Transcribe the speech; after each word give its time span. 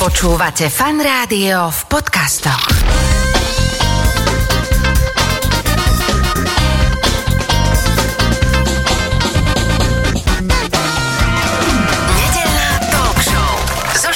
Počúvate 0.00 0.72
fan 0.72 0.96
rádio 0.96 1.68
v 1.68 1.80
podcastoch. 1.92 2.72
Nedeľná 12.16 12.70
talk 12.88 13.18
show 13.20 13.52
so. 13.92 14.08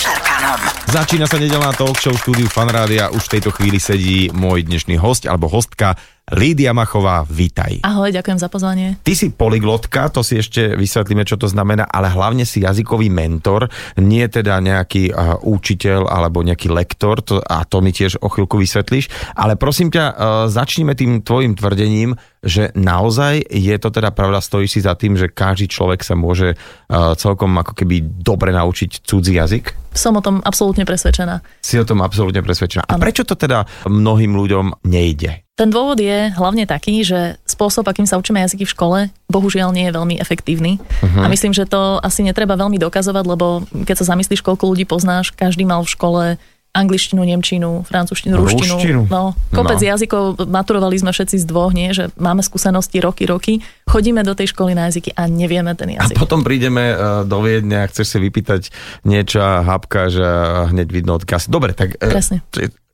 Začína 0.89 1.29
sa 1.29 1.37
nedelná 1.37 1.77
talk 1.77 2.01
show 2.01 2.17
štúdiu 2.17 2.49
Fanrádia. 2.49 3.13
Už 3.13 3.29
v 3.29 3.33
tejto 3.37 3.53
chvíli 3.53 3.77
sedí 3.77 4.33
môj 4.33 4.65
dnešný 4.65 4.97
host 4.97 5.29
alebo 5.29 5.53
hostka 5.53 6.01
Lídia 6.33 6.73
Machová. 6.73 7.21
Vítaj. 7.29 7.85
Ahoj, 7.85 8.09
ďakujem 8.09 8.41
za 8.41 8.49
pozvanie. 8.49 8.97
Ty 9.05 9.13
si 9.13 9.29
polyglotka, 9.29 10.09
to 10.09 10.25
si 10.25 10.41
ešte 10.41 10.73
vysvetlíme, 10.73 11.21
čo 11.21 11.37
to 11.37 11.45
znamená, 11.53 11.85
ale 11.85 12.09
hlavne 12.09 12.49
si 12.49 12.65
jazykový 12.65 13.13
mentor, 13.13 13.69
nie 14.01 14.25
teda 14.25 14.57
nejaký 14.65 15.13
uh, 15.13 15.37
učiteľ 15.45 16.09
alebo 16.09 16.41
nejaký 16.41 16.73
lektor, 16.73 17.21
to, 17.21 17.45
a 17.45 17.69
to 17.69 17.85
mi 17.85 17.93
tiež 17.93 18.25
o 18.25 18.33
chvíľku 18.33 18.57
vysvetlíš, 18.57 19.37
ale 19.37 19.61
prosím 19.61 19.93
ťa, 19.93 20.05
uh, 20.09 20.15
začníme 20.49 20.97
tým 20.97 21.21
tvojim 21.21 21.61
tvrdením, 21.61 22.17
že 22.41 22.73
naozaj 22.73 23.45
je 23.45 23.77
to 23.77 23.93
teda 23.93 24.09
pravda, 24.09 24.41
stojíš 24.41 24.71
si 24.73 24.81
za 24.81 24.97
tým, 24.97 25.21
že 25.21 25.29
každý 25.29 25.69
človek 25.69 26.01
sa 26.01 26.17
môže 26.17 26.57
uh, 26.57 27.13
celkom 27.21 27.53
ako 27.61 27.77
keby 27.77 28.01
dobre 28.01 28.49
naučiť 28.49 29.05
cudzí 29.05 29.37
jazyk? 29.37 29.93
Som 29.93 30.17
o 30.17 30.25
tom 30.25 30.41
absolútne 30.41 30.89
presvedčená. 30.89 31.45
Si 31.61 31.77
o 31.77 31.85
tom 31.85 32.01
absolútne 32.01 32.41
presvedčená. 32.41 32.89
A 32.89 32.97
Áno. 32.97 33.03
prečo 33.05 33.29
to 33.29 33.37
teda 33.37 33.69
mnohým 33.85 34.33
ľuďom 34.33 34.89
nejde? 34.89 35.45
Ten 35.55 35.71
dôvod 35.71 36.03
je 36.03 36.35
hlavne 36.35 36.67
taký, 36.67 37.07
že 37.07 37.39
spôsob, 37.47 37.87
akým 37.87 38.11
sa 38.11 38.19
učíme 38.19 38.43
jazyky 38.43 38.67
v 38.67 38.75
škole, 38.75 38.99
bohužiaľ 39.31 39.71
nie 39.71 39.87
je 39.87 39.95
veľmi 39.95 40.19
efektívny. 40.19 40.83
Uh-huh. 40.83 41.23
A 41.23 41.31
myslím, 41.31 41.55
že 41.55 41.63
to 41.63 42.03
asi 42.03 42.27
netreba 42.27 42.59
veľmi 42.59 42.75
dokazovať, 42.75 43.23
lebo 43.23 43.63
keď 43.87 44.03
sa 44.03 44.11
zamyslíš, 44.11 44.43
koľko 44.43 44.75
ľudí 44.75 44.83
poznáš, 44.83 45.31
každý 45.31 45.63
mal 45.63 45.87
v 45.87 45.95
škole 45.95 46.23
angličtinu, 46.75 47.23
nemčinu, 47.23 47.87
francúzštinu, 47.87 48.35
Ruštinu. 48.35 48.75
ruštinu. 48.75 49.01
No, 49.07 49.39
kopec 49.55 49.79
No. 49.79 49.95
jazykov, 49.95 50.43
maturovali 50.43 50.99
sme 50.99 51.15
všetci 51.15 51.39
z 51.39 51.47
dvoch, 51.47 51.71
nie? 51.71 51.95
že 51.95 52.11
máme 52.19 52.43
skúsenosti 52.43 52.99
roky, 52.99 53.23
roky, 53.31 53.63
chodíme 53.87 54.27
do 54.27 54.35
tej 54.35 54.51
školy 54.51 54.75
na 54.75 54.91
jazyky 54.91 55.15
a 55.15 55.31
nevieme 55.31 55.71
ten 55.79 55.95
A 55.95 56.03
jazyk. 56.03 56.19
potom 56.19 56.43
prídeme 56.43 56.91
uh, 56.91 57.23
do 57.23 57.39
Viedne 57.47 57.79
a 57.79 57.87
chceš 57.87 58.11
si 58.11 58.19
vypýtať 58.19 58.75
niečo 59.07 59.39
a 59.39 59.63
hapka, 59.63 60.11
že 60.11 60.27
uh, 60.27 60.67
hneď 60.75 60.91
vidno 60.91 61.15
odkaz. 61.15 61.47
Dobre, 61.47 61.79
tak 61.79 61.95
uh, 61.95 62.11
Presne. 62.11 62.43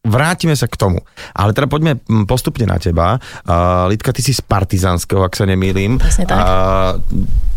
Vrátime 0.04 0.56
sa 0.56 0.64
k 0.64 0.76
tomu. 0.80 1.04
Ale 1.36 1.52
teda 1.52 1.68
poďme 1.68 2.00
postupne 2.24 2.64
na 2.64 2.80
teba. 2.80 3.20
Uh, 3.44 3.88
Lidka, 3.92 4.16
ty 4.16 4.24
si 4.24 4.32
z 4.32 4.40
Partizánskeho, 4.40 5.20
ak 5.20 5.36
sa 5.36 5.44
nemýlim. 5.44 6.00
Presne 6.00 6.24
tak. 6.24 6.40
Uh, 6.40 6.92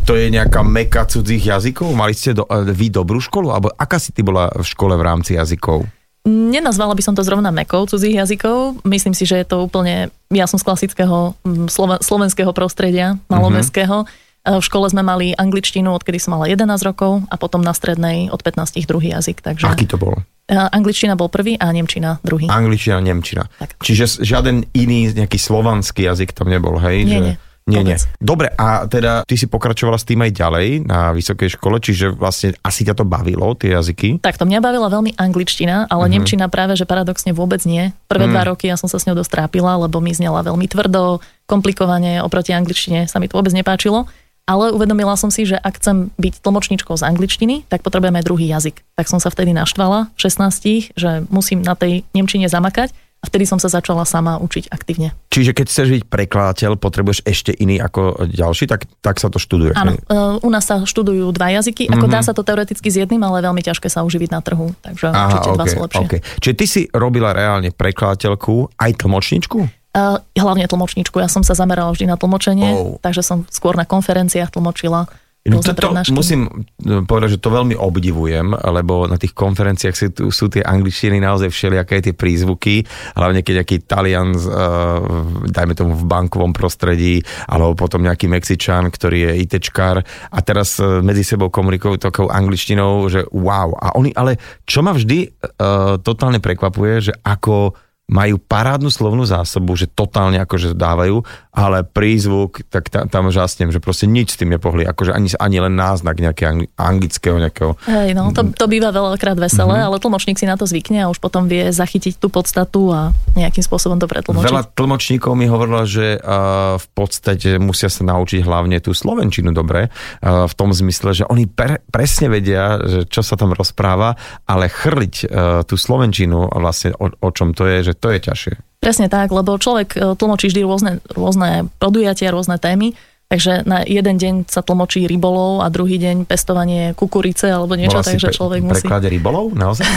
to 0.04 0.20
je 0.20 0.28
nejaká 0.28 0.60
meka 0.64 1.08
cudzích 1.08 1.48
jazykov? 1.48 1.96
Mali 1.96 2.12
ste 2.12 2.36
do, 2.36 2.44
uh, 2.44 2.68
vy 2.68 2.92
dobrú 2.92 3.24
školu? 3.24 3.52
Alebo 3.52 3.72
aká 3.80 3.96
si 3.96 4.12
ty 4.12 4.22
bola 4.22 4.52
v 4.52 4.66
škole 4.68 4.96
v 5.00 5.04
rámci 5.04 5.40
jazykov? 5.40 5.88
Nenazvala 6.24 6.96
by 6.96 7.04
som 7.04 7.16
to 7.16 7.24
zrovna 7.24 7.52
mekou 7.52 7.84
cudzích 7.84 8.16
jazykov. 8.16 8.80
Myslím 8.88 9.12
si, 9.12 9.28
že 9.28 9.44
je 9.44 9.48
to 9.48 9.68
úplne... 9.68 10.08
Ja 10.32 10.48
som 10.48 10.56
z 10.56 10.64
klasického 10.64 11.36
slova, 11.68 12.00
slovenského 12.00 12.56
prostredia, 12.56 13.20
malomestského. 13.28 14.08
E, 14.48 14.56
V 14.56 14.64
škole 14.64 14.88
sme 14.88 15.04
mali 15.04 15.36
angličtinu, 15.36 15.92
odkedy 15.92 16.24
som 16.24 16.40
mala 16.40 16.48
11 16.48 16.64
rokov 16.88 17.28
a 17.28 17.36
potom 17.36 17.60
na 17.60 17.76
strednej 17.76 18.32
od 18.32 18.40
15 18.40 18.80
druhý 18.88 19.12
jazyk. 19.12 19.44
Takže 19.44 19.68
Aký 19.68 19.84
to 19.84 20.00
bol? 20.00 20.16
Angličtina 20.50 21.16
bol 21.16 21.32
prvý 21.32 21.56
a 21.56 21.72
nemčina 21.72 22.20
druhý. 22.20 22.52
Angličtina, 22.52 23.00
nemčina. 23.00 23.48
Tak. 23.48 23.80
Čiže 23.80 24.24
žiaden 24.28 24.68
iný 24.76 25.16
nejaký 25.16 25.40
slovanský 25.40 26.04
jazyk 26.04 26.36
tam 26.36 26.52
nebol, 26.52 26.76
hej? 26.84 27.08
Nie, 27.08 27.20
že... 27.20 27.24
nie. 27.24 27.36
Nie, 27.64 27.80
nie. 27.80 27.96
Dobre, 28.20 28.52
a 28.60 28.84
teda 28.92 29.24
ty 29.24 29.40
si 29.40 29.48
pokračovala 29.48 29.96
s 29.96 30.04
tým 30.04 30.20
aj 30.20 30.36
ďalej 30.36 30.68
na 30.84 31.16
vysokej 31.16 31.56
škole, 31.56 31.80
čiže 31.80 32.12
vlastne 32.12 32.52
asi 32.60 32.84
ťa 32.84 32.92
to 32.92 33.08
bavilo, 33.08 33.56
tie 33.56 33.72
jazyky? 33.72 34.20
Tak 34.20 34.36
to 34.36 34.44
mňa 34.44 34.60
bavila 34.60 34.92
veľmi 34.92 35.16
angličtina, 35.16 35.88
ale 35.88 36.12
mm-hmm. 36.12 36.12
nemčina 36.12 36.46
práve, 36.52 36.76
že 36.76 36.84
paradoxne 36.84 37.32
vôbec 37.32 37.64
nie. 37.64 37.96
Prvé 38.12 38.28
mm. 38.28 38.32
dva 38.36 38.44
roky 38.52 38.68
ja 38.68 38.76
som 38.76 38.92
sa 38.92 39.00
s 39.00 39.08
ňou 39.08 39.16
dosť 39.16 39.32
trápila, 39.32 39.80
lebo 39.80 40.04
mi 40.04 40.12
znela 40.12 40.44
veľmi 40.44 40.68
tvrdo, 40.68 41.24
komplikovane, 41.48 42.20
oproti 42.20 42.52
angličtine 42.52 43.08
sa 43.08 43.24
mi 43.24 43.32
to 43.32 43.40
vôbec 43.40 43.56
nepáčilo. 43.56 44.12
Ale 44.44 44.76
uvedomila 44.76 45.16
som 45.16 45.32
si, 45.32 45.48
že 45.48 45.56
ak 45.56 45.80
chcem 45.80 46.12
byť 46.20 46.44
tlmočníčkou 46.44 47.00
z 47.00 47.08
angličtiny, 47.08 47.64
tak 47.72 47.80
potrebujem 47.80 48.20
aj 48.20 48.28
druhý 48.28 48.46
jazyk. 48.52 48.84
Tak 49.00 49.08
som 49.08 49.24
sa 49.24 49.32
vtedy 49.32 49.56
naštvala 49.56 50.12
v 50.14 50.20
16, 50.20 51.00
že 51.00 51.24
musím 51.32 51.64
na 51.64 51.80
tej 51.80 52.04
nemčine 52.12 52.52
zamakať 52.52 52.92
a 53.24 53.32
vtedy 53.32 53.48
som 53.48 53.56
sa 53.56 53.72
začala 53.72 54.04
sama 54.04 54.36
učiť 54.36 54.68
aktívne. 54.68 55.16
Čiže 55.32 55.56
keď 55.56 55.66
chceš 55.72 55.88
byť 55.96 56.04
prekladateľ, 56.12 56.76
potrebuješ 56.76 57.24
ešte 57.24 57.56
iný 57.56 57.80
ako 57.80 58.28
ďalší, 58.28 58.68
tak, 58.68 58.84
tak 59.00 59.24
sa 59.24 59.32
to 59.32 59.40
študuje. 59.40 59.72
Áno, 59.80 59.96
e, 59.96 60.00
u 60.44 60.50
nás 60.52 60.68
sa 60.68 60.84
študujú 60.84 61.32
dva 61.32 61.56
jazyky, 61.56 61.88
ako 61.88 62.12
dá 62.12 62.20
sa 62.20 62.36
to 62.36 62.44
teoreticky 62.44 62.92
s 62.92 63.00
jedným, 63.00 63.24
ale 63.24 63.40
veľmi 63.40 63.64
ťažké 63.64 63.88
sa 63.88 64.04
uživiť 64.04 64.28
na 64.28 64.44
trhu, 64.44 64.76
takže 64.84 65.08
určite 65.08 65.50
dva 65.56 65.66
sú 65.72 65.78
lepšie. 65.88 66.04
okay. 66.04 66.20
Čiže 66.44 66.56
ty 66.60 66.66
si 66.68 66.82
robila 66.92 67.32
reálne 67.32 67.72
prekladateľku, 67.72 68.76
aj 68.76 68.92
tlmočničku? 69.00 69.83
Uh, 69.94 70.18
hlavne 70.34 70.66
tlmočníčku. 70.66 71.22
Ja 71.22 71.30
som 71.30 71.46
sa 71.46 71.54
zamerala 71.54 71.94
vždy 71.94 72.10
na 72.10 72.18
tlmočenie, 72.18 72.70
Oh. 72.74 72.98
takže 72.98 73.22
som 73.22 73.46
skôr 73.54 73.78
na 73.78 73.86
konferenciách 73.86 74.50
tlmočila. 74.50 75.06
No 75.44 75.60
rôzne 75.60 75.76
to, 75.76 75.78
to 75.78 75.82
prednášky. 75.92 76.16
musím 76.16 76.42
e, 76.48 77.04
povedať, 77.04 77.36
že 77.36 77.44
to 77.44 77.52
veľmi 77.52 77.76
obdivujem, 77.76 78.56
lebo 78.56 79.12
na 79.12 79.20
tých 79.20 79.36
konferenciách 79.36 79.92
sú, 79.92 80.08
tu- 80.16 80.32
sú 80.32 80.48
tie 80.48 80.64
angličtiny 80.64 81.20
naozaj 81.20 81.52
všelijaké 81.52 82.00
tie 82.00 82.16
prízvuky, 82.16 82.88
hlavne 83.14 83.44
keď 83.44 83.54
nejaký 83.60 83.78
Talian, 83.84 84.32
uh, 84.32 85.04
dajme 85.52 85.76
tomu 85.76 86.00
v 86.00 86.08
bankovom 86.08 86.56
prostredí, 86.56 87.20
alebo 87.52 87.76
potom 87.76 88.08
nejaký 88.08 88.32
Mexičan, 88.32 88.88
ktorý 88.88 89.30
je 89.30 89.32
ITčkár 89.44 90.00
a 90.32 90.38
teraz 90.40 90.80
medzi 90.80 91.28
sebou 91.28 91.52
komunikujú 91.52 92.00
takou 92.00 92.32
angličtinou, 92.32 93.12
že 93.12 93.28
wow. 93.36 93.76
A 93.76 94.00
oni, 94.00 94.16
ale 94.16 94.40
čo 94.64 94.80
ma 94.80 94.96
vždy 94.96 95.28
uh, 95.28 96.00
totálne 96.00 96.40
prekvapuje, 96.40 97.12
že 97.12 97.14
ako 97.20 97.76
majú 98.04 98.36
parádnu 98.36 98.92
slovnú 98.92 99.24
zásobu, 99.24 99.80
že 99.80 99.88
totálne 99.88 100.36
akože 100.44 100.76
dávajú, 100.76 101.24
ale 101.56 101.88
prízvuk, 101.88 102.68
tak 102.68 102.92
ta, 102.92 103.08
tam 103.08 103.32
žasnem, 103.32 103.72
že 103.72 103.80
proste 103.80 104.12
nič 104.12 104.36
s 104.36 104.38
tým 104.38 104.52
nepohli, 104.52 104.84
akože 104.84 105.16
ani, 105.16 105.32
ani 105.40 105.58
len 105.64 105.74
náznak 105.74 106.20
nejakého 106.20 106.50
angli- 106.52 106.70
anglického 106.76 107.40
nejakého. 107.40 107.72
Hej, 107.88 108.12
no, 108.12 108.36
to, 108.36 108.52
to 108.52 108.66
býva 108.68 108.92
veľakrát 108.92 109.40
veselé, 109.40 109.64
Mhm. 109.64 109.80
mm-hmm. 109.80 109.88
ale 109.88 110.04
tlmočník 110.04 110.38
si 110.38 110.46
na 110.46 110.60
to 110.60 110.68
zvykne 110.68 111.00
a 111.00 111.08
už 111.08 111.24
potom 111.24 111.48
vie 111.48 111.72
zachytiť 111.72 112.20
tú 112.20 112.28
podstatu 112.28 112.92
a 112.92 113.16
nejakým 113.40 113.64
spôsobom 113.64 113.96
to 113.98 114.06
pretlmočiť. 114.12 114.52
Veľa 114.52 114.68
tlmočníkov 114.76 115.32
mi 115.40 115.48
hovorilo, 115.48 115.88
že 115.88 116.20
uh, 116.20 116.76
v 116.76 116.88
podstate 116.92 117.56
musia 117.58 117.88
sa 117.88 118.04
naučiť 118.04 118.44
hlavne 118.44 118.84
tú 118.84 118.92
slovenčinu 118.92 119.56
dobre, 119.56 119.88
uh, 119.90 120.46
v 120.46 120.54
tom 120.54 120.76
zmysle, 120.76 121.16
že 121.16 121.24
oni 121.26 121.48
pre, 121.48 121.80
presne 121.88 122.28
vedia, 122.28 122.78
že 122.84 123.08
čo 123.08 123.24
sa 123.24 123.40
tam 123.40 123.56
rozpráva, 123.56 124.20
ale 124.44 124.68
chrliť 124.68 125.16
uh, 125.24 125.28
tú 125.64 125.80
slovenčinu 125.80 126.52
vlastne 126.52 126.92
o, 127.00 127.08
o 127.10 127.30
čom 127.32 127.56
to 127.56 127.64
je, 127.66 127.90
že 127.90 127.93
to 127.98 128.08
je 128.14 128.20
ťažšie. 128.20 128.54
Presne 128.84 129.08
tak, 129.08 129.32
lebo 129.32 129.56
človek 129.56 129.90
e, 129.96 130.00
tlmočí 130.20 130.52
vždy 130.52 130.62
rôzne, 130.68 130.92
rôzne 131.16 131.72
podujatia, 131.80 132.36
rôzne 132.36 132.60
témy, 132.60 132.92
takže 133.32 133.64
na 133.64 133.82
jeden 133.88 134.20
deň 134.20 134.34
sa 134.52 134.60
tlmočí 134.60 135.08
rybolov 135.08 135.64
a 135.64 135.72
druhý 135.72 135.96
deň 135.98 136.28
pestovanie 136.28 136.92
kukurice 136.92 137.48
alebo 137.48 137.80
niečo, 137.80 138.04
Bola 138.04 138.12
takže 138.12 138.28
pre- 138.30 138.36
človek 138.36 138.60
musí... 138.62 138.84
preklade 138.84 139.08
rybolov? 139.08 139.56
Naozaj? 139.56 139.88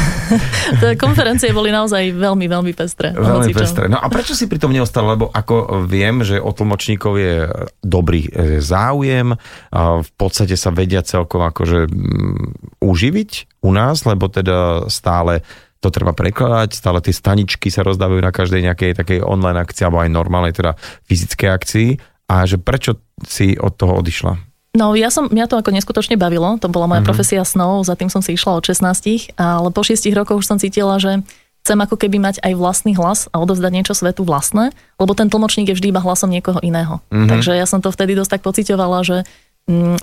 Konferencie 1.04 1.50
boli 1.50 1.74
naozaj 1.74 2.14
veľmi, 2.14 2.46
veľmi 2.46 2.72
pestré. 2.78 3.10
Veľmi 3.10 3.52
pestré. 3.52 3.90
No 3.90 3.98
a 3.98 4.06
prečo 4.06 4.38
si 4.38 4.46
pri 4.46 4.62
tom 4.62 4.70
neostal? 4.70 5.04
Lebo 5.04 5.28
ako 5.34 5.84
viem, 5.84 6.22
že 6.22 6.38
o 6.38 6.54
tlmočníkov 6.54 7.12
je 7.18 7.34
dobrý 7.82 8.30
e, 8.30 8.62
záujem, 8.62 9.34
a 9.74 9.80
v 10.00 10.10
podstate 10.14 10.54
sa 10.54 10.70
vedia 10.70 11.02
celkom 11.02 11.42
akože 11.42 11.90
mm, 11.90 12.80
uživiť 12.80 13.30
u 13.66 13.70
nás, 13.74 14.06
lebo 14.06 14.30
teda 14.30 14.86
stále 14.86 15.42
to 15.80 15.88
treba 15.92 16.16
prekladať, 16.16 16.72
stále 16.72 16.98
tie 17.04 17.12
staničky 17.12 17.68
sa 17.68 17.84
rozdávajú 17.84 18.20
na 18.24 18.32
každej 18.32 18.64
nejakej 18.66 18.92
takej 18.96 19.18
online 19.22 19.60
akcii 19.60 19.84
alebo 19.86 20.02
aj 20.02 20.10
normálnej 20.10 20.52
teda 20.56 20.74
fyzickej 21.06 21.48
akcii 21.52 21.88
a 22.32 22.42
že 22.48 22.58
prečo 22.58 22.98
si 23.22 23.54
od 23.54 23.76
toho 23.76 24.00
odišla? 24.00 24.34
No 24.76 24.92
ja 24.92 25.08
som, 25.08 25.32
mňa 25.32 25.48
to 25.48 25.56
ako 25.56 25.72
neskutočne 25.72 26.20
bavilo, 26.20 26.60
to 26.60 26.68
bola 26.68 26.84
moja 26.84 27.00
mm-hmm. 27.00 27.08
profesia 27.08 27.42
snov, 27.48 27.88
za 27.88 27.96
tým 27.96 28.12
som 28.12 28.20
si 28.20 28.36
išla 28.36 28.60
od 28.60 28.64
16, 28.64 29.32
ale 29.40 29.68
po 29.72 29.80
6 29.80 30.04
rokoch 30.12 30.44
už 30.44 30.46
som 30.52 30.60
cítila, 30.60 31.00
že 31.00 31.24
chcem 31.64 31.82
ako 31.82 31.96
keby 31.98 32.20
mať 32.22 32.44
aj 32.44 32.52
vlastný 32.54 32.92
hlas 32.94 33.26
a 33.32 33.42
odovzdať 33.42 33.72
niečo 33.72 33.96
svetu 33.96 34.22
vlastné, 34.22 34.70
lebo 35.00 35.16
ten 35.16 35.32
tlmočník 35.32 35.72
je 35.72 35.76
vždy 35.80 35.90
iba 35.90 36.04
hlasom 36.04 36.30
niekoho 36.30 36.60
iného. 36.60 37.00
Mm-hmm. 37.08 37.26
Takže 37.26 37.56
ja 37.56 37.66
som 37.66 37.80
to 37.80 37.90
vtedy 37.90 38.14
dosť 38.14 38.38
tak 38.38 38.42
pocitovala, 38.44 39.02
že 39.02 39.26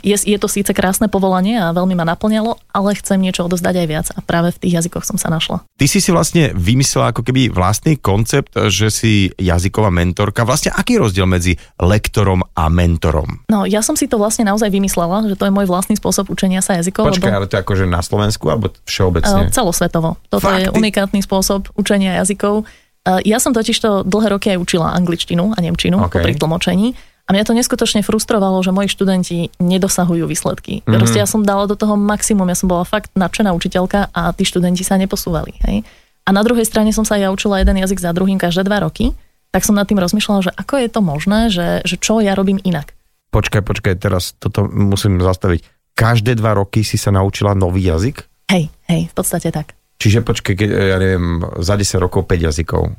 je, 0.04 0.16
je 0.20 0.36
to 0.36 0.52
síce 0.52 0.68
krásne 0.76 1.08
povolanie 1.08 1.56
a 1.56 1.72
veľmi 1.72 1.96
ma 1.96 2.04
naplňalo, 2.04 2.60
ale 2.76 3.00
chcem 3.00 3.16
niečo 3.16 3.48
odozdať 3.48 3.76
aj 3.80 3.88
viac 3.88 4.08
a 4.12 4.20
práve 4.20 4.52
v 4.52 4.60
tých 4.60 4.74
jazykoch 4.84 5.08
som 5.08 5.16
sa 5.16 5.32
našla. 5.32 5.64
Ty 5.80 5.86
si 5.88 6.04
si 6.04 6.12
vlastne 6.12 6.52
vymyslela 6.52 7.16
ako 7.16 7.24
keby 7.24 7.48
vlastný 7.48 7.96
koncept, 7.96 8.52
že 8.68 8.92
si 8.92 9.32
jazyková 9.40 9.88
mentorka. 9.88 10.44
Vlastne 10.44 10.76
aký 10.76 11.00
je 11.00 11.04
rozdiel 11.08 11.28
medzi 11.32 11.56
lektorom 11.80 12.44
a 12.44 12.68
mentorom? 12.68 13.48
No 13.48 13.64
ja 13.64 13.80
som 13.80 13.96
si 13.96 14.12
to 14.12 14.20
vlastne 14.20 14.44
naozaj 14.44 14.68
vymyslela, 14.68 15.32
že 15.32 15.40
to 15.40 15.48
je 15.48 15.56
môj 15.56 15.64
vlastný 15.72 15.96
spôsob 15.96 16.28
učenia 16.28 16.60
sa 16.60 16.76
jazykov. 16.76 17.16
Počkaj, 17.16 17.32
ale 17.32 17.48
to 17.48 17.56
je 17.56 17.64
akože 17.64 17.88
na 17.88 18.04
Slovensku 18.04 18.52
alebo 18.52 18.68
všeobecne? 18.84 19.48
Eh, 19.48 19.56
Celosvetovo. 19.56 20.20
Toto 20.28 20.44
Fakt? 20.44 20.60
je 20.60 20.68
unikátny 20.76 21.24
spôsob 21.24 21.72
učenia 21.80 22.20
jazykov. 22.20 22.68
Eh, 23.08 23.24
Ja 23.24 23.40
som 23.40 23.56
totiž 23.56 23.80
to 23.80 24.04
dlhé 24.04 24.36
roky 24.36 24.52
aj 24.52 24.60
učila 24.60 24.92
angličtinu 24.92 25.56
a 25.56 25.58
nemčinu 25.64 26.04
OK. 26.04 26.20
okay. 26.20 26.24
pri 26.28 26.36
tlmočení 26.36 27.00
A 27.24 27.32
mňa 27.32 27.48
to 27.48 27.56
neskutočne 27.56 28.04
frustrovalo, 28.04 28.60
že 28.60 28.76
moji 28.76 28.92
študenti 28.92 29.48
nedosahujú 29.64 30.28
výsledky. 30.28 30.84
Mm-hmm. 30.84 31.00
Proste 31.00 31.24
ja 31.24 31.28
som 31.28 31.48
dala 31.48 31.72
do 31.72 31.80
toho 31.80 31.96
maximum, 31.96 32.52
ja 32.52 32.58
som 32.60 32.68
bola 32.68 32.84
fakt 32.84 33.16
nadšená 33.16 33.56
učiteľka 33.56 34.12
a 34.12 34.36
tí 34.36 34.44
študenti 34.44 34.84
sa 34.84 35.00
neposúvali. 35.00 35.56
Hej? 35.64 35.88
A 36.28 36.30
na 36.36 36.44
druhej 36.44 36.68
strane 36.68 36.92
som 36.92 37.08
sa 37.08 37.16
ja 37.16 37.32
učila 37.32 37.64
jeden 37.64 37.80
jazyk 37.80 38.04
za 38.04 38.12
druhým 38.12 38.36
každé 38.36 38.68
dva 38.68 38.84
roky, 38.84 39.16
tak 39.56 39.64
som 39.64 39.78
nad 39.78 39.88
tým 39.88 40.04
rozmýšľala, 40.04 40.52
že 40.52 40.52
ako 40.52 40.74
je 40.84 40.90
to 40.92 41.00
možné, 41.00 41.40
že, 41.48 41.68
že 41.88 41.96
čo 41.96 42.20
ja 42.20 42.36
robím 42.36 42.60
inak. 42.64 42.92
Počkaj, 43.32 43.62
počkaj, 43.64 43.96
teraz 44.04 44.36
toto 44.36 44.68
musím 44.68 45.22
zastaviť. 45.24 45.64
Každé 45.94 46.38
dva 46.42 46.58
roky 46.58 46.82
si 46.82 46.98
sa 46.98 47.14
naučila 47.14 47.54
nový 47.54 47.86
jazyk? 47.86 48.26
Hej, 48.50 48.68
hej, 48.90 49.02
v 49.10 49.14
podstate 49.14 49.54
tak. 49.54 49.78
Čiže 50.02 50.26
počkaj, 50.26 50.54
keď, 50.58 50.70
ja 50.70 50.98
neviem, 51.00 51.40
za 51.62 51.78
10 51.78 52.04
rokov 52.04 52.28
5 52.28 52.50
jazykov. 52.50 52.92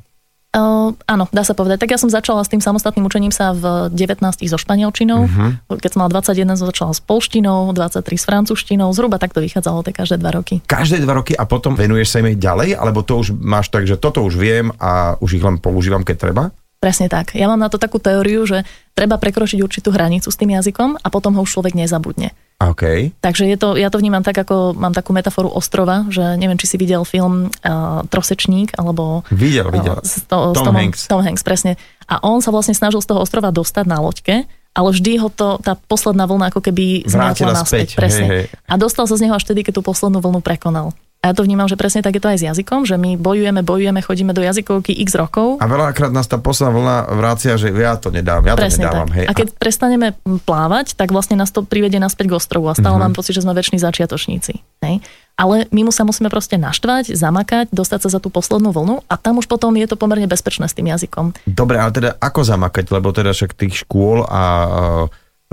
Uh, 0.55 0.95
áno, 1.03 1.27
dá 1.35 1.43
sa 1.43 1.51
povedať. 1.51 1.83
Tak 1.83 1.91
ja 1.91 1.99
som 1.99 2.07
začala 2.07 2.39
s 2.39 2.47
tým 2.47 2.63
samostatným 2.63 3.03
učením 3.03 3.35
sa 3.35 3.51
v 3.51 3.91
19 3.91 4.23
so 4.47 4.55
španielčinou. 4.55 5.27
Uh-huh. 5.27 5.51
Keď 5.67 5.91
som 5.91 5.99
mala 5.99 6.15
21, 6.15 6.55
som 6.55 6.71
začala 6.71 6.95
s 6.95 7.03
polštinou, 7.03 7.75
23 7.75 7.99
s 8.15 8.23
francúzštinou. 8.23 8.87
Zhruba 8.95 9.19
takto 9.19 9.43
vychádzalo 9.43 9.83
tie 9.83 9.91
každé 9.91 10.23
dva 10.23 10.31
roky. 10.31 10.63
Každé 10.63 11.03
dva 11.03 11.19
roky 11.19 11.35
a 11.35 11.43
potom 11.43 11.75
venuješ 11.75 12.15
sa 12.15 12.23
im 12.23 12.39
ďalej? 12.39 12.79
Alebo 12.79 13.03
to 13.03 13.19
už 13.19 13.35
máš 13.35 13.67
tak, 13.67 13.83
že 13.83 13.99
toto 13.99 14.23
už 14.23 14.39
viem 14.39 14.71
a 14.79 15.19
už 15.19 15.35
ich 15.35 15.43
len 15.43 15.59
používam, 15.59 16.07
keď 16.07 16.31
treba? 16.31 16.43
Presne 16.79 17.11
tak. 17.11 17.35
Ja 17.35 17.51
mám 17.51 17.59
na 17.59 17.67
to 17.67 17.75
takú 17.75 17.99
teóriu, 17.99 18.47
že 18.47 18.63
treba 18.95 19.19
prekročiť 19.19 19.59
určitú 19.59 19.91
hranicu 19.91 20.31
s 20.31 20.39
tým 20.39 20.55
jazykom 20.55 21.03
a 21.03 21.07
potom 21.11 21.35
ho 21.35 21.43
už 21.43 21.51
človek 21.51 21.75
nezabudne. 21.75 22.31
Okay. 22.55 23.11
Takže 23.19 23.43
je 23.51 23.57
to, 23.59 23.75
ja 23.75 23.91
to 23.91 23.99
vnímam 23.99 24.23
tak, 24.23 24.39
ako 24.39 24.71
mám 24.71 24.95
takú 24.95 25.11
metaforu 25.11 25.51
ostrova, 25.51 26.07
že 26.07 26.39
neviem, 26.39 26.55
či 26.55 26.71
si 26.71 26.79
videl 26.79 27.03
film 27.03 27.51
uh, 27.51 28.01
Trosečník, 28.07 28.79
alebo... 28.79 29.27
Videl, 29.27 29.67
videl. 29.75 29.99
Uh, 29.99 30.07
s 30.07 30.23
to, 30.23 30.55
Tom, 30.55 30.55
s 30.55 30.61
Tom 30.63 30.75
Hanks. 30.75 31.01
Tom 31.11 31.21
Hanks, 31.21 31.43
presne. 31.43 31.75
A 32.07 32.23
on 32.23 32.39
sa 32.39 32.55
vlastne 32.55 32.71
snažil 32.71 33.03
z 33.03 33.11
toho 33.11 33.19
ostrova 33.19 33.51
dostať 33.51 33.85
na 33.91 33.99
loďke, 33.99 34.47
ale 34.75 34.87
vždy 34.91 35.11
ho 35.19 35.27
to, 35.31 35.59
tá 35.59 35.75
posledná 35.75 36.27
vlna 36.27 36.51
ako 36.51 36.63
keby 36.63 37.03
zmiatla 37.03 37.63
naspäť. 37.63 37.95
Späť. 37.95 37.99
Presne. 37.99 38.25
Hej, 38.27 38.31
hej. 38.31 38.45
A 38.71 38.73
dostal 38.79 39.07
sa 39.07 39.15
z 39.19 39.23
neho 39.27 39.35
až 39.35 39.43
vtedy, 39.47 39.63
keď 39.63 39.79
tú 39.79 39.83
poslednú 39.83 40.23
vlnu 40.23 40.39
prekonal. 40.39 40.95
A 41.25 41.33
ja 41.33 41.33
to 41.33 41.41
vnímam, 41.41 41.65
že 41.65 41.73
presne 41.73 42.05
tak 42.05 42.13
je 42.13 42.21
to 42.21 42.29
aj 42.29 42.37
s 42.37 42.43
jazykom, 42.45 42.85
že 42.85 43.01
my 43.01 43.17
bojujeme, 43.17 43.65
bojujeme, 43.65 43.97
chodíme 44.05 44.29
do 44.29 44.45
jazykovky 44.45 44.93
x 45.01 45.17
rokov. 45.17 45.57
A 45.57 45.65
veľakrát 45.65 46.13
nás 46.13 46.29
tá 46.29 46.37
posledná 46.37 46.69
vlna 46.77 46.97
vrácia, 47.17 47.57
že 47.57 47.73
ja 47.73 47.97
to 47.97 48.13
nedám, 48.13 48.45
ja 48.45 48.53
presne 48.53 48.85
to 48.85 48.93
nedávam. 48.93 49.09
Tak. 49.09 49.17
Hej. 49.17 49.25
A 49.25 49.31
keď 49.33 49.47
prestaneme 49.57 50.07
plávať, 50.45 50.93
tak 50.93 51.09
vlastne 51.09 51.33
nás 51.33 51.49
to 51.49 51.65
privedie 51.65 51.97
naspäť 51.97 52.29
k 52.29 52.37
ostrovu 52.37 52.69
a 52.69 52.77
stále 52.77 53.01
uh-huh. 53.01 53.09
mám 53.09 53.17
pocit, 53.17 53.33
že 53.33 53.41
sme 53.41 53.57
väčší 53.57 53.81
začiatočníci. 53.81 54.53
Hej? 54.85 55.01
Ale 55.33 55.65
my 55.73 55.89
mu 55.89 55.91
sa 55.91 56.05
musíme 56.05 56.29
proste 56.29 56.61
naštvať, 56.61 57.17
zamakať, 57.17 57.73
dostať 57.73 58.05
sa 58.05 58.09
za 58.13 58.19
tú 58.21 58.29
poslednú 58.29 58.69
vlnu 58.69 59.01
a 59.09 59.17
tam 59.17 59.41
už 59.41 59.49
potom 59.49 59.73
je 59.81 59.89
to 59.89 59.97
pomerne 59.97 60.29
bezpečné 60.29 60.69
s 60.69 60.77
tým 60.77 60.93
jazykom. 60.93 61.33
Dobre, 61.49 61.81
ale 61.81 61.89
teda 61.89 62.21
ako 62.21 62.45
zamakať, 62.45 62.85
lebo 62.93 63.09
teda 63.09 63.33
však 63.33 63.57
tých 63.57 63.81
škôl 63.81 64.29
a 64.29 64.41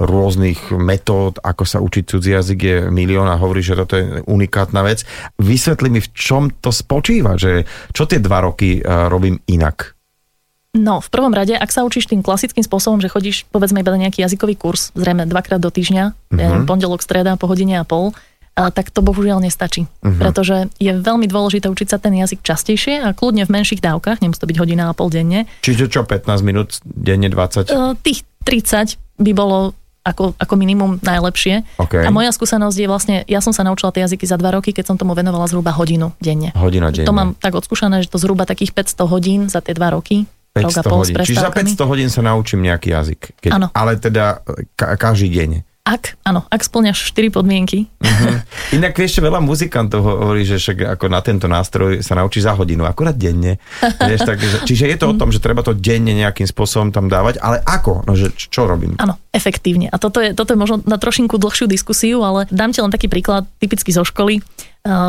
rôznych 0.03 0.75
metód, 0.75 1.39
ako 1.39 1.65
sa 1.65 1.79
učiť 1.79 2.05
cudzí 2.05 2.35
jazyk 2.35 2.59
je 2.61 2.77
milión 2.91 3.31
a 3.31 3.39
hovorí, 3.39 3.63
že 3.63 3.79
toto 3.79 3.95
je 3.95 4.21
unikátna 4.27 4.83
vec. 4.83 5.07
Vysvetli 5.39 5.89
mi, 5.89 6.03
v 6.03 6.09
čom 6.13 6.51
to 6.51 6.75
spočíva, 6.75 7.39
že 7.39 7.65
čo 7.95 8.05
tie 8.05 8.19
dva 8.19 8.43
roky 8.43 8.83
uh, 8.83 9.07
robím 9.07 9.39
inak? 9.47 9.95
No, 10.73 11.05
v 11.05 11.09
prvom 11.13 11.37
rade, 11.37 11.53
ak 11.53 11.69
sa 11.69 11.85
učíš 11.85 12.09
tým 12.09 12.25
klasickým 12.25 12.65
spôsobom, 12.65 12.97
že 12.97 13.13
chodíš 13.13 13.45
povedzme 13.53 13.85
iba 13.85 13.93
na 13.93 14.09
nejaký 14.09 14.25
jazykový 14.25 14.57
kurz, 14.57 14.89
zrejme 14.97 15.29
dvakrát 15.29 15.61
do 15.61 15.69
týždňa, 15.69 16.33
neviem, 16.33 16.65
pondelok, 16.65 17.05
streda, 17.05 17.37
po 17.37 17.45
hodine 17.45 17.77
a 17.77 17.85
pol, 17.85 18.17
a 18.53 18.69
tak 18.69 18.93
to 18.93 19.01
bohužiaľ 19.01 19.41
nestačí. 19.41 19.85
Uh-huh. 19.85 20.17
Pretože 20.17 20.69
je 20.77 20.93
veľmi 20.93 21.25
dôležité 21.25 21.73
učiť 21.73 21.89
sa 21.89 22.01
ten 22.01 22.17
jazyk 22.17 22.45
častejšie 22.45 23.01
a 23.05 23.17
kľudne 23.17 23.49
v 23.49 23.53
menších 23.53 23.81
dávkach, 23.81 24.21
nemusí 24.21 24.41
to 24.41 24.49
byť 24.49 24.59
hodina 24.61 24.89
a 24.89 24.97
pol 24.97 25.09
denne. 25.09 25.49
Čiže 25.65 25.89
čo, 25.89 26.05
15 26.05 26.41
minút 26.41 26.81
denne, 26.85 27.33
20? 27.33 27.73
Uh, 27.73 27.93
tých 28.01 28.25
30 28.45 28.97
by 29.21 29.33
bolo 29.33 29.77
ako, 30.03 30.35
ako 30.35 30.55
minimum 30.59 30.99
najlepšie. 30.99 31.63
Okay. 31.79 32.03
A 32.03 32.11
moja 32.11 32.35
skúsenosť 32.35 32.77
je 32.77 32.87
vlastne, 32.91 33.17
ja 33.31 33.39
som 33.39 33.55
sa 33.55 33.63
naučila 33.63 33.95
tie 33.95 34.03
jazyky 34.03 34.27
za 34.27 34.35
dva 34.35 34.51
roky, 34.51 34.75
keď 34.75 34.91
som 34.93 34.97
tomu 34.99 35.15
venovala 35.15 35.47
zhruba 35.47 35.71
hodinu 35.71 36.11
denne. 36.19 36.51
Hodina 36.59 36.91
denne. 36.91 37.07
To 37.07 37.15
mám 37.15 37.39
tak 37.39 37.55
odskúšané, 37.55 38.03
že 38.03 38.11
to 38.11 38.19
zhruba 38.19 38.43
takých 38.43 38.75
500 38.75 39.07
hodín 39.07 39.41
za 39.47 39.63
tie 39.63 39.73
dva 39.79 39.95
roky. 39.95 40.27
500 40.53 40.69
rok 40.69 40.75
a 40.77 40.83
pol 40.85 40.99
hodín. 41.01 41.15
Čiže 41.17 41.41
za 41.41 41.55
500 41.55 41.91
hodín 41.91 42.09
sa 42.13 42.21
naučím 42.21 42.61
nejaký 42.67 42.93
jazyk. 42.93 43.21
Keď. 43.41 43.51
Ale 43.73 43.97
teda 43.97 44.45
ka- 44.77 45.01
každý 45.01 45.33
deň. 45.33 45.51
Ak, 45.83 46.15
áno, 46.23 46.47
ak 46.47 46.63
splňaš 46.63 47.11
4 47.11 47.35
podmienky. 47.35 47.91
Uh-huh. 47.99 48.39
Inak 48.79 48.95
vieš, 48.95 49.19
veľa 49.19 49.43
muzikantov 49.43 50.07
hovorí, 50.07 50.47
že 50.47 50.63
však 50.63 50.95
ako 50.95 51.11
na 51.11 51.19
tento 51.19 51.51
nástroj 51.51 52.07
sa 52.07 52.15
naučí 52.15 52.39
za 52.39 52.55
hodinu, 52.55 52.87
akurát 52.87 53.19
denne. 53.19 53.59
vieš, 54.09 54.23
tak, 54.23 54.39
čiže 54.63 54.87
je 54.87 54.95
to 54.95 55.11
o 55.11 55.19
tom, 55.19 55.35
že 55.35 55.43
treba 55.43 55.67
to 55.67 55.75
denne 55.75 56.15
nejakým 56.15 56.47
spôsobom 56.47 56.95
tam 56.95 57.11
dávať, 57.11 57.43
ale 57.43 57.59
ako? 57.67 58.07
No, 58.07 58.15
že 58.15 58.31
čo 58.31 58.71
robím? 58.71 58.95
Áno, 59.03 59.19
efektívne. 59.35 59.91
A 59.91 59.99
toto 59.99 60.23
je, 60.23 60.39
toto 60.39 60.55
je 60.55 60.63
možno 60.63 60.87
na 60.87 61.03
trošinku 61.03 61.35
dlhšiu 61.35 61.67
diskusiu, 61.67 62.23
ale 62.23 62.47
dám 62.55 62.71
ti 62.71 62.79
len 62.79 62.95
taký 62.95 63.11
príklad, 63.11 63.51
typicky 63.59 63.91
zo 63.91 64.07
školy. 64.07 64.39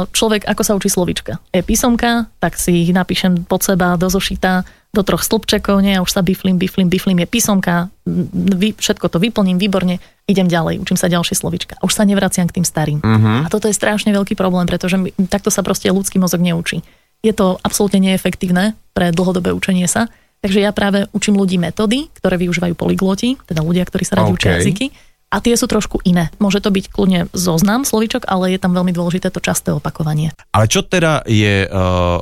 Človek, 0.09 0.49
ako 0.49 0.61
sa 0.65 0.73
učí 0.73 0.89
slovička. 0.89 1.37
Je 1.53 1.61
písomka, 1.61 2.33
tak 2.41 2.57
si 2.57 2.89
ich 2.89 2.89
napíšem 2.89 3.45
pod 3.45 3.61
seba 3.61 3.93
do 3.93 4.09
zošita, 4.09 4.65
do 4.93 5.01
troch 5.01 5.25
stĺpčekov, 5.25 5.81
nie, 5.81 5.97
ja 5.97 6.05
už 6.05 6.13
sa 6.13 6.21
biflim, 6.21 6.61
biflim, 6.61 6.85
biflim, 6.85 7.17
je 7.17 7.25
písomka, 7.25 7.89
vy, 8.05 8.77
všetko 8.77 9.09
to 9.09 9.17
vyplním 9.17 9.57
výborne, 9.57 9.97
idem 10.29 10.45
ďalej, 10.45 10.85
učím 10.85 11.01
sa 11.01 11.09
ďalšie 11.09 11.33
slovička. 11.33 11.81
Už 11.81 11.97
sa 11.97 12.05
nevraciam 12.05 12.45
k 12.45 12.61
tým 12.61 12.65
starým. 12.65 13.01
Uh-huh. 13.01 13.41
A 13.41 13.49
toto 13.49 13.65
je 13.65 13.73
strašne 13.73 14.13
veľký 14.13 14.37
problém, 14.37 14.69
pretože 14.69 15.01
my, 15.01 15.09
takto 15.25 15.49
sa 15.49 15.65
proste 15.65 15.89
ľudský 15.89 16.21
mozog 16.21 16.45
neučí. 16.45 16.85
Je 17.25 17.33
to 17.33 17.57
absolútne 17.65 18.05
neefektívne 18.05 18.77
pre 18.93 19.09
dlhodobé 19.09 19.49
učenie 19.49 19.89
sa, 19.89 20.13
takže 20.45 20.61
ja 20.61 20.69
práve 20.69 21.09
učím 21.09 21.41
ľudí 21.41 21.57
metódy, 21.57 22.13
ktoré 22.13 22.37
využívajú 22.37 22.77
polygloti, 22.77 23.41
teda 23.49 23.65
ľudia, 23.65 23.89
ktorí 23.89 24.05
sa 24.05 24.21
radi 24.21 24.29
Okay. 24.29 24.37
učia 24.37 24.51
jazyky, 24.61 24.85
a 25.33 25.41
tie 25.41 25.57
sú 25.57 25.65
trošku 25.65 26.05
iné. 26.05 26.29
Môže 26.37 26.61
to 26.61 26.69
byť 26.69 26.93
kľudne 26.93 27.25
zoznam 27.33 27.81
slovíčok, 27.81 28.29
ale 28.29 28.53
je 28.53 28.61
tam 28.61 28.77
veľmi 28.77 28.93
dôležité 28.93 29.33
to 29.33 29.41
časté 29.41 29.73
opakovanie. 29.73 30.29
Ale 30.53 30.69
čo 30.69 30.85
teda 30.85 31.25
je 31.25 31.65
uh, 31.65 32.21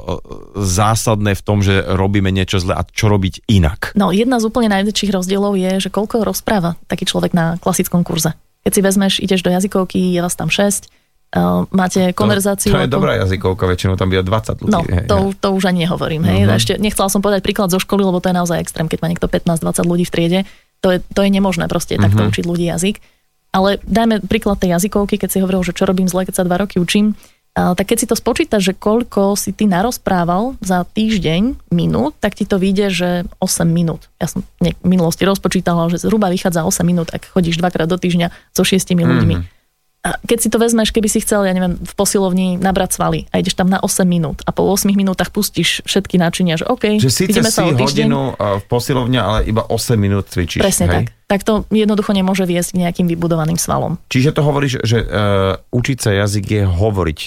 zásadné 0.55 1.35
v 1.35 1.43
tom, 1.43 1.59
že 1.59 1.83
robíme 1.83 2.31
niečo 2.31 2.63
zle 2.63 2.71
a 2.71 2.87
čo 2.87 3.11
robiť 3.11 3.51
inak? 3.51 3.91
No, 3.99 4.15
jedna 4.15 4.39
z 4.39 4.47
úplne 4.47 4.71
najväčších 4.71 5.11
rozdielov 5.11 5.59
je, 5.59 5.83
že 5.83 5.89
koľko 5.91 6.23
rozpráva 6.23 6.79
taký 6.87 7.03
človek 7.03 7.35
na 7.35 7.59
klasickom 7.59 8.07
kurze. 8.07 8.31
Keď 8.63 8.71
si 8.71 8.81
vezmeš, 8.81 9.13
ideš 9.19 9.43
do 9.43 9.51
jazykovky, 9.51 10.15
je 10.15 10.21
vás 10.23 10.39
tam 10.39 10.47
6, 10.47 10.87
uh, 11.35 11.67
máte 11.75 12.15
konverzáciu. 12.15 12.71
To, 12.71 12.79
to 12.79 12.83
je 12.85 12.87
ako- 12.87 12.95
dobrá 12.95 13.19
jazykovka, 13.19 13.67
väčšinou 13.67 13.99
tam 13.99 14.07
býva 14.07 14.23
20 14.23 14.63
ľudí. 14.63 14.71
No, 14.71 14.79
hej, 14.87 15.05
to, 15.11 15.35
to 15.35 15.47
už 15.51 15.67
ani 15.67 15.83
nehovorím. 15.83 16.23
Hej. 16.23 16.47
Mhm. 16.47 16.55
Ešte 16.55 16.73
nechcela 16.79 17.11
som 17.11 17.19
povedať 17.19 17.43
príklad 17.43 17.67
zo 17.75 17.83
školy, 17.83 18.07
lebo 18.07 18.23
to 18.23 18.31
je 18.31 18.35
naozaj 18.39 18.63
extrém, 18.63 18.87
keď 18.87 18.99
má 19.03 19.07
niekto 19.11 19.27
15-20 19.27 19.83
ľudí 19.83 20.05
v 20.07 20.13
triede. 20.15 20.39
To 20.81 20.89
je, 20.89 20.99
to 21.13 21.21
je 21.21 21.29
nemožné 21.29 21.69
proste 21.69 21.97
Mhm. 21.97 22.03
takto 22.03 22.21
učiť 22.25 22.45
ľudí 22.45 22.65
jazyk. 22.67 22.97
Ale 23.51 23.83
dajme 23.83 24.23
príklad 24.25 24.57
tej 24.57 24.79
jazykovky, 24.79 25.19
keď 25.19 25.29
si 25.29 25.41
hovoril, 25.43 25.61
že 25.61 25.75
čo 25.75 25.83
robím 25.83 26.07
zle, 26.07 26.23
keď 26.23 26.39
sa 26.39 26.47
dva 26.47 26.57
roky 26.57 26.79
učím. 26.79 27.19
A, 27.51 27.75
tak 27.75 27.91
keď 27.91 27.97
si 27.99 28.07
to 28.07 28.15
spočítaš, 28.15 28.71
že 28.71 28.73
koľko 28.73 29.35
si 29.35 29.51
ty 29.51 29.67
narozprával 29.67 30.55
za 30.63 30.87
týždeň 30.87 31.67
minút, 31.67 32.15
tak 32.23 32.39
ti 32.39 32.47
to 32.47 32.55
vyjde, 32.55 32.87
že 32.95 33.09
8 33.43 33.67
minút. 33.67 34.07
Ja 34.23 34.31
som 34.31 34.47
v 34.63 34.71
minulosti 34.87 35.27
rozpočítala, 35.27 35.91
že 35.91 35.99
zhruba 35.99 36.31
vychádza 36.31 36.63
8 36.63 36.87
minút, 36.87 37.11
ak 37.11 37.27
chodíš 37.27 37.59
dvakrát 37.59 37.91
do 37.91 37.99
týždňa 37.99 38.31
so 38.55 38.63
šiestimi 38.63 39.03
ľuďmi. 39.03 39.35
Mhm. 39.35 39.45
A 40.01 40.17
keď 40.25 40.37
si 40.41 40.49
to 40.49 40.57
vezmeš, 40.57 40.89
keby 40.89 41.05
si 41.05 41.21
chcel, 41.21 41.45
ja 41.45 41.53
neviem, 41.53 41.77
v 41.77 41.93
posilovni 41.93 42.57
nabrať 42.57 42.97
svaly 42.97 43.29
a 43.29 43.37
ideš 43.37 43.53
tam 43.53 43.69
na 43.69 43.77
8 43.77 44.01
minút 44.01 44.41
a 44.45 44.49
po 44.49 44.65
8 44.65 44.89
minútach 44.97 45.29
pustíš 45.29 45.85
všetky 45.85 46.17
náčinia, 46.17 46.57
že 46.57 46.65
OK, 46.65 46.97
Že 46.97 47.29
ideme 47.29 47.53
sa 47.53 47.69
o 47.69 47.73
týždeň. 47.73 47.85
hodinu 47.85 48.19
uh, 48.33 48.57
v 48.57 48.65
posilovne, 48.65 49.21
ale 49.21 49.45
iba 49.45 49.61
8 49.61 49.93
minút 50.01 50.25
cvičíš. 50.33 50.65
Presne 50.65 50.85
hej? 50.89 50.93
tak. 50.93 51.05
Tak 51.29 51.41
to 51.47 51.53
jednoducho 51.69 52.11
nemôže 52.17 52.43
viesť 52.49 52.75
k 52.75 52.81
nejakým 52.83 53.07
vybudovaným 53.07 53.55
svalom. 53.55 54.01
Čiže 54.09 54.35
to 54.35 54.41
hovoríš, 54.41 54.81
že 54.83 55.05
uh, 55.05 55.61
učiť 55.69 55.97
sa 56.01 56.11
jazyk 56.17 56.45
je 56.49 56.63
hovoriť 56.65 57.19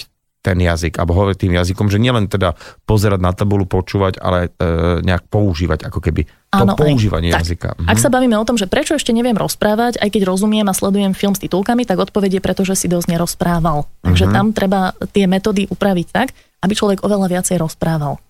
ten 0.45 0.61
jazyk, 0.61 0.93
alebo 0.95 1.17
hovoriť 1.17 1.37
tým 1.41 1.57
jazykom, 1.57 1.89
že 1.89 1.97
nielen 1.97 2.29
teda 2.29 2.53
pozerať 2.85 3.17
na 3.17 3.33
tabulu, 3.33 3.65
počúvať, 3.65 4.21
ale 4.21 4.53
uh, 4.53 5.01
nejak 5.01 5.25
používať 5.25 5.89
ako 5.89 5.97
keby 5.99 6.29
Áno, 6.53 6.77
to 6.77 6.85
aj. 6.85 6.93
používanie 6.93 7.33
Tak, 7.33 7.41
jazyka. 7.41 7.69
Mhm. 7.81 7.89
Ak 7.89 7.97
sa 7.97 8.13
bavíme 8.13 8.37
o 8.37 8.45
tom, 8.45 8.55
že 8.55 8.69
prečo 8.69 8.93
ešte 8.93 9.09
neviem 9.09 9.33
rozprávať, 9.33 9.97
aj 9.97 10.09
keď 10.13 10.21
rozumiem 10.29 10.69
a 10.69 10.77
sledujem 10.77 11.11
film 11.11 11.33
s 11.33 11.41
titulkami, 11.41 11.83
tak 11.83 11.97
odpoveď 11.97 12.37
je 12.37 12.45
preto, 12.45 12.61
že 12.61 12.77
si 12.77 12.85
dosť 12.85 13.09
nerozprával. 13.09 13.89
Takže 14.05 14.29
Mhm. 14.29 14.31
tam 14.31 14.45
treba 14.53 14.81
tie 15.09 15.25
metódy 15.25 15.65
upraviť 15.65 16.07
tak, 16.13 16.27
aby 16.61 16.73
človek 16.73 17.01
oveľa 17.01 17.27
viacej 17.27 17.57
rozprával. 17.57 18.21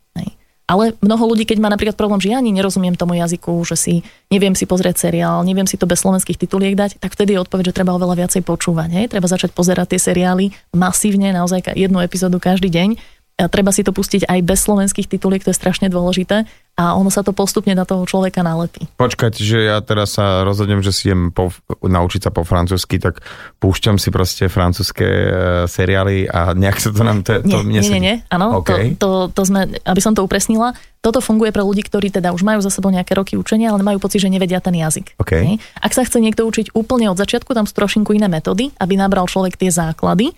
Ale 0.66 0.98
mnoho 0.98 1.30
ľudí, 1.30 1.46
keď 1.46 1.62
má 1.62 1.70
napríklad 1.70 1.94
problém, 1.94 2.18
že 2.18 2.34
ja 2.34 2.42
ani 2.42 2.50
nerozumiem 2.50 2.98
tomu 2.98 3.14
jazyku, 3.14 3.54
že 3.70 3.78
si 3.78 3.94
neviem 4.34 4.58
si 4.58 4.66
pozrieť 4.66 4.98
seriál, 4.98 5.46
neviem 5.46 5.70
si 5.70 5.78
to 5.78 5.86
bez 5.86 6.02
slovenských 6.02 6.42
tituliek 6.42 6.74
dať, 6.74 6.98
tak 6.98 7.14
vtedy 7.14 7.38
je 7.38 7.44
odpoveď, 7.46 7.70
že 7.70 7.78
treba 7.78 7.94
oveľa 7.94 8.26
viacej 8.26 8.42
počúvať. 8.42 8.90
Hej. 8.90 9.06
Treba 9.14 9.30
začať 9.30 9.54
pozerať 9.54 9.94
tie 9.94 10.02
seriály 10.02 10.50
masívne, 10.74 11.30
naozaj 11.30 11.78
jednu 11.78 12.02
epizódu 12.02 12.42
každý 12.42 12.74
deň 12.74 12.98
A 13.36 13.52
treba 13.52 13.76
si 13.76 13.84
to 13.84 13.92
pustiť 13.92 14.32
aj 14.32 14.40
bez 14.48 14.64
slovenských 14.64 15.12
tituliek, 15.12 15.44
to 15.44 15.52
je 15.52 15.60
strašne 15.60 15.92
dôležité 15.92 16.48
a 16.76 16.96
ono 16.96 17.12
sa 17.12 17.20
to 17.20 17.36
postupne 17.36 17.76
na 17.76 17.84
toho 17.84 18.08
človeka 18.08 18.44
nalepí. 18.44 18.88
Počkať, 18.96 19.40
že 19.40 19.68
ja 19.68 19.80
teraz 19.84 20.16
sa 20.16 20.48
rozhodnem, 20.48 20.80
že 20.80 20.96
si 20.96 21.12
idem 21.12 21.36
po, 21.36 21.52
naučiť 21.84 22.28
sa 22.28 22.32
po 22.32 22.48
francúzsky, 22.48 22.96
tak 22.96 23.20
púšťam 23.60 24.00
si 24.00 24.08
proste 24.08 24.48
francúzske 24.48 25.04
e, 25.04 25.28
seriály 25.68 26.32
a 26.32 26.56
nejak 26.56 26.80
sa 26.80 26.96
to 26.96 27.04
nám... 27.04 27.28
To, 27.28 27.44
nie, 27.44 27.52
to 27.52 27.60
nie, 27.68 27.80
nie, 27.84 28.00
nie, 28.00 28.16
áno, 28.32 28.64
okay. 28.64 28.96
to, 28.96 29.32
to, 29.32 29.40
to 29.40 29.42
sme, 29.52 29.68
aby 29.84 30.00
som 30.00 30.16
to 30.16 30.24
upresnila, 30.24 30.72
toto 31.04 31.20
funguje 31.20 31.52
pre 31.52 31.64
ľudí, 31.64 31.84
ktorí 31.84 32.16
teda 32.16 32.32
už 32.32 32.44
majú 32.44 32.64
za 32.64 32.72
sebou 32.72 32.88
nejaké 32.88 33.20
roky 33.20 33.36
učenia, 33.36 33.76
ale 33.76 33.84
majú 33.84 34.00
pocit, 34.00 34.24
že 34.24 34.32
nevedia 34.32 34.64
ten 34.64 34.80
jazyk. 34.80 35.20
Okay. 35.20 35.60
Ak 35.84 35.92
sa 35.92 36.08
chce 36.08 36.24
niekto 36.24 36.48
učiť 36.48 36.72
úplne 36.72 37.12
od 37.12 37.20
začiatku, 37.20 37.52
tam 37.52 37.68
sú 37.68 37.76
trošinku 37.76 38.16
iné 38.16 38.32
metódy, 38.32 38.72
aby 38.80 38.96
nabral 38.96 39.28
človek 39.28 39.60
tie 39.60 39.72
základy, 39.72 40.32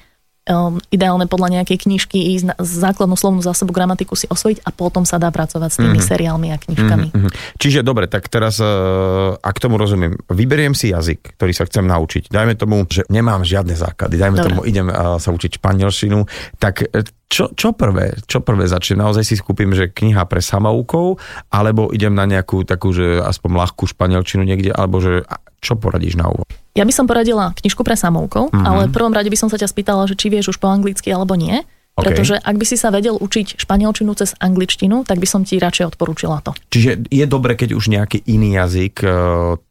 um, 0.48 0.80
ideálne 0.90 1.28
podľa 1.28 1.62
nejakej 1.62 1.88
knižky 1.88 2.36
ísť 2.36 2.46
na 2.50 2.56
základnú 2.58 3.20
slovnú 3.20 3.44
zásobu 3.44 3.76
gramatiku 3.76 4.16
si 4.16 4.26
osvojiť 4.32 4.64
a 4.64 4.70
potom 4.72 5.04
sa 5.04 5.20
dá 5.20 5.30
pracovať 5.30 5.70
s 5.70 5.78
tými 5.78 6.00
mm-hmm. 6.00 6.10
seriálmi 6.10 6.48
a 6.50 6.58
knižkami. 6.58 7.08
Mm-hmm. 7.12 7.32
Čiže 7.60 7.80
dobre, 7.84 8.08
tak 8.08 8.32
teraz, 8.32 8.58
uh, 8.64 9.36
ak 9.38 9.56
tomu 9.60 9.76
rozumiem, 9.76 10.16
vyberiem 10.32 10.74
si 10.74 10.96
jazyk, 10.96 11.38
ktorý 11.38 11.54
sa 11.54 11.68
chcem 11.68 11.86
naučiť. 11.86 12.32
Dajme 12.32 12.56
tomu, 12.56 12.88
že 12.88 13.04
nemám 13.12 13.44
žiadne 13.44 13.76
základy. 13.76 14.16
Dajme 14.18 14.38
dobre. 14.40 14.48
tomu, 14.50 14.62
idem 14.64 14.88
uh, 14.88 15.20
sa 15.20 15.30
učiť 15.36 15.60
španielšinu. 15.60 16.20
Tak 16.58 16.74
e, 16.88 17.04
čo, 17.28 17.52
čo 17.52 17.76
prvé? 17.76 18.16
Čo 18.24 18.40
prvé 18.40 18.72
začnem? 18.72 19.04
Naozaj 19.04 19.24
si 19.28 19.36
skúpim, 19.36 19.76
že 19.76 19.92
kniha 19.92 20.24
pre 20.26 20.40
samoukov, 20.40 21.20
alebo 21.52 21.92
idem 21.92 22.16
na 22.16 22.24
nejakú 22.24 22.64
takú, 22.64 22.96
že 22.96 23.20
aspoň 23.20 23.52
ľahkú 23.68 23.84
španielčinu 23.84 24.48
niekde, 24.48 24.72
alebo 24.72 25.04
že 25.04 25.28
čo 25.60 25.76
poradíš 25.76 26.16
na 26.16 26.32
úvod? 26.32 26.48
Ja 26.78 26.86
by 26.86 26.94
som 26.94 27.10
poradila 27.10 27.58
knižku 27.58 27.82
pre 27.82 27.98
samoukov, 27.98 28.54
mm-hmm. 28.54 28.66
ale 28.70 28.82
v 28.86 28.94
prvom 28.94 29.10
rade 29.10 29.34
by 29.34 29.38
som 29.40 29.50
sa 29.50 29.58
ťa 29.58 29.66
spýtala, 29.66 30.06
že 30.06 30.14
či 30.14 30.30
vieš 30.30 30.54
už 30.54 30.62
po 30.62 30.70
anglicky 30.70 31.10
alebo 31.10 31.34
nie. 31.34 31.66
Okay. 31.98 32.14
Pretože 32.14 32.38
ak 32.38 32.56
by 32.62 32.66
si 32.70 32.78
sa 32.78 32.94
vedel 32.94 33.18
učiť 33.18 33.58
španielčinu 33.58 34.14
cez 34.14 34.38
angličtinu, 34.38 35.02
tak 35.02 35.18
by 35.18 35.26
som 35.26 35.42
ti 35.42 35.58
radšej 35.58 35.98
odporúčila 35.98 36.46
to. 36.46 36.54
Čiže 36.70 37.10
je 37.10 37.26
dobre, 37.26 37.58
keď 37.58 37.74
už 37.74 37.90
nejaký 37.90 38.22
iný 38.30 38.54
jazyk, 38.62 39.02
e, 39.02 39.10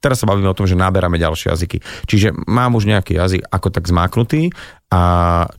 teraz 0.02 0.18
sa 0.18 0.26
bavíme 0.26 0.50
o 0.50 0.58
tom, 0.58 0.66
že 0.66 0.74
naberáme 0.74 1.22
ďalšie 1.22 1.54
jazyky. 1.54 1.78
Čiže 2.10 2.34
mám 2.50 2.74
už 2.74 2.90
nejaký 2.90 3.14
jazyk 3.14 3.46
ako 3.46 3.70
tak 3.70 3.86
zmáknutý 3.86 4.50
a 4.90 5.00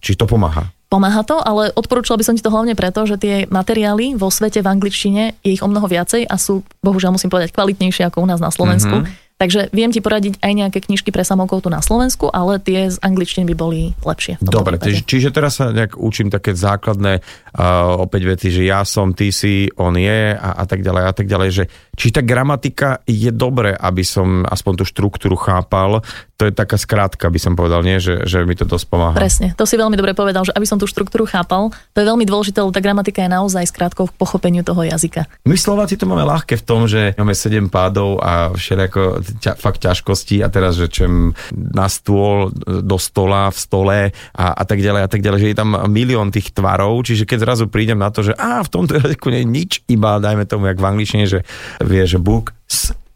či 0.04 0.20
to 0.20 0.27
pomáha? 0.27 0.68
Pomáha 0.92 1.24
to, 1.24 1.39
ale 1.39 1.72
odporúčala 1.72 2.20
by 2.20 2.27
som 2.27 2.36
ti 2.36 2.44
to 2.44 2.51
hlavne 2.51 2.75
preto, 2.75 3.04
že 3.08 3.16
tie 3.16 3.48
materiály 3.48 4.20
vo 4.20 4.27
svete 4.27 4.60
v 4.60 4.68
angličtine 4.68 5.39
je 5.44 5.56
ich 5.56 5.63
o 5.63 5.72
mnoho 5.72 5.88
viacej 5.88 6.27
a 6.27 6.36
sú, 6.36 6.68
bohužiaľ 6.84 7.16
musím 7.16 7.32
povedať, 7.32 7.56
kvalitnejšie 7.56 8.08
ako 8.12 8.24
u 8.24 8.27
nás 8.27 8.44
na 8.44 8.51
Slovensku. 8.51 9.08
Mm-hmm. 9.08 9.26
Takže 9.38 9.70
viem 9.70 9.94
ti 9.94 10.01
poradiť 10.01 10.41
aj 10.41 10.51
nejaké 10.58 10.79
knižky 10.82 11.13
pre 11.13 11.22
samoukov 11.22 11.62
tu 11.62 11.70
na 11.70 11.77
Slovensku, 11.77 12.25
ale 12.34 12.58
tie 12.58 12.89
z 12.89 12.98
angličtiny 13.06 13.46
by 13.53 13.56
boli 13.56 13.94
lepšie. 14.01 14.41
Dobre, 14.41 14.82
čiže, 14.82 15.06
čiže 15.06 15.29
teraz 15.29 15.62
sa 15.62 15.70
nejak 15.70 15.94
učím 15.94 16.34
také 16.34 16.58
základné 16.58 17.22
uh, 17.22 18.01
opäť 18.01 18.34
veci, 18.34 18.50
že 18.50 18.65
ja 18.65 18.82
som, 18.82 19.13
ty 19.13 19.29
si, 19.29 19.70
on 19.77 19.94
je 19.94 20.34
a, 20.34 20.50
a 20.58 20.63
tak 20.65 20.82
ďalej 20.82 21.03
a 21.06 21.13
tak 21.13 21.29
ďalej, 21.29 21.50
že 21.53 21.63
či 21.94 22.10
tá 22.10 22.25
gramatika 22.25 23.06
je 23.06 23.29
dobré, 23.29 23.77
aby 23.77 24.01
som 24.01 24.41
aspoň 24.41 24.74
tú 24.82 24.86
štruktúru 24.89 25.38
chápal, 25.38 26.01
to 26.38 26.50
je 26.50 26.53
taká 26.53 26.77
skrátka, 26.77 27.29
by 27.29 27.38
som 27.41 27.53
povedal, 27.58 27.82
nie? 27.82 27.98
Že, 27.98 28.29
že 28.29 28.46
mi 28.46 28.53
to 28.53 28.65
dosť 28.65 28.86
pomáha. 28.89 29.17
Presne, 29.17 29.53
to 29.58 29.65
si 29.65 29.77
veľmi 29.77 29.98
dobre 29.98 30.13
povedal, 30.13 30.46
že 30.46 30.53
aby 30.53 30.65
som 30.70 30.77
tú 30.77 30.86
štruktúru 30.86 31.25
chápal, 31.25 31.74
to 31.94 31.98
je 32.01 32.06
veľmi 32.06 32.25
dôležité, 32.25 32.62
lebo 32.62 32.74
tá 32.74 32.82
gramatika 32.82 33.25
je 33.25 33.29
naozaj 33.34 33.70
skrátkou 33.70 34.10
v 34.10 34.13
pochopeniu 34.13 34.62
toho 34.62 34.86
jazyka. 34.86 35.25
My 35.46 35.58
Slováci 35.58 35.98
to 35.98 36.06
máme 36.06 36.25
ľahké 36.25 36.62
v 36.62 36.63
tom, 36.65 36.86
že 36.86 37.17
máme 37.17 37.34
sedem 37.34 37.65
pádov 37.70 38.22
a 38.22 38.53
všelijako 38.53 39.25
ťa, 39.39 39.60
fakt 39.60 39.84
ťažkosti 39.84 40.41
a 40.43 40.48
teraz, 40.48 40.79
že 40.79 40.88
čem 40.88 41.36
na 41.53 41.88
stôl, 41.91 42.51
do 42.65 42.98
stola, 43.00 43.51
v 43.51 43.57
stole 43.57 44.00
a, 44.34 44.46
a 44.53 44.63
tak 44.63 44.79
ďalej 44.79 45.01
a 45.03 45.10
tak 45.10 45.22
ďalej, 45.24 45.39
že 45.43 45.50
je 45.51 45.60
tam 45.60 45.72
milión 45.91 46.31
tých 46.31 46.51
tvarov, 46.55 47.03
čiže 47.03 47.27
keď 47.27 47.38
zrazu 47.43 47.65
prídem 47.67 48.00
na 48.00 48.10
to, 48.12 48.24
že 48.24 48.34
a 48.36 48.63
v 48.63 48.72
tomto 48.72 48.98
jazyku 49.00 49.27
nie 49.31 49.43
je 49.43 49.48
nič, 49.48 49.72
iba 49.91 50.22
dajme 50.22 50.48
tomu, 50.48 50.69
jak 50.72 50.79
v 50.79 50.89
angličtine, 50.89 51.25
že 51.27 51.39
vie, 51.84 52.03
že 52.07 52.19
book, 52.22 52.55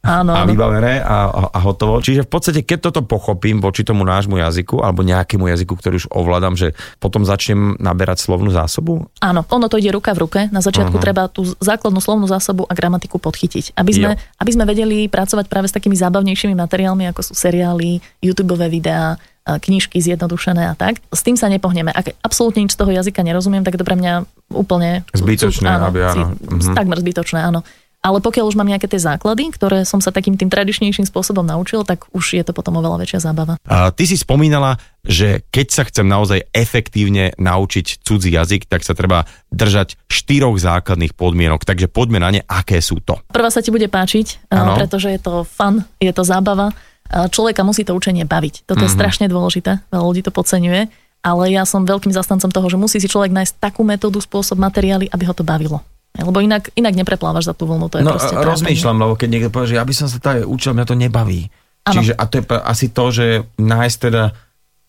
Áno, 0.01 0.33
a 0.33 0.49
vybavené 0.49 0.97
a, 0.97 1.29
a, 1.29 1.41
a 1.53 1.59
hotovo. 1.61 2.01
Čiže 2.01 2.25
v 2.25 2.29
podstate, 2.33 2.59
keď 2.65 2.89
toto 2.89 3.05
pochopím 3.05 3.61
voči 3.61 3.85
tomu 3.85 4.01
nášmu 4.01 4.41
jazyku 4.41 4.81
alebo 4.81 5.05
nejakému 5.05 5.45
jazyku, 5.45 5.77
ktorý 5.77 6.01
už 6.01 6.09
ovládam, 6.09 6.57
že 6.57 6.73
potom 6.97 7.21
začnem 7.21 7.77
naberať 7.77 8.25
slovnú 8.25 8.49
zásobu? 8.49 9.05
Áno, 9.21 9.45
ono 9.45 9.69
to 9.69 9.77
ide 9.77 9.93
ruka 9.93 10.17
v 10.17 10.25
ruke. 10.25 10.39
Na 10.49 10.65
začiatku 10.65 10.97
uh-huh. 10.97 11.05
treba 11.05 11.29
tú 11.29 11.45
základnú 11.61 12.01
slovnú 12.01 12.25
zásobu 12.25 12.65
a 12.65 12.73
gramatiku 12.73 13.21
podchytiť. 13.21 13.77
Aby 13.77 13.91
sme, 13.93 14.09
aby 14.17 14.51
sme 14.51 14.65
vedeli 14.65 15.05
pracovať 15.05 15.45
práve 15.45 15.69
s 15.69 15.73
takými 15.77 15.93
zábavnejšími 15.93 16.57
materiálmi, 16.57 17.05
ako 17.13 17.21
sú 17.21 17.33
seriály, 17.37 18.01
YouTube 18.25 18.57
videá, 18.57 19.21
knižky 19.45 19.97
zjednodušené 19.97 20.69
a 20.69 20.73
tak. 20.77 21.01
S 21.09 21.25
tým 21.25 21.33
sa 21.33 21.49
nepohneme. 21.49 21.89
Ak 21.89 22.13
absolútne 22.21 22.61
nič 22.61 22.77
z 22.77 22.79
toho 22.79 22.93
jazyka 22.93 23.25
nerozumiem, 23.25 23.65
tak 23.65 23.77
to 23.77 23.85
pre 23.85 23.97
mňa 23.97 24.25
úplne... 24.53 25.01
Zbytočné, 25.17 25.65
áno, 25.65 25.89
aby 25.89 25.99
áno. 26.05 26.37
Mhm. 26.37 26.77
Takmer 26.77 26.97
zbytočné, 27.01 27.39
áno. 27.41 27.65
Ale 28.01 28.17
pokiaľ 28.17 28.49
už 28.49 28.57
mám 28.57 28.65
nejaké 28.65 28.89
tie 28.89 28.97
základy, 28.97 29.53
ktoré 29.53 29.85
som 29.85 30.01
sa 30.01 30.09
takým 30.09 30.33
tým 30.33 30.49
tradičnejším 30.49 31.05
spôsobom 31.05 31.45
naučil, 31.45 31.85
tak 31.85 32.09
už 32.09 32.33
je 32.33 32.41
to 32.41 32.49
potom 32.49 32.81
oveľa 32.81 33.05
väčšia 33.05 33.29
zábava. 33.29 33.61
A 33.69 33.93
ty 33.93 34.09
si 34.09 34.17
spomínala, 34.17 34.81
že 35.05 35.45
keď 35.53 35.67
sa 35.69 35.83
chcem 35.85 36.09
naozaj 36.09 36.49
efektívne 36.49 37.37
naučiť 37.37 38.01
cudzí 38.01 38.33
jazyk, 38.33 38.65
tak 38.65 38.81
sa 38.81 38.97
treba 38.97 39.29
držať 39.53 40.01
štyroch 40.09 40.57
základných 40.57 41.13
podmienok. 41.13 41.61
Takže 41.61 41.93
poďme 41.93 42.25
na 42.25 42.29
ne, 42.33 42.41
aké 42.41 42.81
sú 42.81 43.05
to. 43.05 43.21
Prvá 43.29 43.53
sa 43.53 43.61
ti 43.61 43.69
bude 43.69 43.85
páčiť, 43.85 44.49
ano. 44.49 44.81
pretože 44.81 45.13
je 45.13 45.21
to 45.21 45.45
fun, 45.45 45.85
je 46.01 46.09
to 46.09 46.25
zábava. 46.25 46.73
Človeka 47.05 47.61
musí 47.61 47.85
to 47.85 47.93
učenie 47.93 48.25
baviť. 48.25 48.65
Toto 48.65 48.81
mm-hmm. 48.81 48.85
je 48.87 48.89
mhm. 48.89 48.97
strašne 48.97 49.25
dôležité, 49.29 49.77
veľa 49.93 50.05
ľudí 50.09 50.25
to 50.25 50.33
podceňuje 50.33 51.11
ale 51.21 51.53
ja 51.53 51.63
som 51.69 51.85
veľkým 51.85 52.09
zastancom 52.09 52.49
toho, 52.49 52.67
že 52.67 52.81
musí 52.81 52.97
si 52.97 53.05
človek 53.05 53.29
nájsť 53.29 53.61
takú 53.61 53.85
metódu, 53.85 54.17
spôsob, 54.17 54.57
materiály, 54.57 55.05
aby 55.13 55.29
ho 55.29 55.37
to 55.37 55.45
bavilo. 55.45 55.85
Lebo 56.11 56.43
inak, 56.43 56.75
inak 56.75 56.93
nepreplávaš 56.93 57.47
za 57.47 57.55
tú 57.55 57.65
vlnu. 57.65 57.87
To 57.87 57.95
je 57.99 58.03
no, 58.03 58.19
rozmýšľam, 58.19 58.99
lebo 58.99 59.13
keď 59.15 59.29
niekto 59.31 59.49
povie, 59.49 59.71
že 59.71 59.79
ja 59.79 59.85
by 59.87 59.93
som 59.95 60.07
sa 60.11 60.19
tady 60.19 60.43
učil, 60.43 60.75
mňa 60.75 60.85
to 60.85 60.95
nebaví. 60.99 61.47
Ano. 61.87 61.95
Čiže 61.97 62.13
a 62.13 62.23
to 62.27 62.35
je 62.37 62.43
asi 62.61 62.87
to, 62.91 63.05
že 63.09 63.25
nájsť 63.57 63.97
teda 63.97 64.23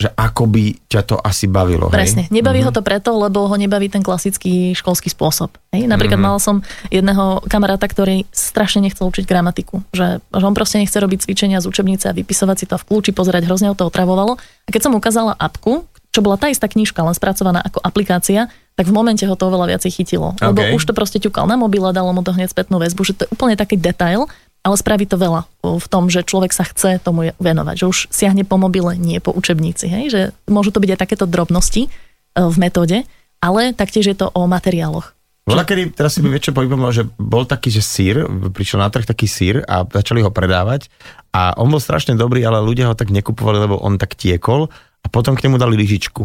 že 0.03 0.11
ako 0.19 0.51
by 0.51 0.65
ťa 0.91 1.03
to 1.07 1.17
asi 1.23 1.47
bavilo. 1.47 1.87
Presne. 1.87 2.27
Hej? 2.27 2.35
Nebaví 2.35 2.59
mm-hmm. 2.59 2.75
ho 2.75 2.79
to 2.79 2.83
preto, 2.83 3.15
lebo 3.15 3.47
ho 3.47 3.55
nebaví 3.55 3.87
ten 3.87 4.03
klasický 4.03 4.75
školský 4.75 5.15
spôsob. 5.15 5.55
Hej? 5.71 5.87
Napríklad 5.87 6.19
mm-hmm. 6.19 6.35
mal 6.35 6.43
som 6.43 6.59
jedného 6.91 7.39
kamaráta, 7.47 7.87
ktorý 7.87 8.27
strašne 8.35 8.83
nechcel 8.83 9.07
učiť 9.07 9.23
gramatiku. 9.23 9.87
Že, 9.95 10.19
že 10.19 10.45
on 10.45 10.59
proste 10.59 10.83
nechce 10.83 10.99
robiť 10.99 11.23
cvičenia 11.23 11.63
z 11.63 11.71
učebnice 11.71 12.11
a 12.11 12.17
vypisovať 12.19 12.57
si 12.59 12.67
to 12.67 12.75
v 12.83 12.87
kľúči, 12.89 13.15
pozerať, 13.15 13.47
hrozne 13.47 13.71
ho 13.71 13.79
to 13.79 13.87
otravovalo. 13.87 14.43
A 14.43 14.69
keď 14.75 14.91
som 14.91 14.99
ukázala 14.99 15.39
apku, 15.39 15.87
čo 16.13 16.21
bola 16.21 16.37
tá 16.37 16.53
istá 16.53 16.69
knižka, 16.69 17.01
len 17.01 17.17
spracovaná 17.17 17.65
ako 17.65 17.81
aplikácia, 17.81 18.53
tak 18.77 18.85
v 18.89 18.93
momente 18.93 19.25
ho 19.25 19.33
to 19.33 19.49
oveľa 19.49 19.77
viacej 19.77 19.91
chytilo. 19.97 20.37
Okay. 20.37 20.45
Lebo 20.53 20.61
už 20.77 20.85
to 20.85 20.93
proste 20.93 21.19
ťukal 21.19 21.49
na 21.49 21.57
mobil 21.57 21.81
a 21.89 21.97
dalo 21.97 22.13
mu 22.13 22.21
to 22.21 22.37
hneď 22.37 22.53
spätnú 22.53 22.77
väzbu, 22.77 23.01
že 23.05 23.17
to 23.17 23.25
je 23.25 23.33
úplne 23.33 23.57
taký 23.57 23.81
detail, 23.81 24.29
ale 24.63 24.77
spraví 24.79 25.09
to 25.09 25.19
veľa 25.19 25.49
v 25.65 25.87
tom, 25.91 26.07
že 26.07 26.23
človek 26.23 26.55
sa 26.55 26.69
chce 26.69 27.03
tomu 27.03 27.35
venovať, 27.41 27.75
že 27.83 27.87
už 27.89 27.99
siahne 28.13 28.47
po 28.47 28.61
mobile, 28.61 28.95
nie 28.95 29.19
po 29.19 29.35
učebnici, 29.35 29.91
hej? 29.91 30.05
že 30.13 30.21
môžu 30.47 30.71
to 30.71 30.79
byť 30.79 30.91
aj 30.95 31.01
takéto 31.01 31.25
drobnosti 31.27 31.89
e, 31.89 31.91
v 32.39 32.57
metóde, 32.61 33.03
ale 33.43 33.75
taktiež 33.75 34.07
je 34.13 34.17
to 34.17 34.31
o 34.31 34.47
materiáloch. 34.47 35.17
Bola 35.43 35.67
kedy, 35.67 35.99
teraz 35.99 36.15
si 36.15 36.23
mi 36.23 36.31
viečo 36.31 36.55
povedal, 36.55 36.95
že 36.95 37.03
bol 37.19 37.43
taký, 37.43 37.75
že 37.75 37.83
sír, 37.83 38.23
prišiel 38.55 38.79
na 38.79 38.87
trh 38.87 39.03
taký 39.03 39.27
sír 39.27 39.67
a 39.67 39.83
začali 39.83 40.23
ho 40.23 40.31
predávať 40.31 40.87
a 41.35 41.59
on 41.59 41.67
bol 41.67 41.83
strašne 41.83 42.15
dobrý, 42.15 42.47
ale 42.47 42.63
ľudia 42.63 42.87
ho 42.87 42.95
tak 42.95 43.11
nekupovali, 43.11 43.59
lebo 43.67 43.83
on 43.83 43.99
tak 43.99 44.15
tiekol 44.15 44.71
a 45.03 45.07
potom 45.11 45.35
k 45.35 45.51
nemu 45.51 45.59
dali 45.59 45.75
lyžičku. 45.77 46.25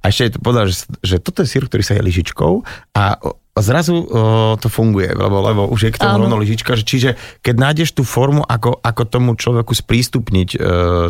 A 0.00 0.08
ešte 0.08 0.40
povedal, 0.40 0.68
že, 0.68 0.88
že 1.04 1.16
toto 1.20 1.44
je 1.44 1.50
sír, 1.50 1.68
ktorý 1.68 1.84
sa 1.84 1.92
je 1.96 2.06
lyžičkou 2.06 2.64
a 2.96 3.20
zrazu 3.60 4.00
o, 4.00 4.56
to 4.56 4.72
funguje, 4.72 5.12
lebo, 5.12 5.44
lebo 5.44 5.62
už 5.68 5.80
je 5.88 5.92
k 5.92 6.00
tomu 6.00 6.24
rovno 6.24 6.40
lyžička, 6.40 6.72
že 6.78 6.84
čiže 6.88 7.10
keď 7.44 7.54
nájdeš 7.60 7.92
tú 7.92 8.02
formu, 8.06 8.40
ako, 8.46 8.80
ako 8.80 9.02
tomu 9.04 9.30
človeku 9.36 9.76
sprístupniť 9.76 10.48
e, 10.54 10.58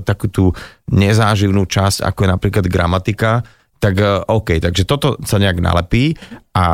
takú 0.02 0.26
tú 0.26 0.44
nezáživnú 0.90 1.68
časť, 1.70 2.02
ako 2.02 2.18
je 2.26 2.28
napríklad 2.34 2.64
gramatika, 2.66 3.46
tak 3.78 3.94
e, 4.00 4.26
OK, 4.26 4.58
takže 4.58 4.82
toto 4.88 5.20
sa 5.22 5.38
nejak 5.38 5.62
nalepí 5.62 6.18
a 6.50 6.64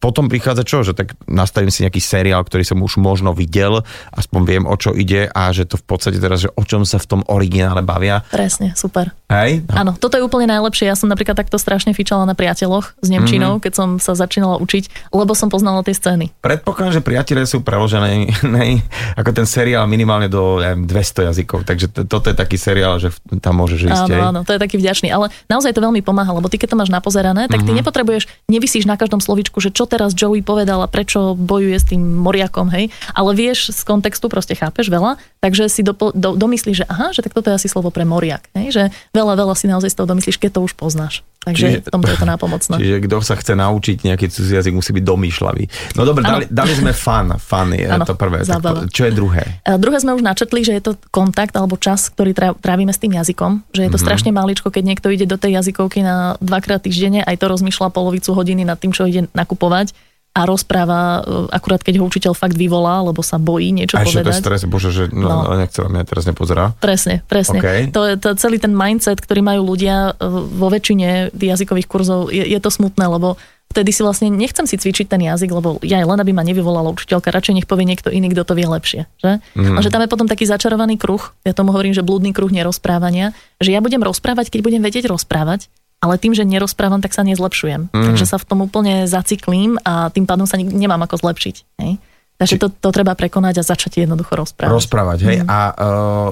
potom 0.00 0.32
prichádza 0.32 0.64
čo, 0.64 0.80
že 0.80 0.96
tak 0.96 1.12
nastavím 1.28 1.68
si 1.68 1.84
nejaký 1.84 2.00
seriál, 2.00 2.40
ktorý 2.48 2.64
som 2.64 2.80
už 2.80 2.96
možno 2.96 3.36
videl, 3.36 3.84
aspoň 4.16 4.40
viem, 4.48 4.64
o 4.64 4.72
čo 4.72 4.96
ide 4.96 5.28
a 5.28 5.52
že 5.52 5.68
to 5.68 5.76
v 5.76 5.84
podstate 5.84 6.16
teraz, 6.16 6.48
že 6.48 6.50
o 6.56 6.64
čom 6.64 6.88
sa 6.88 6.96
v 6.96 7.06
tom 7.06 7.20
originále 7.28 7.84
bavia. 7.84 8.24
Presne, 8.32 8.72
super. 8.72 9.12
Hej? 9.28 9.68
No. 9.68 9.84
Áno, 9.84 9.92
toto 9.92 10.16
je 10.16 10.24
úplne 10.24 10.48
najlepšie. 10.48 10.88
Ja 10.88 10.96
som 10.96 11.12
napríklad 11.12 11.36
takto 11.36 11.60
strašne 11.60 11.92
fičala 11.92 12.24
na 12.24 12.32
priateľoch 12.32 12.96
s 13.04 13.08
Nemčinou, 13.12 13.60
mm-hmm. 13.60 13.64
keď 13.68 13.72
som 13.76 13.88
sa 14.00 14.16
začínala 14.16 14.56
učiť, 14.64 15.12
lebo 15.12 15.36
som 15.36 15.52
poznala 15.52 15.84
tie 15.84 15.92
scény. 15.92 16.32
Predpokladám, 16.40 16.96
že 16.96 17.02
priatelia 17.04 17.44
sú 17.44 17.60
preložené 17.60 18.32
ne, 18.56 18.80
ako 19.12 19.30
ten 19.36 19.44
seriál 19.44 19.84
minimálne 19.84 20.32
do 20.32 20.56
neviem, 20.56 20.88
200 20.88 21.28
jazykov, 21.28 21.68
takže 21.68 21.92
to, 21.92 22.08
toto 22.08 22.32
je 22.32 22.36
taký 22.40 22.56
seriál, 22.56 22.96
že 22.96 23.12
tam 23.44 23.60
môžeš 23.60 23.92
ísť. 23.92 24.08
Áno, 24.08 24.32
áno, 24.32 24.40
to 24.48 24.56
je 24.56 24.60
taký 24.64 24.80
vďačný, 24.80 25.12
ale 25.12 25.28
naozaj 25.52 25.76
to 25.76 25.84
veľmi 25.84 26.00
pomáha, 26.00 26.32
lebo 26.32 26.48
ty 26.48 26.56
keď 26.56 26.72
to 26.72 26.80
máš 26.80 26.88
napozerané, 26.88 27.52
tak 27.52 27.60
ty 27.60 27.68
mm-hmm. 27.68 27.84
nepotrebuješ, 27.84 28.24
nevysíš 28.48 28.88
na 28.88 28.96
každom 28.96 29.17
tom 29.18 29.20
slovičku, 29.20 29.58
že 29.58 29.74
čo 29.74 29.90
teraz 29.90 30.14
Joey 30.14 30.46
povedal 30.46 30.78
a 30.78 30.86
prečo 30.86 31.34
bojuje 31.34 31.74
s 31.74 31.90
tým 31.90 31.98
moriakom, 32.22 32.70
hej, 32.70 32.94
ale 33.10 33.34
vieš 33.34 33.74
z 33.74 33.82
kontextu, 33.82 34.30
proste 34.30 34.54
chápeš 34.54 34.94
veľa, 34.94 35.18
takže 35.42 35.66
si 35.66 35.82
do, 35.82 35.98
do, 35.98 36.38
domyslíš, 36.38 36.86
že 36.86 36.86
aha, 36.86 37.10
že 37.10 37.26
tak 37.26 37.34
toto 37.34 37.50
je 37.50 37.58
asi 37.58 37.66
slovo 37.66 37.90
pre 37.90 38.06
moriak, 38.06 38.46
hej, 38.54 38.70
že 38.70 38.82
veľa, 39.10 39.34
veľa 39.34 39.58
si 39.58 39.66
naozaj 39.66 39.90
z 39.90 39.96
toho 39.98 40.06
domyslíš, 40.06 40.38
keď 40.38 40.62
to 40.62 40.70
už 40.70 40.78
poznáš. 40.78 41.26
Takže 41.48 41.64
čiže, 41.64 41.78
v 41.88 41.92
tomto 41.92 42.08
je 42.12 42.18
to 42.20 42.28
nápomocné. 42.36 42.74
Čiže 42.76 42.96
kto 43.08 43.16
sa 43.24 43.34
chce 43.40 43.52
naučiť 43.56 43.96
nejaký 44.04 44.26
cudzí 44.28 44.52
jazyk, 44.52 44.76
musí 44.76 44.92
byť 44.92 45.04
domýšľavý. 45.04 45.64
No 45.96 46.04
dobre, 46.04 46.22
dali, 46.28 46.44
dali 46.52 46.72
sme 46.76 46.92
fan, 46.92 47.40
fan 47.40 47.72
je 47.72 47.88
ano, 47.88 48.04
to 48.04 48.12
prvé. 48.12 48.44
Tak, 48.44 48.92
čo 48.92 49.08
je 49.08 49.12
druhé? 49.16 49.64
A 49.64 49.80
druhé 49.80 49.96
sme 50.04 50.12
už 50.12 50.20
načetli, 50.20 50.60
že 50.60 50.76
je 50.76 50.82
to 50.84 50.92
kontakt 51.08 51.56
alebo 51.56 51.80
čas, 51.80 52.12
ktorý 52.12 52.36
trávime 52.60 52.92
s 52.92 53.00
tým 53.00 53.16
jazykom. 53.16 53.64
Že 53.72 53.80
je 53.80 53.88
to 53.88 53.96
mm-hmm. 53.96 54.04
strašne 54.04 54.30
maličko, 54.30 54.68
keď 54.68 54.84
niekto 54.84 55.08
ide 55.08 55.24
do 55.24 55.40
tej 55.40 55.56
jazykovky 55.56 56.04
na 56.04 56.36
dvakrát 56.44 56.84
týždenne, 56.84 57.24
aj 57.24 57.40
to 57.40 57.46
rozmýšľa 57.48 57.88
polovicu 57.90 58.36
hodiny 58.36 58.68
nad 58.68 58.76
tým, 58.76 58.92
čo 58.92 59.08
ide 59.08 59.30
nakupovať 59.32 59.96
a 60.38 60.46
rozpráva, 60.46 61.00
e, 61.26 61.50
akurát 61.50 61.82
keď 61.82 61.98
ho 61.98 62.06
učiteľ 62.06 62.32
fakt 62.38 62.54
vyvolá, 62.54 63.02
lebo 63.02 63.26
sa 63.26 63.42
bojí 63.42 63.74
niečo 63.74 63.98
a 63.98 64.06
povedať. 64.06 64.22
A 64.22 64.26
to 64.30 64.30
je 64.30 64.42
stres, 64.46 64.60
bože, 64.70 64.94
že 64.94 65.04
no, 65.10 65.26
no. 65.26 65.58
nechce 65.58 65.82
mňa 65.82 66.02
teraz 66.06 66.30
nepozerá. 66.30 66.78
Presne, 66.78 67.26
presne. 67.26 67.58
Okay. 67.58 67.90
To, 67.90 68.14
to, 68.14 68.38
celý 68.38 68.62
ten 68.62 68.70
mindset, 68.70 69.18
ktorý 69.18 69.42
majú 69.42 69.74
ľudia 69.74 70.14
e, 70.14 70.30
vo 70.30 70.70
väčšine 70.70 71.34
jazykových 71.34 71.90
kurzov, 71.90 72.30
je, 72.30 72.46
je 72.46 72.58
to 72.62 72.70
smutné, 72.70 73.02
lebo 73.10 73.34
vtedy 73.68 73.90
si 73.92 74.00
vlastne 74.00 74.32
nechcem 74.32 74.64
si 74.64 74.80
cvičiť 74.80 75.10
ten 75.10 75.20
jazyk, 75.20 75.50
lebo 75.52 75.76
ja 75.84 76.00
len 76.00 76.18
aby 76.22 76.32
ma 76.32 76.46
nevyvolala 76.46 76.88
učiteľka, 76.94 77.34
radšej 77.34 77.54
nech 77.58 77.68
povie 77.68 77.84
niekto 77.84 78.08
iný, 78.08 78.32
kto 78.32 78.46
to 78.46 78.54
vie 78.56 78.64
lepšie. 78.64 79.04
Že? 79.20 79.32
Mm. 79.58 79.76
A 79.76 79.80
že 79.84 79.92
tam 79.92 80.02
je 80.06 80.08
potom 80.08 80.30
taký 80.30 80.48
začarovaný 80.48 80.96
kruh, 80.96 81.20
ja 81.44 81.52
tomu 81.52 81.74
hovorím, 81.76 81.92
že 81.92 82.06
blúdny 82.06 82.32
kruh 82.32 82.48
nerozprávania, 82.48 83.36
že 83.60 83.74
ja 83.74 83.82
budem 83.84 84.00
rozprávať, 84.00 84.48
keď 84.48 84.60
budem 84.64 84.80
vedieť 84.80 85.10
rozprávať, 85.10 85.68
ale 85.98 86.14
tým, 86.18 86.30
že 86.34 86.46
nerozprávam, 86.46 87.02
tak 87.02 87.10
sa 87.10 87.26
nezlepšujem. 87.26 87.90
Mm. 87.90 88.04
Takže 88.12 88.24
sa 88.26 88.38
v 88.38 88.46
tom 88.46 88.62
úplne 88.62 89.10
zaciklím 89.10 89.82
a 89.82 90.14
tým 90.14 90.30
pádom 90.30 90.46
sa 90.46 90.54
nemám 90.58 91.02
ako 91.06 91.18
zlepšiť. 91.18 91.56
Hej? 91.82 91.98
Takže 92.38 92.54
Či... 92.54 92.60
to, 92.62 92.66
to 92.70 92.88
treba 92.94 93.18
prekonať 93.18 93.60
a 93.60 93.66
začať 93.66 94.06
jednoducho 94.06 94.38
rozprávať. 94.38 94.74
Rozprávať, 94.78 95.18
hej. 95.26 95.38
Mm. 95.42 95.50
A 95.50 95.58
uh, 95.74 96.30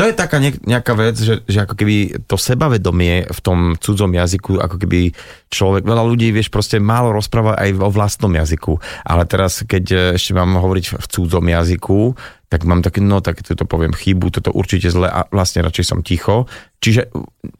to 0.00 0.08
je 0.08 0.16
taká 0.16 0.40
nejaká 0.40 0.96
vec, 0.96 1.20
že, 1.20 1.44
že 1.44 1.68
ako 1.68 1.76
keby 1.76 2.24
to 2.24 2.40
sebavedomie 2.40 3.28
v 3.28 3.40
tom 3.44 3.76
cudzom 3.76 4.16
jazyku, 4.16 4.56
ako 4.56 4.80
keby 4.80 5.12
človek, 5.52 5.84
veľa 5.84 6.08
ľudí, 6.08 6.32
vieš, 6.32 6.48
proste 6.48 6.80
málo 6.80 7.12
rozpráva 7.12 7.60
aj 7.60 7.76
o 7.76 7.92
vlastnom 7.92 8.32
jazyku. 8.32 8.80
Ale 9.04 9.28
teraz, 9.28 9.60
keď 9.60 9.84
e, 9.92 9.96
ešte 10.16 10.32
mám 10.32 10.56
hovoriť 10.56 10.96
v 10.96 11.04
cudzom 11.04 11.44
jazyku, 11.44 12.16
tak 12.48 12.64
mám 12.64 12.80
také, 12.80 13.04
no 13.04 13.20
tak 13.20 13.44
to 13.44 13.64
poviem 13.68 13.92
chybu, 13.92 14.40
toto 14.40 14.56
určite 14.56 14.88
zle 14.88 15.04
a 15.04 15.28
vlastne 15.28 15.60
radšej 15.62 15.84
som 15.84 16.00
ticho. 16.00 16.48
Čiže 16.80 17.12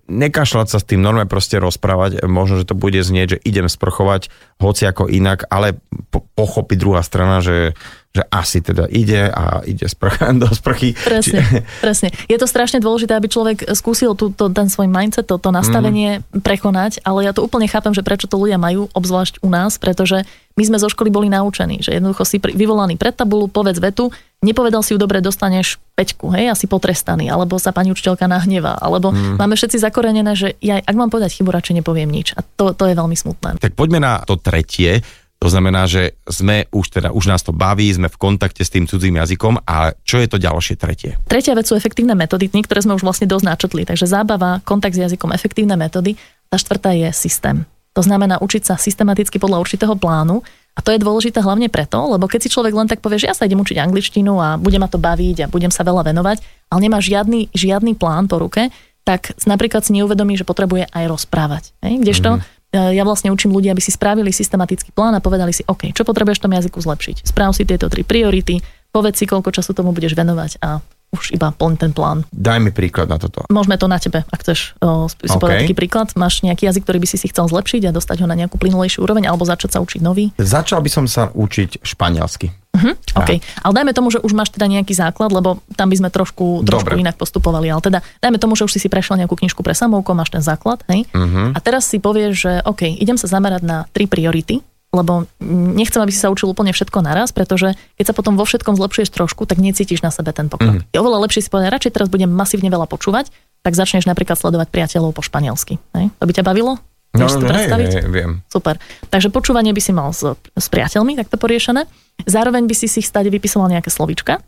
nekašľať 0.09 0.67
sa 0.73 0.79
s 0.81 0.89
tým 0.89 1.05
normálne 1.05 1.29
proste 1.29 1.61
rozprávať, 1.61 2.25
možno, 2.25 2.57
že 2.57 2.69
to 2.69 2.73
bude 2.73 2.97
znieť, 2.97 3.37
že 3.37 3.43
idem 3.45 3.69
sprchovať 3.69 4.33
hoci 4.57 4.83
ako 4.89 5.13
inak, 5.13 5.45
ale 5.53 5.77
po, 6.09 6.25
pochopí 6.33 6.81
druhá 6.81 7.05
strana, 7.05 7.45
že, 7.45 7.77
že 8.11 8.27
asi 8.27 8.59
teda 8.59 8.91
ide 8.91 9.31
a 9.31 9.63
ide 9.63 9.87
sprch, 9.87 10.19
do 10.43 10.51
sprchy. 10.51 10.99
Presne, 10.99 11.41
Či... 11.47 11.63
presne. 11.85 12.09
Je 12.27 12.39
to 12.39 12.51
strašne 12.51 12.83
dôležité, 12.83 13.15
aby 13.15 13.31
človek 13.31 13.71
skúsil 13.79 14.19
tú, 14.19 14.35
to, 14.35 14.51
ten 14.51 14.67
svoj 14.67 14.91
mindset, 14.91 15.31
to, 15.31 15.39
to 15.39 15.55
nastavenie 15.55 16.19
mm. 16.19 16.43
prekonať, 16.43 17.07
ale 17.07 17.23
ja 17.23 17.31
to 17.31 17.47
úplne 17.47 17.71
chápem, 17.71 17.95
že 17.95 18.03
prečo 18.03 18.27
to 18.27 18.35
ľudia 18.35 18.59
majú, 18.59 18.91
obzvlášť 18.91 19.47
u 19.47 19.49
nás, 19.49 19.79
pretože 19.79 20.27
my 20.59 20.67
sme 20.67 20.83
zo 20.83 20.91
školy 20.91 21.15
boli 21.15 21.31
naučení, 21.31 21.79
že 21.79 21.95
jednoducho 21.95 22.27
si 22.27 22.43
vyvolaný 22.43 22.99
pred 22.99 23.15
tabulu, 23.15 23.47
povedz 23.47 23.79
vetu, 23.79 24.11
nepovedal 24.43 24.83
si 24.83 24.93
ju 24.93 24.99
dobre, 24.99 25.23
dostaneš 25.23 25.79
peťku, 25.95 26.35
hej, 26.35 26.51
asi 26.51 26.67
potrestaný, 26.67 27.31
alebo 27.31 27.63
sa 27.63 27.71
pani 27.71 27.95
učiteľka 27.95 28.27
nahnevá, 28.27 28.75
alebo 28.83 29.15
mm. 29.15 29.39
máme 29.39 29.55
všetci 29.55 29.79
zakorenené, 29.79 30.35
že 30.35 30.59
ja, 30.59 30.83
ak 30.83 30.97
mám 30.99 31.15
povedať 31.15 31.39
chybu, 31.39 31.55
radšej 31.55 31.81
nepoviem 31.81 32.11
nič. 32.11 32.35
A 32.35 32.43
to, 32.43 32.75
to 32.75 32.91
je 32.91 32.99
veľmi 32.99 33.15
smutné. 33.15 33.63
Tak 33.63 33.79
poďme 33.79 34.03
na 34.03 34.21
to 34.27 34.35
tretie. 34.35 35.07
To 35.41 35.49
znamená, 35.49 35.89
že 35.89 36.21
sme 36.29 36.69
už 36.69 37.01
teda, 37.01 37.17
už 37.17 37.25
nás 37.33 37.41
to 37.41 37.57
baví, 37.57 37.89
sme 37.89 38.13
v 38.13 38.21
kontakte 38.21 38.61
s 38.61 38.69
tým 38.69 38.85
cudzím 38.85 39.17
jazykom 39.17 39.65
a 39.65 39.97
čo 40.05 40.21
je 40.21 40.29
to 40.29 40.37
ďalšie 40.37 40.77
tretie? 40.77 41.17
Tretia 41.25 41.57
vec 41.57 41.65
sú 41.65 41.81
efektívne 41.81 42.13
metódy, 42.13 42.53
ktoré 42.53 42.85
sme 42.85 42.93
už 42.93 43.01
vlastne 43.01 43.25
dosť 43.25 43.49
načetli. 43.49 43.89
Takže 43.89 44.05
zábava, 44.05 44.61
kontakt 44.69 44.93
s 44.93 45.01
jazykom, 45.01 45.33
efektívne 45.33 45.81
metódy. 45.81 46.21
Tá 46.53 46.61
štvrtá 46.61 46.93
je 46.93 47.09
systém. 47.17 47.65
To 47.97 48.05
znamená 48.05 48.37
učiť 48.37 48.63
sa 48.69 48.75
systematicky 48.77 49.41
podľa 49.41 49.65
určitého 49.65 49.97
plánu. 49.97 50.45
A 50.77 50.85
to 50.85 50.93
je 50.93 51.03
dôležité 51.03 51.43
hlavne 51.43 51.73
preto, 51.73 51.99
lebo 51.99 52.29
keď 52.29 52.47
si 52.47 52.53
človek 52.53 52.77
len 52.77 52.87
tak 52.87 53.01
povie, 53.01 53.19
že 53.19 53.33
ja 53.33 53.35
sa 53.35 53.49
idem 53.49 53.59
učiť 53.59 53.81
angličtinu 53.81 54.39
a 54.39 54.61
bude 54.61 54.77
ma 54.77 54.87
to 54.87 55.01
baviť 55.01 55.49
a 55.49 55.51
budem 55.51 55.73
sa 55.73 55.83
veľa 55.83 56.07
venovať, 56.07 56.69
ale 56.71 56.81
nemá 56.85 57.03
žiadny, 57.03 57.51
žiadny 57.51 57.99
plán 57.99 58.31
po 58.31 58.39
ruke, 58.39 58.71
tak 59.03 59.35
napríklad 59.49 59.83
si 59.83 59.97
neuvedomí, 59.97 60.39
že 60.39 60.47
potrebuje 60.47 60.87
aj 60.93 61.05
rozprávať. 61.11 61.75
Hej? 61.83 62.05
Kdežto 62.05 62.29
mm-hmm. 62.39 62.60
Ja 62.71 63.03
vlastne 63.03 63.35
učím 63.35 63.51
ľudí, 63.51 63.67
aby 63.67 63.83
si 63.83 63.91
spravili 63.91 64.31
systematický 64.31 64.95
plán 64.95 65.19
a 65.19 65.25
povedali 65.25 65.51
si, 65.51 65.67
OK, 65.67 65.91
čo 65.91 66.07
potrebuješ 66.07 66.39
v 66.39 66.45
tom 66.47 66.55
jazyku 66.55 66.79
zlepšiť? 66.79 67.17
Správ 67.27 67.51
si 67.51 67.67
tieto 67.67 67.91
tri 67.91 68.07
priority, 68.07 68.63
povedz 68.95 69.19
si, 69.19 69.27
koľko 69.27 69.51
času 69.51 69.75
tomu 69.75 69.91
budeš 69.91 70.15
venovať 70.15 70.63
a 70.63 70.79
už 71.11 71.35
iba 71.35 71.51
plň 71.51 71.73
ten 71.75 71.91
plán. 71.91 72.23
Daj 72.31 72.59
mi 72.63 72.71
príklad 72.71 73.11
na 73.11 73.19
toto. 73.19 73.43
Môžeme 73.51 73.75
to 73.75 73.91
na 73.91 73.99
tebe, 73.99 74.23
ak 74.23 74.41
chceš 74.47 74.79
o, 74.79 75.11
si 75.11 75.27
okay. 75.27 75.39
povedať 75.43 75.57
taký 75.67 75.77
príklad. 75.77 76.09
Máš 76.15 76.47
nejaký 76.47 76.71
jazyk, 76.71 76.87
ktorý 76.87 76.99
by 77.03 77.09
si 77.11 77.19
si 77.19 77.27
chcel 77.27 77.51
zlepšiť 77.51 77.91
a 77.91 77.95
dostať 77.95 78.23
ho 78.23 78.27
na 78.31 78.39
nejakú 78.39 78.57
plynulejšiu 78.63 79.03
úroveň, 79.03 79.27
alebo 79.27 79.43
začať 79.43 79.75
sa 79.75 79.79
učiť 79.83 80.01
nový? 80.07 80.31
Začal 80.39 80.79
by 80.79 80.91
som 80.91 81.05
sa 81.11 81.35
učiť 81.35 81.83
španielsky. 81.83 82.55
Uh-huh, 82.71 82.95
OK, 83.19 83.43
ale 83.43 83.73
dajme 83.75 83.91
tomu, 83.91 84.15
že 84.15 84.23
už 84.23 84.31
máš 84.31 84.55
teda 84.55 84.71
nejaký 84.71 84.95
základ, 84.95 85.35
lebo 85.35 85.59
tam 85.75 85.91
by 85.91 85.97
sme 85.99 86.09
trošku, 86.15 86.63
trošku 86.63 86.95
inak 86.95 87.19
postupovali, 87.19 87.67
ale 87.67 87.83
teda 87.83 87.99
dajme 88.23 88.39
tomu, 88.39 88.55
že 88.55 88.63
už 88.63 88.79
si 88.79 88.81
si 88.81 88.87
prešiel 88.87 89.19
nejakú 89.19 89.35
knižku 89.35 89.59
pre 89.67 89.75
samouko, 89.75 90.15
máš 90.15 90.31
ten 90.31 90.39
základ, 90.39 90.79
hej? 90.87 91.03
Uh-huh. 91.11 91.51
A 91.51 91.59
teraz 91.59 91.91
si 91.91 91.99
povieš, 91.99 92.33
že 92.39 92.53
OK, 92.63 92.87
idem 92.87 93.19
sa 93.19 93.27
zamerať 93.27 93.67
na 93.67 93.91
tri 93.91 94.07
priority, 94.07 94.63
lebo 94.91 95.31
nechcem, 95.79 96.03
aby 96.03 96.11
si 96.11 96.19
sa 96.19 96.35
učil 96.35 96.51
úplne 96.51 96.75
všetko 96.75 96.99
naraz, 97.07 97.31
pretože 97.31 97.79
keď 97.95 98.05
sa 98.11 98.15
potom 98.15 98.35
vo 98.35 98.43
všetkom 98.43 98.75
zlepšuješ 98.75 99.15
trošku, 99.15 99.47
tak 99.47 99.63
necítiš 99.63 100.03
na 100.03 100.11
sebe 100.11 100.35
ten 100.35 100.51
pokrok. 100.51 100.83
Mm. 100.83 100.87
Je 100.91 100.99
oveľa 100.99 101.31
lepšie 101.31 101.47
si 101.47 101.51
povedať, 101.51 101.71
radšej 101.79 101.93
teraz 101.95 102.09
budem 102.11 102.27
masívne 102.27 102.67
veľa 102.67 102.91
počúvať, 102.91 103.31
tak 103.63 103.79
začneš 103.79 104.11
napríklad 104.11 104.35
sledovať 104.35 104.69
priateľov 104.75 105.15
po 105.15 105.23
španielsky. 105.23 105.79
Hej? 105.95 106.11
To 106.19 106.25
by 106.27 106.33
ťa 106.35 106.43
bavilo? 106.43 106.83
No, 107.11 107.27
Vieš 107.27 107.39
no, 107.39 107.41
to 107.43 107.47
predstaviť? 107.51 107.91
Hej, 107.91 108.03
hej, 108.07 108.11
viem. 108.11 108.31
Super. 108.47 108.79
Takže 109.11 109.35
počúvanie 109.35 109.75
by 109.75 109.83
si 109.83 109.91
mal 109.91 110.15
s, 110.15 110.23
s 110.35 110.67
priateľmi, 110.71 111.19
takto 111.19 111.39
poriešené. 111.39 111.87
Zároveň 112.23 112.71
by 112.71 112.75
si 112.75 112.87
si 112.87 113.03
stade 113.03 113.31
vypisoval 113.35 113.67
nejaké 113.71 113.91
slovíčka, 113.91 114.39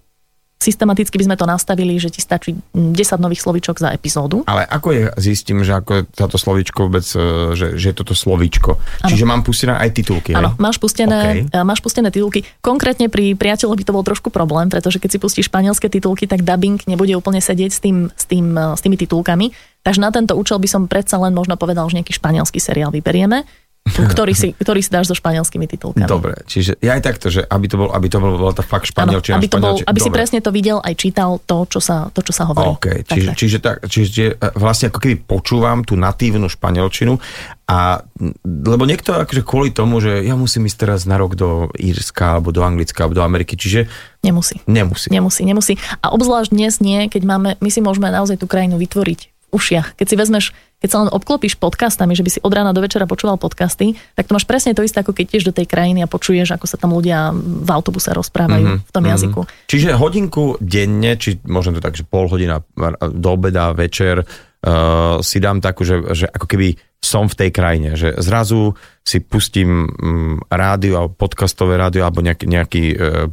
systematicky 0.63 1.19
by 1.19 1.27
sme 1.27 1.37
to 1.37 1.45
nastavili, 1.45 1.99
že 1.99 2.15
ti 2.15 2.23
stačí 2.23 2.55
10 2.71 2.95
nových 3.19 3.43
slovíčok 3.43 3.83
za 3.83 3.91
epizódu. 3.91 4.47
Ale 4.47 4.63
ako 4.63 4.89
je, 4.95 5.03
zistím, 5.19 5.67
že 5.67 5.75
ako 5.75 6.07
táto 6.15 6.39
slovíčko 6.39 6.87
vôbec, 6.87 7.03
e, 7.03 7.53
že, 7.59 7.75
že 7.75 7.91
je 7.91 7.97
toto 7.99 8.15
slovíčko. 8.15 8.79
Ano. 8.79 9.11
Čiže 9.11 9.25
mám 9.27 9.43
pustené 9.43 9.75
aj 9.75 9.91
titulky. 9.91 10.33
Áno, 10.39 10.55
máš 10.63 10.79
pustené, 10.79 11.45
okay. 11.45 11.59
E, 11.59 11.67
máš 11.67 11.83
pustené 11.83 12.15
titulky. 12.15 12.47
Konkrétne 12.63 13.11
pri 13.11 13.35
by 13.35 13.85
to 13.85 13.93
bol 13.93 14.07
trošku 14.07 14.31
problém, 14.31 14.71
pretože 14.71 15.03
keď 15.03 15.11
si 15.11 15.19
pustíš 15.19 15.47
španielské 15.51 15.91
titulky, 15.91 16.31
tak 16.31 16.47
dubbing 16.47 16.79
nebude 16.87 17.13
úplne 17.19 17.43
sedieť 17.43 17.71
s, 17.75 17.81
tým, 17.83 18.09
s, 18.15 18.25
tým, 18.31 18.55
e, 18.55 18.79
s 18.79 18.81
tými 18.81 18.95
titulkami. 18.95 19.51
Takže 19.83 19.99
na 19.99 20.15
tento 20.15 20.39
účel 20.39 20.63
by 20.63 20.69
som 20.71 20.83
predsa 20.87 21.19
len 21.19 21.35
možno 21.35 21.59
povedal, 21.59 21.91
že 21.91 21.99
nejaký 21.99 22.15
španielský 22.15 22.63
seriál 22.63 22.95
vyberieme 22.95 23.43
ktorý 24.15 24.33
si, 24.33 24.55
ktorý 24.55 24.79
si 24.79 24.91
dáš 24.95 25.11
so 25.11 25.17
španielskými 25.19 25.67
titulkami. 25.67 26.07
Dobre, 26.07 26.39
čiže 26.47 26.79
ja 26.79 26.95
aj 26.95 27.03
takto, 27.03 27.27
že 27.29 27.43
aby 27.43 27.67
to 27.67 27.77
bol, 27.77 27.89
aby 27.91 28.07
to 28.07 28.19
bol, 28.23 28.39
bola 28.39 28.55
tá 28.55 28.63
fakt 28.63 28.89
španielčina. 28.89 29.43
Aby, 29.43 29.51
to 29.51 29.59
bol, 29.59 29.75
aby 29.75 30.01
si 30.01 30.11
presne 30.15 30.39
to 30.39 30.55
videl 30.55 30.79
aj 30.79 30.95
čítal 30.95 31.43
to, 31.43 31.67
čo 31.67 31.83
sa, 31.83 32.07
to, 32.15 32.23
čo 32.23 32.31
sa 32.31 32.47
hovorí. 32.47 32.79
Okay, 32.79 33.03
čiže, 33.03 33.27
tak, 33.27 33.37
čiže, 33.37 33.59
tak, 33.59 33.77
čiže 33.91 34.25
e, 34.39 34.47
vlastne 34.55 34.89
ako 34.89 34.99
keby 35.03 35.17
počúvam 35.27 35.83
tú 35.83 35.99
natívnu 35.99 36.47
španielčinu 36.47 37.19
a 37.67 38.07
lebo 38.47 38.87
niekto 38.87 39.19
akože 39.19 39.43
kvôli 39.43 39.75
tomu, 39.75 39.99
že 39.99 40.23
ja 40.23 40.39
musím 40.39 40.71
ísť 40.71 40.79
teraz 40.79 41.01
na 41.03 41.19
rok 41.19 41.35
do 41.35 41.67
Írska 41.75 42.39
alebo 42.39 42.55
do 42.55 42.63
Anglicka 42.63 43.03
alebo 43.03 43.19
do 43.19 43.27
Ameriky, 43.27 43.59
čiže 43.59 43.91
Nemusí. 44.23 44.63
Nemusí. 44.71 45.11
Nemusí, 45.11 45.43
nemusí. 45.43 45.75
A 45.99 46.15
obzvlášť 46.15 46.55
dnes 46.55 46.79
nie, 46.79 47.11
keď 47.11 47.27
máme, 47.27 47.51
my 47.59 47.71
si 47.75 47.83
môžeme 47.83 48.07
naozaj 48.07 48.39
tú 48.39 48.47
krajinu 48.47 48.79
vytvoriť 48.79 49.32
ušiach. 49.53 49.95
Keď 50.01 50.07
si 50.09 50.17
vezmeš, 50.17 50.45
keď 50.81 50.89
sa 50.89 50.99
len 51.05 51.11
obklopíš 51.13 51.61
podcastami, 51.61 52.17
že 52.17 52.25
by 52.25 52.31
si 52.33 52.41
od 52.41 52.51
rána 52.51 52.73
do 52.73 52.81
večera 52.81 53.05
počúval 53.05 53.37
podcasty, 53.37 53.95
tak 54.17 54.27
to 54.27 54.35
máš 54.35 54.49
presne 54.49 54.73
to 54.73 54.83
isté, 54.83 55.05
ako 55.05 55.13
keď 55.13 55.37
tiež 55.37 55.45
do 55.47 55.55
tej 55.55 55.69
krajiny 55.69 56.03
a 56.03 56.11
počuješ, 56.11 56.57
ako 56.57 56.67
sa 56.67 56.81
tam 56.81 56.97
ľudia 56.97 57.31
v 57.37 57.71
autobuse 57.71 58.11
rozprávajú 58.11 58.65
mm-hmm, 58.67 58.89
v 58.89 58.91
tom 58.91 59.05
mm-hmm. 59.05 59.15
jazyku. 59.15 59.41
Čiže 59.69 59.95
hodinku 60.01 60.57
denne, 60.59 61.21
či 61.21 61.39
možno 61.45 61.79
to 61.79 61.85
tak, 61.85 61.95
že 61.95 62.09
pol 62.09 62.27
hodina 62.27 62.65
do 62.99 63.29
obeda, 63.31 63.77
večer, 63.77 64.25
uh, 64.25 65.21
si 65.21 65.39
dám 65.39 65.61
takú, 65.61 65.85
že, 65.85 66.01
že 66.17 66.27
ako 66.27 66.49
keby 66.49 66.75
som 67.03 67.27
v 67.27 67.35
tej 67.35 67.51
krajine, 67.51 67.99
že 67.99 68.15
zrazu 68.23 68.79
si 69.03 69.19
pustím 69.19 69.91
um, 69.91 70.39
rádio 70.47 71.11
podcastové 71.11 71.75
rádio 71.75 72.07
alebo 72.07 72.23
nejaký, 72.23 72.47
nejaký 72.47 72.85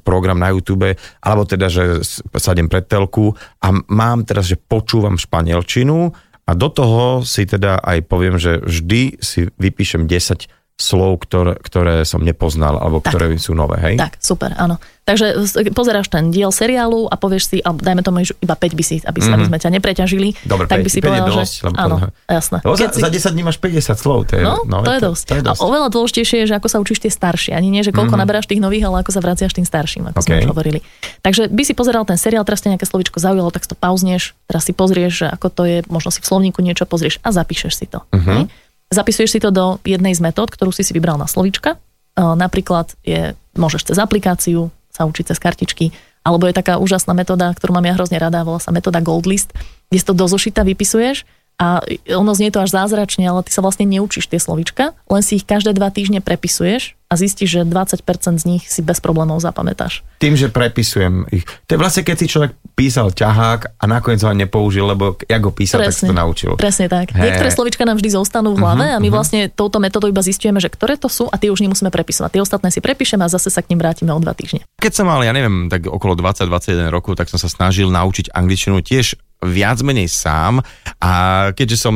program 0.02 0.42
na 0.42 0.50
YouTube, 0.50 0.98
alebo 1.22 1.46
teda, 1.46 1.70
že 1.70 2.02
sadem 2.34 2.66
pred 2.66 2.90
telku 2.90 3.38
a 3.62 3.68
mám 3.94 4.26
teraz, 4.26 4.50
že 4.50 4.58
počúvam 4.58 5.22
španielčinu 5.22 6.10
a 6.50 6.52
do 6.58 6.68
toho 6.74 7.22
si 7.22 7.46
teda 7.46 7.78
aj 7.78 8.10
poviem, 8.10 8.42
že 8.42 8.58
vždy 8.66 9.22
si 9.22 9.54
vypíšem 9.62 10.10
10 10.10 10.59
slov, 10.80 11.28
ktoré, 11.28 11.60
ktoré 11.60 12.08
som 12.08 12.24
nepoznal, 12.24 12.80
alebo 12.80 13.04
tak. 13.04 13.12
ktoré 13.12 13.36
sú 13.36 13.52
nové, 13.52 13.76
hej? 13.84 13.96
Tak, 14.00 14.16
super, 14.24 14.56
áno. 14.56 14.80
Takže 15.04 15.42
pozeráš 15.74 16.08
ten 16.14 16.30
diel 16.30 16.54
seriálu 16.54 17.10
a 17.10 17.18
povieš 17.18 17.44
si, 17.50 17.58
a 17.66 17.74
dajme 17.74 18.06
tomu 18.06 18.22
iba 18.22 18.54
5 18.54 18.78
by 18.78 18.84
si, 18.86 19.02
aby, 19.02 19.18
mm-hmm. 19.18 19.36
aby 19.36 19.44
sme 19.50 19.58
ťa 19.58 19.70
nepreťažili, 19.74 20.28
Dobre, 20.46 20.70
tak 20.70 20.80
5, 20.80 20.86
by 20.86 20.90
si 20.94 21.00
povedal, 21.02 21.28
dosť, 21.34 21.54
že 21.58 21.70
áno, 21.74 21.96
jasné. 22.30 22.58
Lebo 22.62 22.76
za, 22.78 22.88
si... 22.94 23.02
za 23.02 23.10
10 23.10 23.34
dní 23.34 23.44
máš 23.44 23.58
50 23.58 23.98
slov, 23.98 24.30
to 24.30 24.38
je, 24.38 24.46
no, 24.46 24.62
no, 24.70 24.86
to, 24.86 24.94
je 24.94 25.02
dosť. 25.02 25.24
to 25.26 25.36
je 25.42 25.44
dosť. 25.50 25.60
A 25.60 25.64
oveľa 25.66 25.88
dôležitejšie 25.90 26.38
je, 26.46 26.46
že 26.54 26.56
ako 26.62 26.68
sa 26.70 26.78
učíš 26.78 27.00
tie 27.02 27.12
staršie, 27.12 27.58
ani 27.58 27.74
nie, 27.74 27.82
že 27.82 27.90
koľko 27.90 28.14
mm-hmm. 28.14 28.22
naberáš 28.22 28.46
tých 28.46 28.62
nových, 28.62 28.86
ale 28.86 29.02
ako 29.02 29.12
sa 29.12 29.20
vraciaš 29.26 29.58
tým 29.58 29.66
starším, 29.66 30.14
ako 30.14 30.22
okay. 30.22 30.30
sme 30.30 30.46
už 30.46 30.50
hovorili. 30.54 30.80
Takže 31.26 31.50
by 31.50 31.64
si 31.66 31.74
pozeral 31.74 32.06
ten 32.06 32.22
seriál, 32.22 32.46
teraz 32.46 32.62
ťa 32.62 32.78
nejaké 32.78 32.86
slovičko 32.86 33.18
zaujalo, 33.18 33.50
tak 33.50 33.66
si 33.66 33.70
to 33.74 33.78
pauzneš, 33.82 34.38
teraz 34.46 34.70
si 34.70 34.78
pozrieš, 34.78 35.26
ako 35.26 35.48
to 35.50 35.62
je, 35.66 35.78
možno 35.90 36.14
si 36.14 36.22
v 36.22 36.30
slovníku 36.30 36.62
niečo 36.62 36.86
pozrieš 36.86 37.18
a 37.26 37.34
zapíšeš 37.34 37.74
si 37.74 37.90
to. 37.90 38.06
Mm-hmm. 38.14 38.69
Zapisuješ 38.90 39.38
si 39.38 39.40
to 39.40 39.54
do 39.54 39.78
jednej 39.86 40.18
z 40.18 40.22
metód, 40.22 40.50
ktorú 40.50 40.74
si 40.74 40.82
si 40.82 40.92
vybral 40.94 41.18
na 41.18 41.30
slovíčka. 41.30 41.78
Napríklad 42.18 42.98
je, 43.06 43.38
môžeš 43.56 43.94
cez 43.94 43.98
aplikáciu 44.02 44.74
sa 44.92 45.08
učiť 45.08 45.32
cez 45.32 45.40
kartičky, 45.40 45.94
alebo 46.26 46.50
je 46.50 46.58
taká 46.58 46.76
úžasná 46.82 47.16
metóda, 47.16 47.56
ktorú 47.56 47.72
mám 47.72 47.88
ja 47.88 47.96
hrozne 47.96 48.20
rada, 48.20 48.44
volá 48.44 48.60
sa 48.60 48.76
metóda 48.76 49.00
Gold 49.00 49.24
List, 49.24 49.56
kde 49.88 49.98
si 49.98 50.06
to 50.06 50.12
do 50.12 50.28
zošita 50.28 50.68
vypisuješ 50.68 51.24
a 51.60 51.84
ono 52.16 52.32
znie 52.32 52.56
to 52.56 52.64
až 52.64 52.72
zázračne, 52.72 53.28
ale 53.28 53.44
ty 53.44 53.52
sa 53.52 53.60
vlastne 53.60 53.84
neučíš 53.84 54.32
tie 54.32 54.40
slovička, 54.40 54.96
len 55.12 55.22
si 55.22 55.36
ich 55.36 55.46
každé 55.46 55.76
dva 55.76 55.92
týždne 55.92 56.24
prepisuješ 56.24 56.96
a 57.12 57.18
zistíš, 57.20 57.60
že 57.60 57.62
20% 57.68 58.06
z 58.40 58.46
nich 58.48 58.64
si 58.70 58.80
bez 58.80 59.04
problémov 59.04 59.42
zapamätáš. 59.44 60.06
Tým, 60.22 60.38
že 60.38 60.48
prepisujem 60.48 61.28
ich. 61.34 61.44
To 61.68 61.76
je 61.76 61.80
vlastne, 61.82 62.06
keď 62.06 62.16
si 62.16 62.28
človek 62.30 62.54
písal 62.78 63.12
ťahák 63.12 63.82
a 63.82 63.84
nakoniec 63.90 64.22
ho 64.24 64.32
nepoužil, 64.32 64.88
lebo 64.88 65.18
jak 65.20 65.42
ho 65.42 65.52
písal, 65.52 65.84
presne, 65.84 65.92
tak 65.92 66.00
si 66.00 66.08
to 66.08 66.16
naučil. 66.16 66.52
Presne 66.56 66.88
tak. 66.88 67.12
Hey. 67.12 67.34
Niektoré 67.34 67.50
slovička 67.52 67.84
nám 67.84 68.00
vždy 68.00 68.10
zostanú 68.14 68.56
v 68.56 68.62
hlave 68.62 68.86
uh-huh, 68.88 68.96
a 68.96 69.02
my 69.02 69.10
uh-huh. 69.10 69.20
vlastne 69.20 69.52
touto 69.52 69.82
metodou 69.82 70.08
iba 70.08 70.24
zistujeme, 70.24 70.64
že 70.64 70.72
ktoré 70.72 70.96
to 70.96 71.12
sú 71.12 71.28
a 71.28 71.36
tie 71.36 71.52
už 71.52 71.66
nemusíme 71.66 71.92
prepisovať. 71.92 72.40
Tie 72.40 72.46
ostatné 72.46 72.70
si 72.72 72.80
prepíšeme 72.80 73.26
a 73.26 73.28
zase 73.28 73.52
sa 73.52 73.60
k 73.66 73.74
ním 73.74 73.84
vrátime 73.84 74.14
o 74.16 74.20
dva 74.22 74.32
týždne. 74.38 74.64
Keď 74.80 75.02
som 75.02 75.10
mal, 75.10 75.20
ja 75.26 75.34
neviem, 75.34 75.68
tak 75.68 75.90
okolo 75.90 76.14
20-21 76.16 76.94
rokov, 76.94 77.18
tak 77.18 77.28
som 77.28 77.42
sa 77.42 77.50
snažil 77.50 77.90
naučiť 77.90 78.32
angličtinu 78.32 78.86
tiež 78.86 79.18
viac 79.40 79.80
menej 79.80 80.12
sám 80.12 80.60
a 81.00 81.12
keďže 81.56 81.88
som 81.88 81.96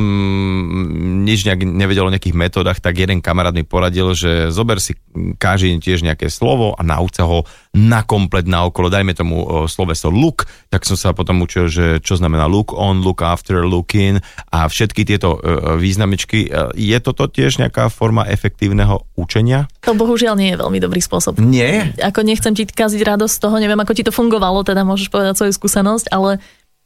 nič 1.28 1.44
nejak 1.44 1.68
nevedel 1.68 2.08
o 2.08 2.14
nejakých 2.14 2.40
metódach, 2.40 2.80
tak 2.80 2.96
jeden 2.96 3.20
kamarát 3.20 3.52
mi 3.52 3.68
poradil, 3.68 4.16
že 4.16 4.48
zober 4.48 4.80
si 4.80 4.96
každý 5.36 5.76
tiež 5.84 6.08
nejaké 6.08 6.32
slovo 6.32 6.72
a 6.72 6.82
nauč 6.88 7.20
sa 7.20 7.28
ho 7.28 7.44
na 7.76 8.06
komplet 8.08 8.48
na 8.48 8.64
okolo, 8.64 8.88
dajme 8.88 9.12
tomu 9.12 9.68
sloveso 9.68 10.08
look, 10.08 10.48
tak 10.72 10.88
som 10.88 10.96
sa 10.96 11.12
potom 11.12 11.44
učil, 11.44 11.68
že 11.68 11.86
čo 12.00 12.16
znamená 12.16 12.48
look 12.48 12.72
on, 12.72 13.04
look 13.04 13.20
after, 13.20 13.68
look 13.68 13.92
in 13.92 14.24
a 14.54 14.70
všetky 14.70 15.04
tieto 15.04 15.36
významičky. 15.76 16.48
Je 16.80 16.98
toto 17.04 17.28
tiež 17.28 17.60
nejaká 17.60 17.92
forma 17.92 18.24
efektívneho 18.24 19.04
učenia? 19.20 19.68
To 19.84 19.98
bohužiaľ 19.98 20.40
nie 20.40 20.56
je 20.56 20.62
veľmi 20.64 20.80
dobrý 20.80 21.04
spôsob. 21.04 21.44
Nie? 21.44 21.92
Ako 22.00 22.24
nechcem 22.24 22.56
ti 22.56 22.64
kaziť 22.64 23.04
radosť 23.04 23.34
z 23.36 23.42
toho, 23.42 23.56
neviem 23.60 23.82
ako 23.84 23.92
ti 23.92 24.08
to 24.08 24.16
fungovalo, 24.16 24.64
teda 24.64 24.88
môžeš 24.88 25.12
povedať 25.12 25.36
svoju 25.36 25.54
skúsenosť, 25.54 26.08
ale 26.08 26.40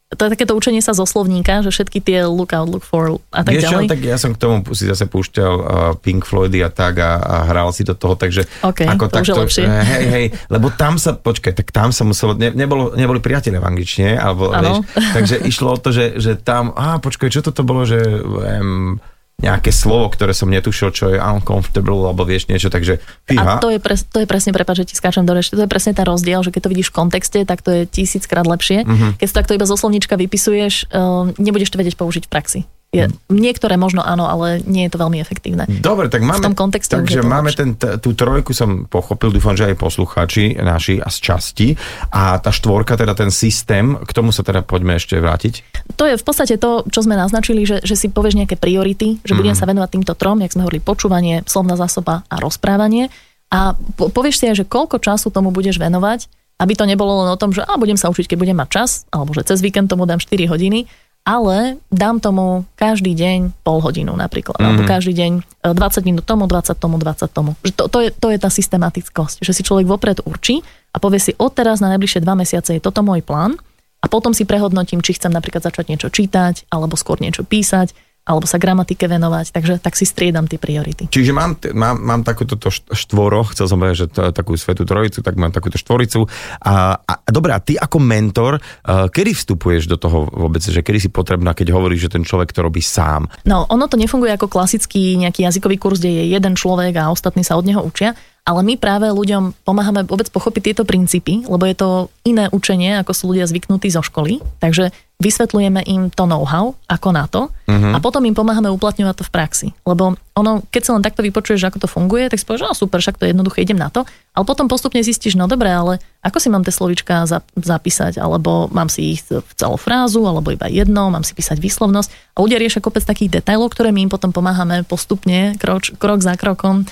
to 0.07 0.21
je 0.23 0.31
takéto 0.31 0.55
učenie 0.55 0.79
sa 0.79 0.95
zo 0.95 1.03
slovníka, 1.03 1.59
že 1.59 1.67
všetky 1.67 1.99
tie 1.99 2.23
look 2.23 2.55
out, 2.55 2.71
look 2.71 2.87
for 2.87 3.19
a 3.35 3.43
tak 3.43 3.59
Vieš 3.59 3.63
ďalej. 3.67 3.85
Čo, 3.85 3.91
tak 3.91 4.01
ja 4.07 4.15
som 4.15 4.31
k 4.31 4.39
tomu 4.39 4.63
si 4.71 4.87
zase 4.87 5.03
púšťal 5.03 5.53
uh, 5.59 5.67
Pink 5.99 6.23
Floydy 6.23 6.63
a 6.63 6.71
tak 6.71 7.03
a, 7.03 7.19
a 7.19 7.35
hral 7.51 7.75
si 7.75 7.83
do 7.83 7.91
toho, 7.91 8.15
takže 8.15 8.47
okay, 8.63 8.87
ako 8.87 9.11
to 9.11 9.15
takto, 9.19 9.43
lepšie. 9.43 9.67
hej, 9.67 10.05
hej, 10.07 10.25
lebo 10.47 10.71
tam 10.71 10.95
sa, 10.95 11.11
počkaj, 11.11 11.59
tak 11.59 11.75
tam 11.75 11.91
sa 11.91 12.07
muselo, 12.07 12.39
ne, 12.39 12.55
nebolo, 12.55 12.95
neboli 12.95 13.19
priatelia 13.19 13.59
v 13.59 13.67
angličtine, 13.67 14.15
alebo, 14.15 14.47
vieš, 14.55 14.87
takže 14.95 15.35
išlo 15.43 15.75
o 15.75 15.79
to, 15.83 15.91
že, 15.91 16.15
že 16.23 16.39
tam, 16.39 16.71
a 16.71 17.03
počkaj, 17.03 17.27
čo 17.27 17.43
toto 17.43 17.67
bolo, 17.67 17.83
že 17.83 17.99
um, 17.99 19.03
nejaké 19.37 19.69
slovo, 19.69 20.09
ktoré 20.09 20.33
som 20.33 20.49
netušil, 20.49 20.89
čo 20.89 21.13
je 21.13 21.21
uncomfortable, 21.21 22.09
alebo 22.09 22.25
vieš 22.25 22.49
niečo, 22.49 22.73
takže 22.73 22.97
fíha. 23.29 23.57
A 23.57 23.61
to 23.61 23.69
je, 23.69 23.77
pres, 23.77 24.01
to 24.01 24.25
je 24.25 24.27
presne, 24.27 24.49
prepáč, 24.49 24.81
že 24.81 24.89
ti 24.89 24.95
skáčem 24.97 25.29
do 25.29 25.37
reči, 25.37 25.53
to 25.53 25.61
je 25.61 25.69
presne 25.69 25.93
ten 25.93 26.09
rozdiel, 26.09 26.41
že 26.41 26.49
keď 26.49 26.61
to 26.65 26.71
vidíš 26.73 26.89
v 26.89 26.97
kontexte, 26.97 27.39
tak 27.45 27.61
to 27.61 27.69
je 27.69 27.81
tisíckrát 27.85 28.49
lepšie. 28.49 28.81
Mm-hmm. 28.81 29.21
Keď 29.21 29.27
to 29.29 29.37
takto 29.37 29.53
iba 29.53 29.69
zo 29.69 29.77
slovníčka 29.77 30.17
vypisuješ, 30.17 30.89
uh, 30.89 31.29
nebudeš 31.37 31.69
to 31.69 31.77
vedieť 31.77 32.01
použiť 32.01 32.25
v 32.25 32.31
praxi. 32.33 32.59
Je, 32.87 33.03
niektoré 33.27 33.75
možno 33.75 33.99
áno, 33.99 34.31
ale 34.31 34.63
nie 34.63 34.87
je 34.87 34.95
to 34.95 35.03
veľmi 35.03 35.19
efektívne. 35.19 35.67
Dobre, 35.67 36.07
tak 36.07 36.23
máme, 36.23 36.39
v 36.39 36.47
tom 36.47 36.55
kontexte 36.55 36.95
takže 36.95 37.19
máme 37.19 37.51
ten, 37.51 37.75
tú 37.75 38.15
trojku 38.15 38.55
som 38.55 38.87
pochopil, 38.87 39.35
dúfam, 39.35 39.59
že 39.59 39.67
aj 39.67 39.75
poslucháči 39.75 40.55
naši 40.55 41.03
a 41.03 41.11
z 41.11 41.17
časti. 41.19 41.67
A 42.15 42.39
tá 42.39 42.47
štvorka, 42.47 42.95
teda 42.95 43.11
ten 43.11 43.27
systém, 43.27 43.99
k 43.99 44.11
tomu 44.15 44.31
sa 44.31 44.39
teda 44.39 44.63
poďme 44.63 44.95
ešte 44.95 45.19
vrátiť. 45.19 45.83
To 45.99 46.07
je 46.07 46.15
v 46.15 46.23
podstate 46.23 46.55
to, 46.55 46.87
čo 46.87 47.03
sme 47.03 47.19
naznačili, 47.19 47.67
že, 47.67 47.83
že 47.83 47.99
si 47.99 48.07
povieš 48.07 48.39
nejaké 48.39 48.55
priority, 48.55 49.19
že 49.19 49.35
mm. 49.35 49.39
budem 49.43 49.55
sa 49.59 49.67
venovať 49.67 49.89
týmto 49.91 50.15
trom, 50.15 50.39
jak 50.39 50.55
sme 50.55 50.63
hovorili, 50.63 50.79
počúvanie, 50.79 51.43
slovná 51.43 51.75
zásoba 51.75 52.23
a 52.31 52.39
rozprávanie. 52.39 53.11
A 53.51 53.75
po, 53.99 54.07
povieš 54.07 54.39
si 54.39 54.45
aj, 54.47 54.63
že 54.63 54.65
koľko 54.65 55.03
času 55.03 55.27
tomu 55.27 55.51
budeš 55.51 55.75
venovať, 55.75 56.31
aby 56.57 56.73
to 56.73 56.87
nebolo 56.89 57.27
len 57.27 57.29
o 57.35 57.37
tom, 57.37 57.53
že 57.53 57.61
a 57.61 57.77
budem 57.77 57.99
sa 57.99 58.09
učiť, 58.09 58.33
keď 58.33 58.37
budem 58.39 58.57
mať 58.57 58.69
čas, 58.71 58.91
alebo 59.13 59.35
že 59.35 59.45
cez 59.45 59.61
víkend 59.61 59.91
tomu 59.91 60.09
dám 60.09 60.17
4 60.17 60.49
hodiny, 60.49 60.89
ale 61.27 61.75
dám 61.91 62.23
tomu 62.23 62.63
každý 62.79 63.11
deň 63.11 63.51
pol 63.59 63.83
hodinu 63.83 64.15
napríklad, 64.15 64.55
mm. 64.55 64.63
alebo 64.63 64.81
mhm. 64.87 64.89
každý 64.89 65.13
deň 65.19 65.31
20 65.75 65.75
e, 65.75 65.99
minút 66.07 66.23
tomu, 66.23 66.47
20 66.47 66.71
tomu, 66.79 66.95
20 66.95 67.27
tomu. 67.27 67.51
Že 67.67 67.73
to, 67.75 67.83
to, 67.91 67.99
je, 68.07 68.09
to 68.15 68.27
je 68.31 68.37
tá 68.39 68.47
systematickosť, 68.47 69.43
že 69.43 69.51
si 69.51 69.61
človek 69.67 69.91
vopred 69.91 70.23
určí 70.23 70.63
a 70.95 71.03
povie 71.03 71.19
si, 71.19 71.35
odteraz 71.35 71.83
na 71.83 71.91
najbližšie 71.91 72.23
dva 72.23 72.39
mesiace 72.39 72.79
je 72.79 72.81
toto 72.81 73.03
môj 73.03 73.19
plán 73.27 73.59
a 73.99 74.05
potom 74.07 74.31
si 74.31 74.47
prehodnotím, 74.47 75.03
či 75.03 75.19
chcem 75.19 75.35
napríklad 75.35 75.67
začať 75.67 75.91
niečo 75.91 76.07
čítať, 76.07 76.71
alebo 76.71 76.95
skôr 76.95 77.19
niečo 77.19 77.43
písať, 77.43 77.91
alebo 78.27 78.43
sa 78.43 78.59
gramatike 78.59 79.07
venovať, 79.07 79.55
takže 79.55 79.73
tak 79.79 79.95
si 79.95 80.03
striedam 80.03 80.43
tie 80.51 80.59
priority. 80.59 81.07
Čiže 81.07 81.31
mám, 81.31 81.55
mám, 81.71 81.95
mám 81.95 82.21
takúto 82.27 82.59
štvoro, 82.91 83.47
chcel 83.55 83.71
som 83.71 83.79
povedať, 83.79 83.97
že 84.03 84.07
to, 84.11 84.21
takú 84.35 84.59
svetú 84.59 84.83
trojicu, 84.83 85.23
tak 85.23 85.39
mám 85.39 85.55
takúto 85.55 85.79
štvoricu. 85.79 86.27
A, 86.59 86.99
a, 86.99 87.13
a 87.23 87.29
dobré, 87.31 87.55
a 87.55 87.63
ty 87.63 87.79
ako 87.79 88.03
mentor, 88.03 88.59
uh, 88.59 89.07
kedy 89.07 89.31
vstupuješ 89.31 89.87
do 89.87 89.95
toho 89.95 90.27
vôbec, 90.27 90.59
že 90.59 90.83
kedy 90.83 91.07
si 91.07 91.09
potrebná, 91.09 91.55
keď 91.55 91.71
hovoríš, 91.71 92.11
že 92.11 92.19
ten 92.19 92.27
človek 92.27 92.51
to 92.51 92.59
robí 92.59 92.83
sám? 92.83 93.31
No, 93.47 93.63
ono 93.71 93.87
to 93.87 93.95
nefunguje 93.95 94.35
ako 94.35 94.51
klasický 94.51 95.15
nejaký 95.15 95.47
jazykový 95.47 95.79
kurz, 95.79 96.03
kde 96.03 96.19
je 96.19 96.35
jeden 96.35 96.59
človek 96.59 96.99
a 96.99 97.07
ostatní 97.07 97.47
sa 97.47 97.55
od 97.55 97.63
neho 97.63 97.79
učia, 97.79 98.11
ale 98.47 98.63
my 98.63 98.79
práve 98.79 99.11
ľuďom 99.11 99.67
pomáhame 99.67 100.07
vôbec 100.07 100.31
pochopiť 100.31 100.71
tieto 100.71 100.83
princípy, 100.87 101.43
lebo 101.51 101.67
je 101.67 101.75
to 101.75 101.89
iné 102.23 102.47
učenie, 102.47 102.95
ako 103.03 103.11
sú 103.11 103.23
ľudia 103.35 103.43
zvyknutí 103.43 103.91
zo 103.91 103.99
školy. 103.99 104.39
Takže 104.63 104.95
vysvetľujeme 105.19 105.81
im 105.83 106.13
to 106.13 106.29
know-how, 106.29 106.77
ako 106.85 107.09
na 107.09 107.25
to 107.25 107.49
uh-huh. 107.49 107.91
a 107.91 107.97
potom 107.97 108.21
im 108.23 108.37
pomáhame 108.37 108.69
uplatňovať 108.69 109.15
to 109.17 109.23
v 109.25 109.33
praxi. 109.33 109.67
Lebo 109.81 110.13
ono, 110.37 110.61
keď 110.69 110.81
sa 110.85 110.93
len 110.93 111.01
takto 111.01 111.25
vypočuješ, 111.25 111.67
ako 111.67 111.77
to 111.81 111.89
funguje, 111.89 112.29
tak 112.29 112.37
si 112.37 112.45
povieš, 112.45 112.69
no 112.69 112.77
super, 112.77 113.01
však 113.01 113.17
to 113.17 113.25
je 113.25 113.33
jednoduché, 113.33 113.65
idem 113.65 113.81
na 113.81 113.89
to. 113.89 114.05
Ale 114.37 114.45
potom 114.45 114.69
postupne 114.69 115.01
zistíš, 115.01 115.33
no 115.33 115.49
dobre, 115.49 115.73
ale 115.73 115.97
ako 116.21 116.37
si 116.37 116.53
mám 116.53 116.61
tie 116.61 116.69
slovička 116.69 117.25
zapísať, 117.57 118.21
alebo 118.21 118.69
mám 118.69 118.93
si 118.93 119.17
ich 119.17 119.25
v 119.25 119.51
celú 119.57 119.75
frázu, 119.81 120.21
alebo 120.21 120.53
iba 120.53 120.69
jedno, 120.69 121.09
mám 121.09 121.25
si 121.25 121.33
písať 121.33 121.57
výslovnosť. 121.57 122.37
A 122.37 122.45
ľudia 122.45 122.61
riešia 122.61 122.85
kopec 122.85 123.01
takých 123.01 123.41
detailov, 123.41 123.73
ktoré 123.73 123.89
my 123.89 124.05
im 124.05 124.13
potom 124.13 124.29
pomáhame 124.29 124.85
postupne, 124.85 125.57
kroč, 125.57 125.97
krok 125.97 126.21
za 126.21 126.37
krokom 126.37 126.85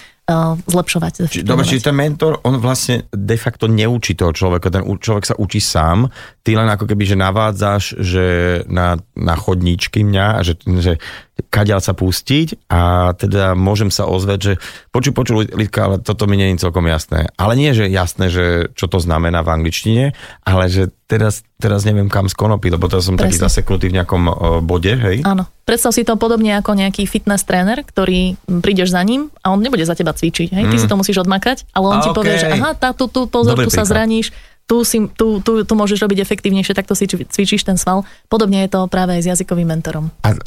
zlepšovať. 0.65 1.29
Či, 1.29 1.45
dobre, 1.45 1.69
čiže 1.69 1.93
ten 1.93 1.95
mentor, 1.95 2.41
on 2.49 2.57
vlastne 2.57 3.05
de 3.13 3.37
facto 3.37 3.69
neučí 3.69 4.17
toho 4.17 4.33
človeka, 4.33 4.73
ten 4.73 4.81
človek 4.81 5.23
sa 5.25 5.35
učí 5.37 5.61
sám, 5.61 6.09
ty 6.45 6.53
len 6.53 6.69
ako 6.69 6.85
keby, 6.85 7.03
že 7.09 7.17
navádzaš, 7.17 7.83
že 8.05 8.25
na, 8.69 9.01
na 9.17 9.33
chodníčky 9.33 10.05
mňa, 10.05 10.45
že, 10.45 10.53
že 10.77 11.01
kadiaľ 11.49 11.81
sa 11.81 11.97
pustiť 11.97 12.69
a 12.69 13.11
teda 13.17 13.57
môžem 13.57 13.89
sa 13.89 14.05
ozvať, 14.05 14.39
že 14.39 14.53
počuj, 14.93 15.11
počuj, 15.11 15.35
Lidka, 15.57 15.89
ale 15.89 15.95
toto 16.05 16.29
mi 16.29 16.37
nie 16.37 16.53
je 16.53 16.61
celkom 16.61 16.85
jasné. 16.85 17.33
Ale 17.35 17.57
nie, 17.57 17.73
že 17.73 17.89
jasné, 17.89 18.29
že 18.29 18.69
čo 18.77 18.85
to 18.85 19.01
znamená 19.01 19.41
v 19.41 19.57
angličtine, 19.57 20.13
ale 20.45 20.63
že 20.69 20.93
teraz, 21.09 21.41
teraz 21.57 21.81
neviem 21.81 22.13
kam 22.13 22.29
skonopiť, 22.29 22.77
lebo 22.77 22.87
teraz 22.87 23.09
som 23.09 23.17
Presne. 23.17 23.35
taký 23.35 23.37
zaseknutý 23.41 23.89
v 23.89 23.97
nejakom 23.99 24.23
bode, 24.63 24.93
hej? 24.95 25.25
Áno. 25.25 25.49
Predstav 25.65 25.97
si 25.97 26.05
to 26.05 26.13
podobne 26.13 26.53
ako 26.61 26.77
nejaký 26.77 27.09
fitness 27.09 27.41
tréner, 27.41 27.81
ktorý 27.81 28.37
prídeš 28.61 28.93
za 28.93 29.01
ním 29.01 29.33
a 29.41 29.49
on 29.49 29.65
nebude 29.65 29.81
za 29.81 29.97
teba 29.97 30.13
cvičiť, 30.13 30.53
hej? 30.53 30.63
Ty 30.69 30.75
mm. 30.77 30.81
si 30.81 30.87
to 30.87 30.95
musíš 30.95 31.25
odmakať, 31.25 31.65
ale 31.73 31.85
on 31.89 31.99
a 31.99 32.03
ti 32.05 32.09
okay. 32.13 32.17
povie, 32.21 32.35
že 32.37 32.47
aha, 32.53 32.77
tá, 32.77 32.93
tu, 32.93 33.09
tu, 33.09 33.25
pozor, 33.25 33.57
Dobrý 33.57 33.65
tu 33.65 33.73
sa 33.73 33.81
zraníš, 33.81 34.29
tu, 34.65 34.81
si, 34.81 34.97
tu, 35.13 35.45
tu, 35.45 35.61
tu 35.61 35.73
môžeš 35.77 36.01
robiť 36.01 36.25
efektívnejšie, 36.25 36.73
takto 36.73 36.97
si 36.97 37.05
cvičíš 37.05 37.69
ten 37.69 37.77
sval. 37.77 38.01
Podobne 38.25 38.65
je 38.65 38.73
to 38.73 38.89
práve 38.89 39.13
aj 39.13 39.21
s 39.21 39.29
jazykovým 39.37 39.69
mentorom. 39.69 40.09
A 40.25 40.33
uh, 40.33 40.37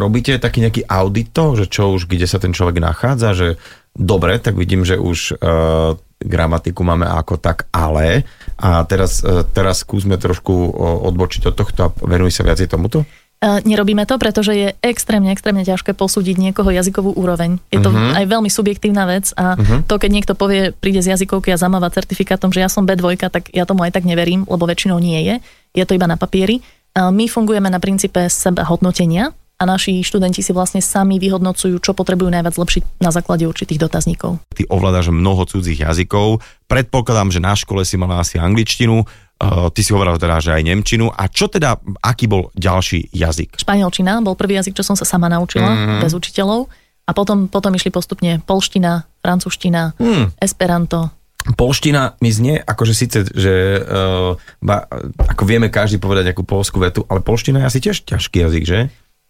robíte 0.00 0.40
taký 0.40 0.64
nejaký 0.64 0.88
audit 0.88 1.36
to, 1.36 1.52
že 1.52 1.68
čo 1.68 1.92
už, 1.92 2.08
kde 2.08 2.24
sa 2.24 2.40
ten 2.40 2.56
človek 2.56 2.80
nachádza, 2.80 3.36
že 3.36 3.48
dobre, 3.92 4.40
tak 4.40 4.56
vidím, 4.56 4.88
že 4.88 4.96
už 4.96 5.36
uh, 5.36 6.00
gramatiku 6.16 6.80
máme 6.80 7.04
ako 7.04 7.36
tak, 7.36 7.68
ale 7.68 8.24
a 8.56 8.88
teraz, 8.88 9.20
uh, 9.20 9.44
teraz 9.44 9.84
skúsme 9.84 10.16
trošku 10.16 10.72
odbočiť 11.04 11.52
od 11.52 11.54
tohto 11.54 11.80
a 11.84 11.92
venuj 12.08 12.32
sa 12.32 12.48
viacej 12.48 12.72
tomuto? 12.72 13.04
Nerobíme 13.38 14.02
to, 14.02 14.18
pretože 14.18 14.50
je 14.50 14.68
extrémne, 14.82 15.30
extrémne 15.30 15.62
ťažké 15.62 15.94
posúdiť 15.94 16.42
niekoho 16.42 16.74
jazykovú 16.74 17.14
úroveň. 17.14 17.62
Je 17.70 17.78
to 17.78 17.94
uh-huh. 17.94 18.18
aj 18.18 18.26
veľmi 18.26 18.50
subjektívna 18.50 19.06
vec 19.06 19.30
a 19.38 19.54
uh-huh. 19.54 19.86
to, 19.86 19.94
keď 19.94 20.10
niekto 20.10 20.34
povie, 20.34 20.74
príde 20.74 20.98
z 20.98 21.14
jazykovky 21.14 21.54
a 21.54 21.60
zamáva 21.60 21.86
certifikátom, 21.86 22.50
že 22.50 22.66
ja 22.66 22.66
som 22.66 22.82
B2, 22.82 23.30
tak 23.30 23.54
ja 23.54 23.62
tomu 23.62 23.86
aj 23.86 23.94
tak 23.94 24.02
neverím, 24.02 24.42
lebo 24.42 24.66
väčšinou 24.66 24.98
nie 24.98 25.22
je. 25.22 25.34
Je 25.78 25.86
to 25.86 25.94
iba 25.94 26.10
na 26.10 26.18
papieri. 26.18 26.66
My 26.98 27.30
fungujeme 27.30 27.70
na 27.70 27.78
princípe 27.78 28.26
seba 28.26 28.66
hodnotenia 28.66 29.30
a 29.58 29.62
naši 29.66 30.02
študenti 30.02 30.42
si 30.42 30.50
vlastne 30.50 30.82
sami 30.82 31.22
vyhodnocujú, 31.22 31.78
čo 31.78 31.94
potrebujú 31.94 32.30
najviac 32.30 32.58
zlepšiť 32.58 33.02
na 33.02 33.14
základe 33.14 33.46
určitých 33.46 33.78
dotazníkov. 33.86 34.42
Ty 34.54 34.66
ovládaš 34.66 35.14
mnoho 35.14 35.46
cudzích 35.46 35.82
jazykov. 35.86 36.42
Predpokladám, 36.66 37.30
že 37.30 37.38
na 37.38 37.54
škole 37.54 37.86
si 37.86 37.94
mala 37.94 38.18
asi 38.18 38.38
angličtinu 38.38 39.06
ty 39.70 39.80
si 39.86 39.94
hovoril 39.94 40.18
teda, 40.18 40.42
že 40.42 40.50
aj 40.54 40.62
Nemčinu. 40.66 41.08
A 41.14 41.30
čo 41.30 41.46
teda, 41.46 41.78
aký 42.02 42.26
bol 42.26 42.50
ďalší 42.58 43.14
jazyk? 43.14 43.62
Španielčina 43.62 44.18
bol 44.18 44.34
prvý 44.34 44.58
jazyk, 44.58 44.74
čo 44.74 44.84
som 44.86 44.98
sa 44.98 45.06
sama 45.06 45.30
naučila, 45.30 45.70
mm-hmm. 45.70 46.00
bez 46.02 46.12
učiteľov. 46.12 46.66
A 47.08 47.16
potom, 47.16 47.48
potom 47.48 47.72
išli 47.72 47.88
postupne 47.88 48.44
polština, 48.44 49.08
francúzština, 49.24 49.96
mm. 49.96 50.44
esperanto, 50.44 51.08
Polština 51.56 52.18
mi 52.20 52.28
znie, 52.28 52.60
akože 52.60 52.92
síce, 52.92 53.24
že 53.32 53.80
uh, 53.80 54.36
ba, 54.60 54.84
ako 55.16 55.48
vieme 55.48 55.72
každý 55.72 55.96
povedať 55.96 56.32
nejakú 56.32 56.44
polskú 56.44 56.82
vetu, 56.82 57.08
ale 57.08 57.24
polština 57.24 57.64
je 57.64 57.68
asi 57.70 57.78
tiež 57.80 58.04
ťažký 58.04 58.44
jazyk, 58.44 58.64
že? 58.68 58.78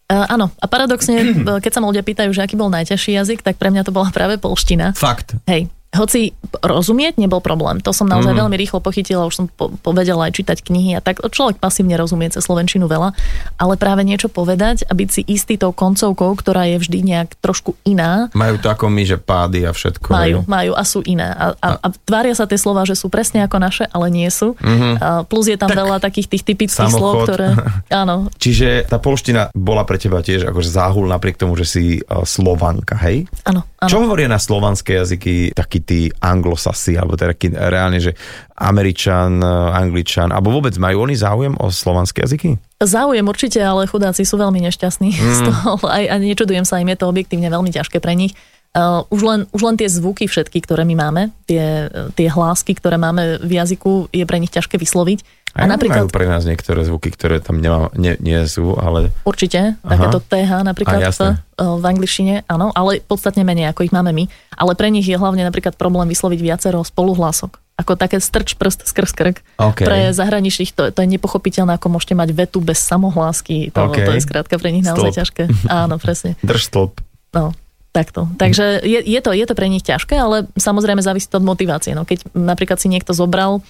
Uh, 0.08 0.24
áno, 0.26 0.50
a 0.58 0.66
paradoxne, 0.66 1.44
keď 1.62 1.70
sa 1.70 1.78
ma 1.78 1.92
ľudia 1.92 2.02
pýtajú, 2.02 2.32
že 2.32 2.42
aký 2.42 2.58
bol 2.58 2.72
najťažší 2.72 3.12
jazyk, 3.14 3.44
tak 3.44 3.60
pre 3.60 3.70
mňa 3.70 3.86
to 3.86 3.94
bola 3.94 4.10
práve 4.10 4.40
polština. 4.40 4.96
Fakt. 4.98 5.36
Hej, 5.46 5.70
hoci 5.88 6.36
rozumieť 6.60 7.16
nebol 7.16 7.40
problém. 7.40 7.80
To 7.80 7.96
som 7.96 8.04
naozaj 8.04 8.36
mm. 8.36 8.40
veľmi 8.44 8.56
rýchlo 8.60 8.84
pochytila, 8.84 9.24
už 9.24 9.34
som 9.40 9.46
po, 9.48 9.72
povedala 9.80 10.28
aj 10.28 10.36
čítať 10.36 10.60
knihy 10.60 10.92
a 10.92 11.00
tak. 11.00 11.24
Človek 11.24 11.56
pasívne 11.56 11.96
rozumie 11.96 12.28
cez 12.28 12.44
slovenčinu 12.44 12.84
veľa, 12.84 13.16
ale 13.56 13.74
práve 13.80 14.04
niečo 14.04 14.28
povedať 14.28 14.84
a 14.84 14.92
byť 14.92 15.08
si 15.08 15.22
istý 15.24 15.56
tou 15.56 15.72
koncovkou, 15.72 16.36
ktorá 16.36 16.68
je 16.68 16.76
vždy 16.76 16.98
nejak 17.00 17.40
trošku 17.40 17.72
iná. 17.88 18.28
Majú 18.36 18.60
to 18.60 18.68
ako 18.68 18.92
my, 18.92 19.02
že 19.08 19.16
pády 19.16 19.64
a 19.64 19.72
všetko. 19.72 20.12
Majú, 20.12 20.38
majú 20.44 20.72
a 20.76 20.82
sú 20.84 21.00
iné. 21.08 21.32
A, 21.32 21.56
a, 21.56 21.68
a 21.80 21.86
tvária 22.04 22.36
sa 22.36 22.44
tie 22.44 22.60
slova, 22.60 22.84
že 22.84 22.92
sú 22.92 23.08
presne 23.08 23.48
ako 23.48 23.56
naše, 23.56 23.84
ale 23.88 24.12
nie 24.12 24.28
sú. 24.28 24.60
Mm-hmm. 24.60 24.94
A 25.00 25.08
plus 25.24 25.48
je 25.48 25.56
tam 25.56 25.72
tak 25.72 25.80
veľa 25.80 26.04
takých 26.04 26.36
tých 26.36 26.44
typických 26.44 26.92
samochod. 26.92 27.00
slov, 27.00 27.14
ktoré... 27.24 27.48
Áno. 28.04 28.28
Čiže 28.36 28.92
tá 28.92 29.00
polština 29.00 29.48
bola 29.56 29.88
pre 29.88 29.96
teba 29.96 30.20
tiež 30.20 30.52
akože 30.52 30.68
záhul 30.68 31.08
napriek 31.08 31.40
tomu, 31.40 31.56
že 31.56 31.64
si 31.64 31.84
uh, 32.04 32.28
Slovanka, 32.28 33.00
hej? 33.00 33.24
Áno. 33.48 33.64
Čo 33.78 34.02
hovoria 34.02 34.26
na 34.26 34.42
slovanské 34.42 34.98
jazyky 34.98 35.54
takí 35.78 35.86
tí 35.86 36.00
anglosasi, 36.18 36.98
alebo 36.98 37.14
teda 37.14 37.38
taký 37.38 37.54
reálne, 37.54 38.02
že 38.02 38.12
Američan, 38.58 39.38
Angličan, 39.70 40.34
alebo 40.34 40.50
vôbec 40.50 40.74
majú 40.82 41.06
oni 41.06 41.14
záujem 41.14 41.54
o 41.62 41.70
slovanské 41.70 42.26
jazyky? 42.26 42.58
Záujem 42.82 43.26
určite, 43.26 43.62
ale 43.62 43.86
chudáci 43.86 44.26
sú 44.26 44.34
veľmi 44.38 44.58
nešťastní 44.66 45.10
mm. 45.14 45.34
z 45.38 45.40
toho. 45.46 45.70
Aj, 45.86 46.04
a 46.10 46.14
nečudujem 46.18 46.66
sa, 46.66 46.82
im 46.82 46.90
je 46.90 46.98
to 46.98 47.06
objektívne 47.06 47.46
veľmi 47.46 47.70
ťažké 47.70 48.02
pre 48.02 48.18
nich. 48.18 48.34
Uh, 48.76 49.00
už, 49.08 49.20
len, 49.24 49.40
už 49.56 49.64
len 49.64 49.76
tie 49.80 49.88
zvuky 49.88 50.28
všetky, 50.28 50.60
ktoré 50.60 50.84
my 50.84 50.92
máme, 50.92 51.22
tie, 51.48 51.88
tie 52.12 52.28
hlásky, 52.28 52.76
ktoré 52.76 53.00
máme 53.00 53.40
v 53.40 53.56
jazyku, 53.56 54.12
je 54.12 54.22
pre 54.28 54.36
nich 54.36 54.52
ťažké 54.52 54.76
vysloviť. 54.76 55.24
A, 55.58 55.66
a 55.66 55.74
napríklad... 55.74 56.06
majú 56.06 56.14
pre 56.14 56.30
nás 56.30 56.46
niektoré 56.46 56.86
zvuky, 56.86 57.10
ktoré 57.10 57.42
tam 57.42 57.58
nemá, 57.58 57.90
nie, 57.98 58.14
nie 58.22 58.38
sú, 58.46 58.78
ale... 58.78 59.10
Určite, 59.26 59.74
takéto 59.82 60.22
TH 60.22 60.62
napríklad 60.62 61.02
v, 61.10 61.34
eh, 61.34 61.34
v 61.58 61.84
angličtine, 61.84 62.46
áno, 62.46 62.70
ale 62.70 63.02
podstatne 63.02 63.42
menej, 63.42 63.74
ako 63.74 63.82
ich 63.82 63.90
máme 63.90 64.14
my. 64.14 64.30
Ale 64.54 64.78
pre 64.78 64.86
nich 64.94 65.10
je 65.10 65.18
hlavne 65.18 65.42
napríklad 65.42 65.74
problém 65.74 66.06
vysloviť 66.06 66.38
viacero 66.38 66.78
spoluhlások. 66.86 67.58
Ako 67.78 67.98
také 67.98 68.22
strč 68.22 68.54
prst 68.54 68.86
skrz 68.86 69.10
krk. 69.14 69.42
Okay. 69.58 69.86
Pre 69.86 69.98
zahraničných 70.14 70.70
to, 70.74 70.94
to 70.94 70.98
je 71.02 71.08
nepochopiteľné, 71.10 71.78
ako 71.78 71.90
môžete 71.90 72.14
mať 72.14 72.34
vetu 72.34 72.58
bez 72.62 72.78
samohlásky. 72.78 73.74
To, 73.74 73.90
okay. 73.90 74.06
to 74.06 74.14
je 74.14 74.22
skrátka 74.22 74.58
pre 74.62 74.70
nich 74.70 74.86
naozaj 74.86 75.14
ťažké. 75.14 75.50
Áno, 75.70 75.98
presne. 75.98 76.38
Drž 76.42 76.70
stop. 76.70 77.02
No. 77.34 77.50
Takto. 77.88 78.28
Takže 78.36 78.84
je, 78.84 79.00
je, 79.00 79.20
to, 79.24 79.34
je 79.34 79.42
to 79.42 79.54
pre 79.56 79.66
nich 79.66 79.82
ťažké, 79.82 80.14
ale 80.14 80.46
samozrejme 80.54 81.02
závisí 81.02 81.26
to 81.26 81.40
od 81.40 81.46
motivácie. 81.48 81.96
No, 81.96 82.04
keď 82.04 82.30
napríklad 82.36 82.78
si 82.78 82.86
niekto 82.86 83.16
zobral 83.16 83.64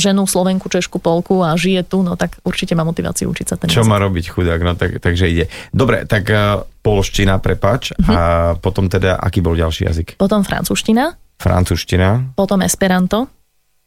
ženu, 0.00 0.24
Slovenku, 0.24 0.66
Češku, 0.72 0.98
Polku 0.98 1.44
a 1.44 1.54
žije 1.54 1.84
tu, 1.84 2.00
no 2.00 2.16
tak 2.16 2.40
určite 2.42 2.72
má 2.72 2.82
motiváciu 2.82 3.28
učiť 3.28 3.46
sa 3.46 3.54
ten 3.60 3.68
Čo 3.68 3.84
jazyk. 3.84 3.90
má 3.92 3.96
robiť 4.00 4.24
chudák, 4.32 4.60
no 4.64 4.72
tak, 4.74 4.98
takže 4.98 5.24
ide. 5.28 5.44
Dobre, 5.70 6.08
tak 6.08 6.24
uh, 6.32 6.64
polština, 6.80 7.38
prepač, 7.38 7.92
uh-huh. 7.92 8.10
a 8.10 8.20
potom 8.56 8.88
teda, 8.88 9.20
aký 9.20 9.44
bol 9.44 9.54
ďalší 9.54 9.88
jazyk? 9.88 10.08
Potom 10.16 10.42
francúzština. 10.42 11.14
Francúzština. 11.36 12.36
Potom 12.38 12.64
esperanto. 12.64 13.28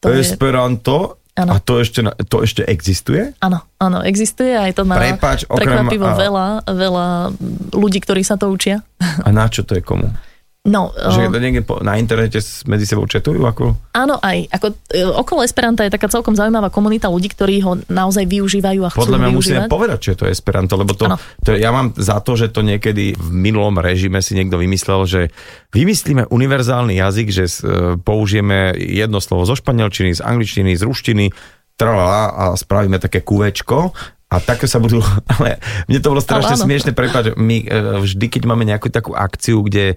To 0.06 0.14
Esperanto, 0.14 1.18
Ano. 1.38 1.54
A 1.54 1.62
to 1.62 1.78
ešte, 1.78 2.02
to 2.26 2.42
ešte 2.42 2.66
existuje? 2.66 3.30
Áno, 3.46 3.62
áno, 3.78 4.02
existuje 4.02 4.58
aj 4.58 4.74
to 4.74 4.90
má 4.90 4.98
Prepač, 4.98 5.46
okrem, 5.46 5.86
prekvapivo 5.86 6.10
a... 6.10 6.18
veľa, 6.18 6.48
veľa 6.66 7.08
ľudí, 7.78 8.02
ktorí 8.02 8.26
sa 8.26 8.42
to 8.42 8.50
učia. 8.50 8.82
A 9.22 9.30
na 9.30 9.46
čo 9.46 9.62
to 9.62 9.78
je 9.78 9.86
komu? 9.86 10.10
No, 10.68 10.92
že 10.92 11.32
to 11.32 11.40
niekde 11.40 11.64
na 11.80 11.96
internete 11.96 12.44
medzi 12.68 12.84
sebou 12.84 13.08
četujú? 13.08 13.40
Ako? 13.40 13.96
Áno, 13.96 14.20
aj. 14.20 14.52
Ako, 14.52 14.76
e, 14.92 15.00
okolo 15.08 15.40
Esperanta 15.48 15.88
je 15.88 15.96
taká 15.96 16.12
celkom 16.12 16.36
zaujímavá 16.36 16.68
komunita 16.68 17.08
ľudí, 17.08 17.32
ktorí 17.32 17.64
ho 17.64 17.80
naozaj 17.88 18.28
využívajú 18.28 18.84
a 18.84 18.92
chcú 18.92 19.00
Podľa 19.00 19.18
mňa 19.18 19.30
využívať. 19.32 19.40
musíme 19.40 19.62
povedať, 19.72 19.98
čo 20.04 20.10
je 20.12 20.18
to 20.20 20.26
Esperanto, 20.28 20.76
lebo 20.76 20.92
to, 20.92 21.08
to, 21.48 21.56
ja 21.56 21.72
mám 21.72 21.96
za 21.96 22.20
to, 22.20 22.36
že 22.36 22.52
to 22.52 22.68
niekedy 22.68 23.16
v 23.16 23.30
minulom 23.32 23.80
režime 23.80 24.20
si 24.20 24.36
niekto 24.36 24.60
vymyslel, 24.60 25.08
že 25.08 25.22
vymyslíme 25.72 26.28
univerzálny 26.28 27.00
jazyk, 27.00 27.28
že 27.32 27.46
e, 27.48 27.56
použijeme 28.04 28.76
jedno 28.76 29.24
slovo 29.24 29.48
zo 29.48 29.56
španielčiny, 29.56 30.20
z 30.20 30.22
angličtiny, 30.22 30.76
z 30.76 30.84
ruštiny, 30.84 31.26
tralala 31.80 32.36
a 32.36 32.44
spravíme 32.60 33.00
také 33.00 33.24
kuvečko 33.24 33.96
a 34.28 34.36
také 34.44 34.68
sa 34.68 34.84
budú, 34.84 35.00
ale 35.40 35.64
mne 35.88 36.00
to 36.04 36.12
bolo 36.12 36.20
strašne 36.20 36.60
smiešne, 36.60 36.92
prepáč, 36.92 37.32
my 37.40 37.64
vždy, 38.04 38.26
keď 38.28 38.44
máme 38.44 38.68
nejakú 38.68 38.92
takú 38.92 39.16
akciu, 39.16 39.64
kde 39.64 39.96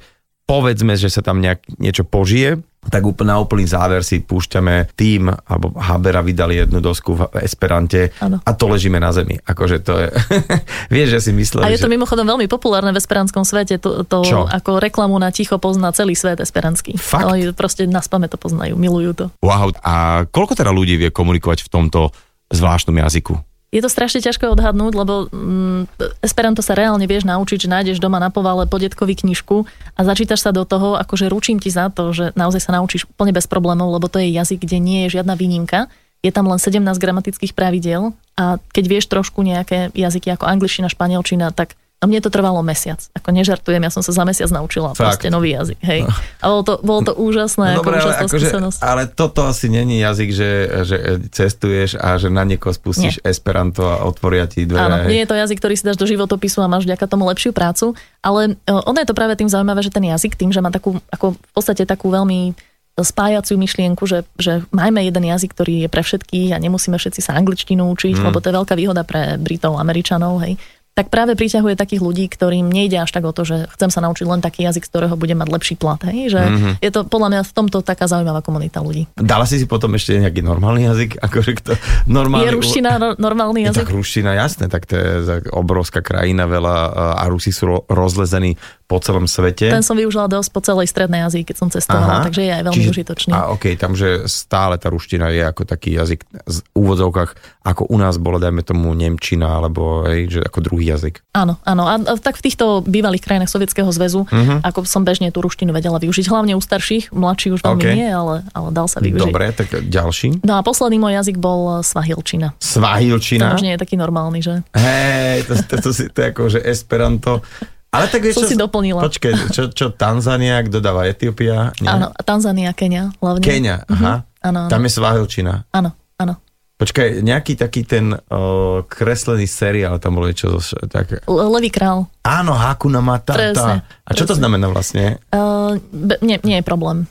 povedzme, 0.50 0.98
že 0.98 1.06
sa 1.06 1.22
tam 1.22 1.38
nejak, 1.38 1.78
niečo 1.78 2.02
požije, 2.02 2.58
tak 2.80 3.04
úplne 3.04 3.36
na 3.36 3.38
úplný 3.38 3.68
záver 3.68 4.00
si 4.00 4.24
púšťame 4.24 4.96
tým, 4.96 5.28
alebo 5.28 5.76
Habera 5.76 6.24
vydali 6.24 6.64
jednu 6.64 6.80
dosku 6.80 7.12
v 7.12 7.22
Esperante 7.44 8.08
ano. 8.18 8.40
a 8.40 8.50
to 8.56 8.72
ležíme 8.72 8.96
na 8.96 9.12
zemi. 9.12 9.36
Akože 9.36 9.84
to 9.84 10.00
je... 10.00 10.08
Vieš, 10.94 11.08
že 11.12 11.20
si 11.28 11.30
myslel, 11.36 11.60
A 11.60 11.70
je 11.70 11.78
to 11.78 11.86
že... 11.86 11.94
mimochodom 11.94 12.24
veľmi 12.24 12.48
populárne 12.48 12.90
v 12.90 12.98
esperantskom 12.98 13.44
svete, 13.44 13.76
to, 13.76 14.02
to 14.08 14.24
ako 14.48 14.80
reklamu 14.80 15.20
na 15.20 15.28
ticho 15.28 15.60
pozná 15.60 15.92
celý 15.92 16.16
svet 16.16 16.40
esperanský. 16.40 16.96
Fakt? 16.96 17.28
Oni 17.28 17.52
proste 17.52 17.84
na 17.84 18.00
spame 18.00 18.32
to 18.32 18.40
poznajú, 18.40 18.80
milujú 18.80 19.12
to. 19.12 19.24
Wow, 19.44 19.76
a 19.84 20.24
koľko 20.32 20.56
teda 20.56 20.72
ľudí 20.72 20.96
vie 20.96 21.12
komunikovať 21.12 21.68
v 21.68 21.70
tomto 21.70 22.16
zvláštnom 22.48 22.96
jazyku? 22.96 23.49
Je 23.70 23.78
to 23.78 23.86
strašne 23.86 24.18
ťažké 24.18 24.50
odhadnúť, 24.50 24.92
lebo 24.98 25.30
mm, 25.30 26.02
Esperanto 26.26 26.58
sa 26.58 26.74
reálne 26.74 27.06
vieš 27.06 27.22
naučiť, 27.22 27.66
že 27.66 27.68
nájdeš 27.70 28.02
doma 28.02 28.18
na 28.18 28.26
povale 28.26 28.66
podetkový 28.66 29.14
knižku 29.14 29.62
a 29.94 30.00
začítaš 30.02 30.42
sa 30.42 30.50
do 30.50 30.66
toho, 30.66 30.98
akože 30.98 31.30
ručím 31.30 31.62
ti 31.62 31.70
za 31.70 31.86
to, 31.86 32.10
že 32.10 32.34
naozaj 32.34 32.66
sa 32.66 32.74
naučíš 32.74 33.06
úplne 33.06 33.30
bez 33.30 33.46
problémov, 33.46 33.94
lebo 33.94 34.10
to 34.10 34.18
je 34.18 34.34
jazyk, 34.34 34.66
kde 34.66 34.82
nie 34.82 34.98
je 35.06 35.22
žiadna 35.22 35.38
výnimka. 35.38 35.86
Je 36.20 36.34
tam 36.34 36.50
len 36.50 36.58
17 36.58 36.82
gramatických 36.82 37.54
pravidel 37.54 38.12
a 38.34 38.58
keď 38.74 38.84
vieš 38.90 39.06
trošku 39.06 39.40
nejaké 39.40 39.94
jazyky 39.94 40.34
ako 40.34 40.50
angličtina, 40.50 40.90
španielčina, 40.90 41.54
tak 41.54 41.78
a 42.00 42.08
mne 42.08 42.24
to 42.24 42.32
trvalo 42.32 42.64
mesiac. 42.64 42.96
Ako 43.12 43.28
nežartujem, 43.28 43.84
ja 43.84 43.92
som 43.92 44.00
sa 44.00 44.16
za 44.16 44.24
mesiac 44.24 44.48
naučila 44.48 44.96
Fakt. 44.96 45.20
proste 45.20 45.28
nový 45.28 45.52
jazyk. 45.52 45.78
Hej. 45.84 46.08
A 46.40 46.44
bolo 46.48 46.62
to, 46.64 46.74
bolo 46.80 47.00
to 47.04 47.12
úžasné. 47.28 47.76
No, 47.76 47.84
dobré, 47.84 48.00
ako 48.00 48.08
ale, 48.08 48.24
akože, 48.24 48.48
ale 48.80 49.02
toto 49.12 49.44
asi 49.44 49.68
není 49.68 50.00
jazyk, 50.00 50.30
že, 50.32 50.50
že 50.88 50.96
cestuješ 51.28 52.00
a 52.00 52.16
že 52.16 52.32
na 52.32 52.48
niekoho 52.48 52.72
spustíš 52.72 53.20
nie. 53.20 53.28
Esperanto 53.28 53.84
a 53.84 54.00
otvoria 54.08 54.48
ti 54.48 54.64
dvere. 54.64 54.80
Áno, 54.80 54.96
hej. 55.04 55.12
nie 55.12 55.20
je 55.20 55.28
to 55.28 55.36
jazyk, 55.36 55.60
ktorý 55.60 55.74
si 55.76 55.84
dáš 55.84 56.00
do 56.00 56.08
životopisu 56.08 56.64
a 56.64 56.72
máš 56.72 56.88
vďaka 56.88 57.04
tomu 57.04 57.28
lepšiu 57.28 57.52
prácu, 57.52 57.92
ale 58.24 58.56
e, 58.64 58.72
ono 58.72 58.96
je 58.96 59.08
to 59.08 59.12
práve 59.12 59.36
tým 59.36 59.52
zaujímavé, 59.52 59.84
že 59.84 59.92
ten 59.92 60.08
jazyk 60.08 60.40
tým, 60.40 60.56
že 60.56 60.64
má 60.64 60.72
takú, 60.72 60.96
ako 61.12 61.36
v 61.36 61.52
podstate 61.52 61.84
takú 61.84 62.08
veľmi 62.08 62.56
spájaciu 63.00 63.56
myšlienku, 63.56 64.04
že, 64.04 64.28
že 64.36 64.64
majme 64.76 65.00
jeden 65.04 65.24
jazyk, 65.24 65.56
ktorý 65.56 65.84
je 65.84 65.88
pre 65.88 66.04
všetkých 66.04 66.52
a 66.52 66.60
nemusíme 66.60 67.00
všetci 67.00 67.20
sa 67.24 67.32
angličtinu 67.32 67.88
učiť, 67.92 68.20
mm. 68.20 68.24
lebo 68.28 68.44
to 68.44 68.52
je 68.52 68.56
veľká 68.60 68.74
výhoda 68.76 69.08
pre 69.08 69.40
Britov, 69.40 69.80
Američanov, 69.80 70.40
hej 70.44 70.60
tak 70.90 71.06
práve 71.08 71.38
priťahuje 71.38 71.78
takých 71.78 72.02
ľudí, 72.02 72.26
ktorým 72.26 72.66
nejde 72.66 72.98
až 73.00 73.14
tak 73.14 73.24
o 73.24 73.32
to, 73.32 73.46
že 73.46 73.70
chcem 73.78 73.88
sa 73.94 74.02
naučiť 74.04 74.26
len 74.26 74.42
taký 74.42 74.66
jazyk, 74.66 74.84
z 74.84 74.90
ktorého 74.90 75.14
budem 75.14 75.38
mať 75.38 75.48
lepší 75.48 75.74
plat. 75.78 76.02
Hej? 76.02 76.34
Že 76.34 76.42
mm-hmm. 76.42 76.74
Je 76.82 76.90
to 76.90 77.00
podľa 77.06 77.28
mňa 77.30 77.40
v 77.46 77.52
tomto 77.54 77.78
taká 77.80 78.10
zaujímavá 78.10 78.42
komunita 78.42 78.82
ľudí. 78.82 79.06
Dala 79.14 79.46
si 79.46 79.62
si 79.62 79.70
potom 79.70 79.94
ešte 79.94 80.18
nejaký 80.18 80.42
normálny 80.42 80.90
jazyk? 80.90 81.10
Akože 81.22 81.52
kto, 81.62 81.70
normálny... 82.10 82.50
Je 82.50 82.56
ruština 82.58 82.90
no, 82.98 83.14
normálny 83.16 83.70
jazyk? 83.70 83.80
Je 83.80 83.86
tak 83.86 83.96
ruština, 83.96 84.30
jasné, 84.34 84.66
tak 84.66 84.90
to 84.90 84.98
je 84.98 85.46
obrovská 85.54 86.02
krajina, 86.02 86.50
veľa 86.50 86.76
a 87.16 87.24
Rusi 87.30 87.54
sú 87.54 87.86
rozlezení 87.86 88.58
po 88.90 88.98
celom 88.98 89.30
svete. 89.30 89.70
Ten 89.70 89.86
som 89.86 89.94
využila 89.94 90.26
dosť 90.26 90.50
po 90.50 90.58
celej 90.58 90.90
strednej 90.90 91.22
Azii, 91.22 91.46
keď 91.46 91.56
som 91.62 91.68
cestovala, 91.70 92.18
Aha, 92.18 92.26
takže 92.26 92.42
je 92.42 92.50
aj 92.50 92.62
veľmi 92.66 92.82
čiže, 92.82 92.90
užitočný. 92.90 93.30
A 93.30 93.54
okej, 93.54 93.78
okay, 93.78 93.78
tam, 93.78 93.94
že 93.94 94.26
stále 94.26 94.74
tá 94.82 94.90
ruština 94.90 95.30
je 95.30 95.46
ako 95.46 95.62
taký 95.62 95.94
jazyk 95.94 96.26
v 96.26 96.58
úvodzovkách, 96.74 97.62
ako 97.62 97.86
u 97.86 97.96
nás 98.02 98.18
bolo, 98.18 98.42
dajme 98.42 98.66
tomu, 98.66 98.90
Nemčina, 98.90 99.62
alebo 99.62 100.02
hej, 100.10 100.34
že 100.34 100.40
ako 100.42 100.58
druhý 100.58 100.90
jazyk. 100.90 101.22
Áno, 101.38 101.62
áno. 101.62 101.86
A, 101.86 102.18
tak 102.18 102.42
v 102.42 102.50
týchto 102.50 102.82
bývalých 102.82 103.22
krajinách 103.22 103.54
Sovietskeho 103.54 103.86
zväzu, 103.94 104.26
uh-huh. 104.26 104.58
ako 104.66 104.82
som 104.82 105.06
bežne 105.06 105.30
tú 105.30 105.38
ruštinu 105.38 105.70
vedela 105.70 106.02
využiť, 106.02 106.26
hlavne 106.26 106.58
u 106.58 106.62
starších, 106.62 107.14
mladší 107.14 107.54
už 107.54 107.62
veľmi 107.62 107.84
okay. 107.86 107.94
nie, 107.94 108.10
ale, 108.10 108.42
ale 108.50 108.68
dal 108.74 108.90
sa 108.90 108.98
využiť. 108.98 109.22
Dobre, 109.22 109.54
tak 109.54 109.70
ďalší. 109.86 110.42
No 110.42 110.58
a 110.58 110.66
posledný 110.66 110.98
môj 110.98 111.14
jazyk 111.22 111.38
bol 111.38 111.86
svahilčina. 111.86 112.58
Svahilčina? 112.58 113.54
To 113.54 113.62
už 113.62 113.66
nie 113.70 113.78
je 113.78 113.80
taký 113.80 113.94
normálny, 113.94 114.42
že? 114.42 114.66
Hej, 114.74 115.46
to, 115.46 115.52
to, 115.62 115.74
to, 115.78 115.90
to, 115.94 116.02
to 116.10 116.18
je 116.18 116.26
ako, 116.26 116.42
že 116.50 116.58
Esperanto 116.66 117.44
ale 117.90 118.06
tak 118.06 118.22
vieš, 118.22 118.42
čo, 118.42 118.46
si 118.46 118.56
doplnila. 118.58 119.02
Počkej, 119.02 119.32
čo, 119.54 119.62
čo 119.74 119.90
Tanzania, 119.90 120.62
kto 120.62 120.78
dáva 120.78 121.10
Etiópia? 121.10 121.74
Áno, 121.82 122.14
Tanzania, 122.22 122.70
Kenia 122.70 123.10
hlavne. 123.18 123.42
Kenia, 123.42 123.82
aha. 123.86 124.22
Uh-huh. 124.24 124.46
Áno, 124.46 124.58
áno. 124.66 124.70
Tam 124.70 124.80
je 124.86 124.90
Svahilčina. 124.94 125.68
Áno, 125.74 125.90
áno. 126.16 126.34
Počkaj, 126.80 127.20
nejaký 127.20 127.60
taký 127.60 127.84
ten 127.84 128.16
o, 128.16 128.80
kreslený 128.88 129.44
seriál, 129.44 130.00
tam 130.00 130.16
bolo 130.16 130.32
niečo 130.32 130.56
tak... 130.88 131.28
Levý 131.28 131.68
král. 131.68 132.08
Áno, 132.24 132.56
Hakuna 132.56 133.04
Matata. 133.04 133.36
Presne, 133.36 133.84
A 133.84 134.10
čo 134.16 134.24
presne. 134.24 134.30
to 134.32 134.34
znamená 134.40 134.66
vlastne? 134.72 135.20
Uh, 135.28 135.76
be, 135.92 136.16
nie, 136.24 136.40
nie 136.40 136.56
je 136.56 136.64
problém. 136.64 137.04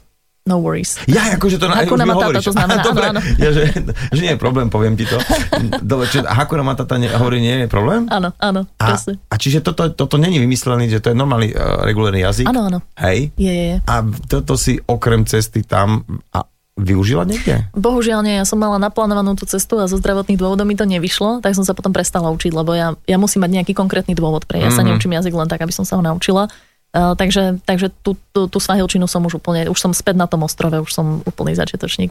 No 0.49 0.57
worries. 0.65 0.97
Ja, 1.05 1.37
akože 1.37 1.61
to 1.61 1.69
Hakuna 1.69 2.09
Matata 2.09 2.41
to 2.41 2.49
znamená, 2.49 2.81
Dobre, 2.89 3.13
áno, 3.13 3.21
áno. 3.21 3.37
Ja, 3.45 3.53
že, 3.53 3.69
že 4.09 4.19
nie 4.25 4.33
je 4.33 4.39
problém, 4.41 4.73
poviem 4.73 4.97
ti 4.97 5.05
to. 5.05 5.21
Dobre, 5.85 6.09
čiže 6.09 6.25
Hakuna 6.25 6.65
Matata 6.65 6.97
ne, 6.97 7.05
hovorí, 7.13 7.37
nie 7.37 7.53
je 7.53 7.69
problém? 7.69 8.09
Áno, 8.09 8.33
áno, 8.41 8.65
a, 8.81 8.97
a 9.05 9.35
čiže 9.37 9.61
toto, 9.61 9.93
toto 9.93 10.17
není 10.17 10.41
vymyslený, 10.41 10.89
že 10.89 11.05
to 11.05 11.13
je 11.13 11.15
normálny 11.15 11.53
uh, 11.53 11.85
regulárny 11.85 12.25
jazyk? 12.25 12.49
Áno, 12.49 12.65
áno. 12.65 12.79
Hej? 12.97 13.29
Je, 13.37 13.53
je, 13.53 13.65
je. 13.69 13.77
A 13.85 14.01
toto 14.25 14.57
si 14.57 14.81
okrem 14.89 15.21
cesty 15.29 15.61
tam 15.61 16.01
a 16.33 16.49
využila 16.79 17.27
niekde? 17.27 17.67
Bohužiaľ 17.75 18.23
nie, 18.23 18.39
ja 18.39 18.47
som 18.47 18.55
mala 18.55 18.79
naplánovanú 18.79 19.35
tú 19.35 19.43
cestu 19.43 19.77
a 19.83 19.85
zo 19.85 19.99
zdravotných 19.99 20.39
dôvodov 20.39 20.63
mi 20.63 20.79
to 20.79 20.87
nevyšlo, 20.87 21.43
tak 21.43 21.51
som 21.51 21.67
sa 21.67 21.75
potom 21.75 21.91
prestala 21.91 22.31
učiť, 22.31 22.55
lebo 22.55 22.71
ja, 22.71 22.95
ja 23.03 23.19
musím 23.19 23.43
mať 23.43 23.51
nejaký 23.59 23.73
konkrétny 23.75 24.15
dôvod 24.15 24.47
pre. 24.47 24.63
Ja 24.63 24.71
mm-hmm. 24.71 24.79
sa 24.79 24.81
Mhm. 24.81 24.87
neučím 24.95 25.13
jazyk 25.19 25.33
len 25.35 25.49
tak, 25.51 25.59
aby 25.59 25.75
som 25.75 25.83
sa 25.83 25.99
ho 25.99 26.03
naučila. 26.03 26.47
Uh, 26.89 27.13
takže 27.13 27.61
takže 27.69 27.93
tú, 28.01 28.17
tú, 28.33 28.49
tú 28.49 28.57
svahilčinu 28.57 29.05
som 29.05 29.21
už 29.21 29.37
úplne, 29.37 29.69
už 29.69 29.77
som 29.77 29.93
späť 29.93 30.17
na 30.17 30.25
tom 30.25 30.41
ostrove, 30.41 30.73
už 30.73 30.89
som 30.89 31.21
úplný 31.21 31.53
začiatočník. 31.53 32.09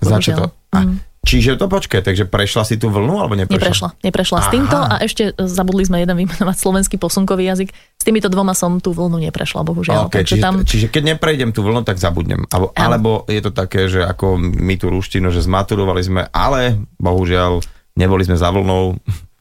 A, 0.70 0.86
Mm. 0.86 1.00
Čiže 1.28 1.60
to 1.60 1.68
počkaj, 1.68 2.00
takže 2.00 2.24
prešla 2.24 2.64
si 2.64 2.80
tú 2.80 2.88
vlnu 2.88 3.20
alebo 3.20 3.36
neprešla? 3.36 3.58
Neprešla, 3.60 3.88
neprešla. 4.00 4.38
S 4.38 4.48
Aha. 4.48 4.54
týmto 4.54 4.76
a 4.78 4.94
ešte 5.02 5.22
e, 5.34 5.44
zabudli 5.44 5.84
sme 5.84 6.00
jeden 6.00 6.14
vymenovať 6.14 6.56
slovenský 6.56 6.96
posunkový 6.96 7.44
jazyk. 7.52 7.68
S 7.74 8.04
týmito 8.06 8.32
dvoma 8.32 8.56
som 8.56 8.80
tú 8.80 8.96
vlnu 8.96 9.20
neprešla, 9.28 9.66
bohužiaľ. 9.66 10.08
Okay, 10.08 10.24
Takže 10.24 10.34
čiže, 10.38 10.44
tam, 10.44 10.54
čiže 10.64 10.86
keď 10.88 11.02
neprejdem 11.16 11.50
tú 11.52 11.66
vlnu, 11.66 11.84
tak 11.84 12.00
zabudnem. 12.00 12.48
Alebo, 12.48 12.72
alebo 12.72 13.10
je 13.28 13.40
to 13.44 13.52
také, 13.52 13.90
že 13.92 14.06
ako 14.06 14.40
my 14.40 14.74
tú 14.80 14.88
ruštinu, 14.88 15.28
že 15.28 15.44
zmaturovali 15.44 16.00
sme, 16.00 16.22
ale 16.32 16.80
bohužiaľ 16.96 17.60
neboli 17.98 18.24
sme 18.24 18.38
za 18.38 18.48
vlnou. 18.48 18.96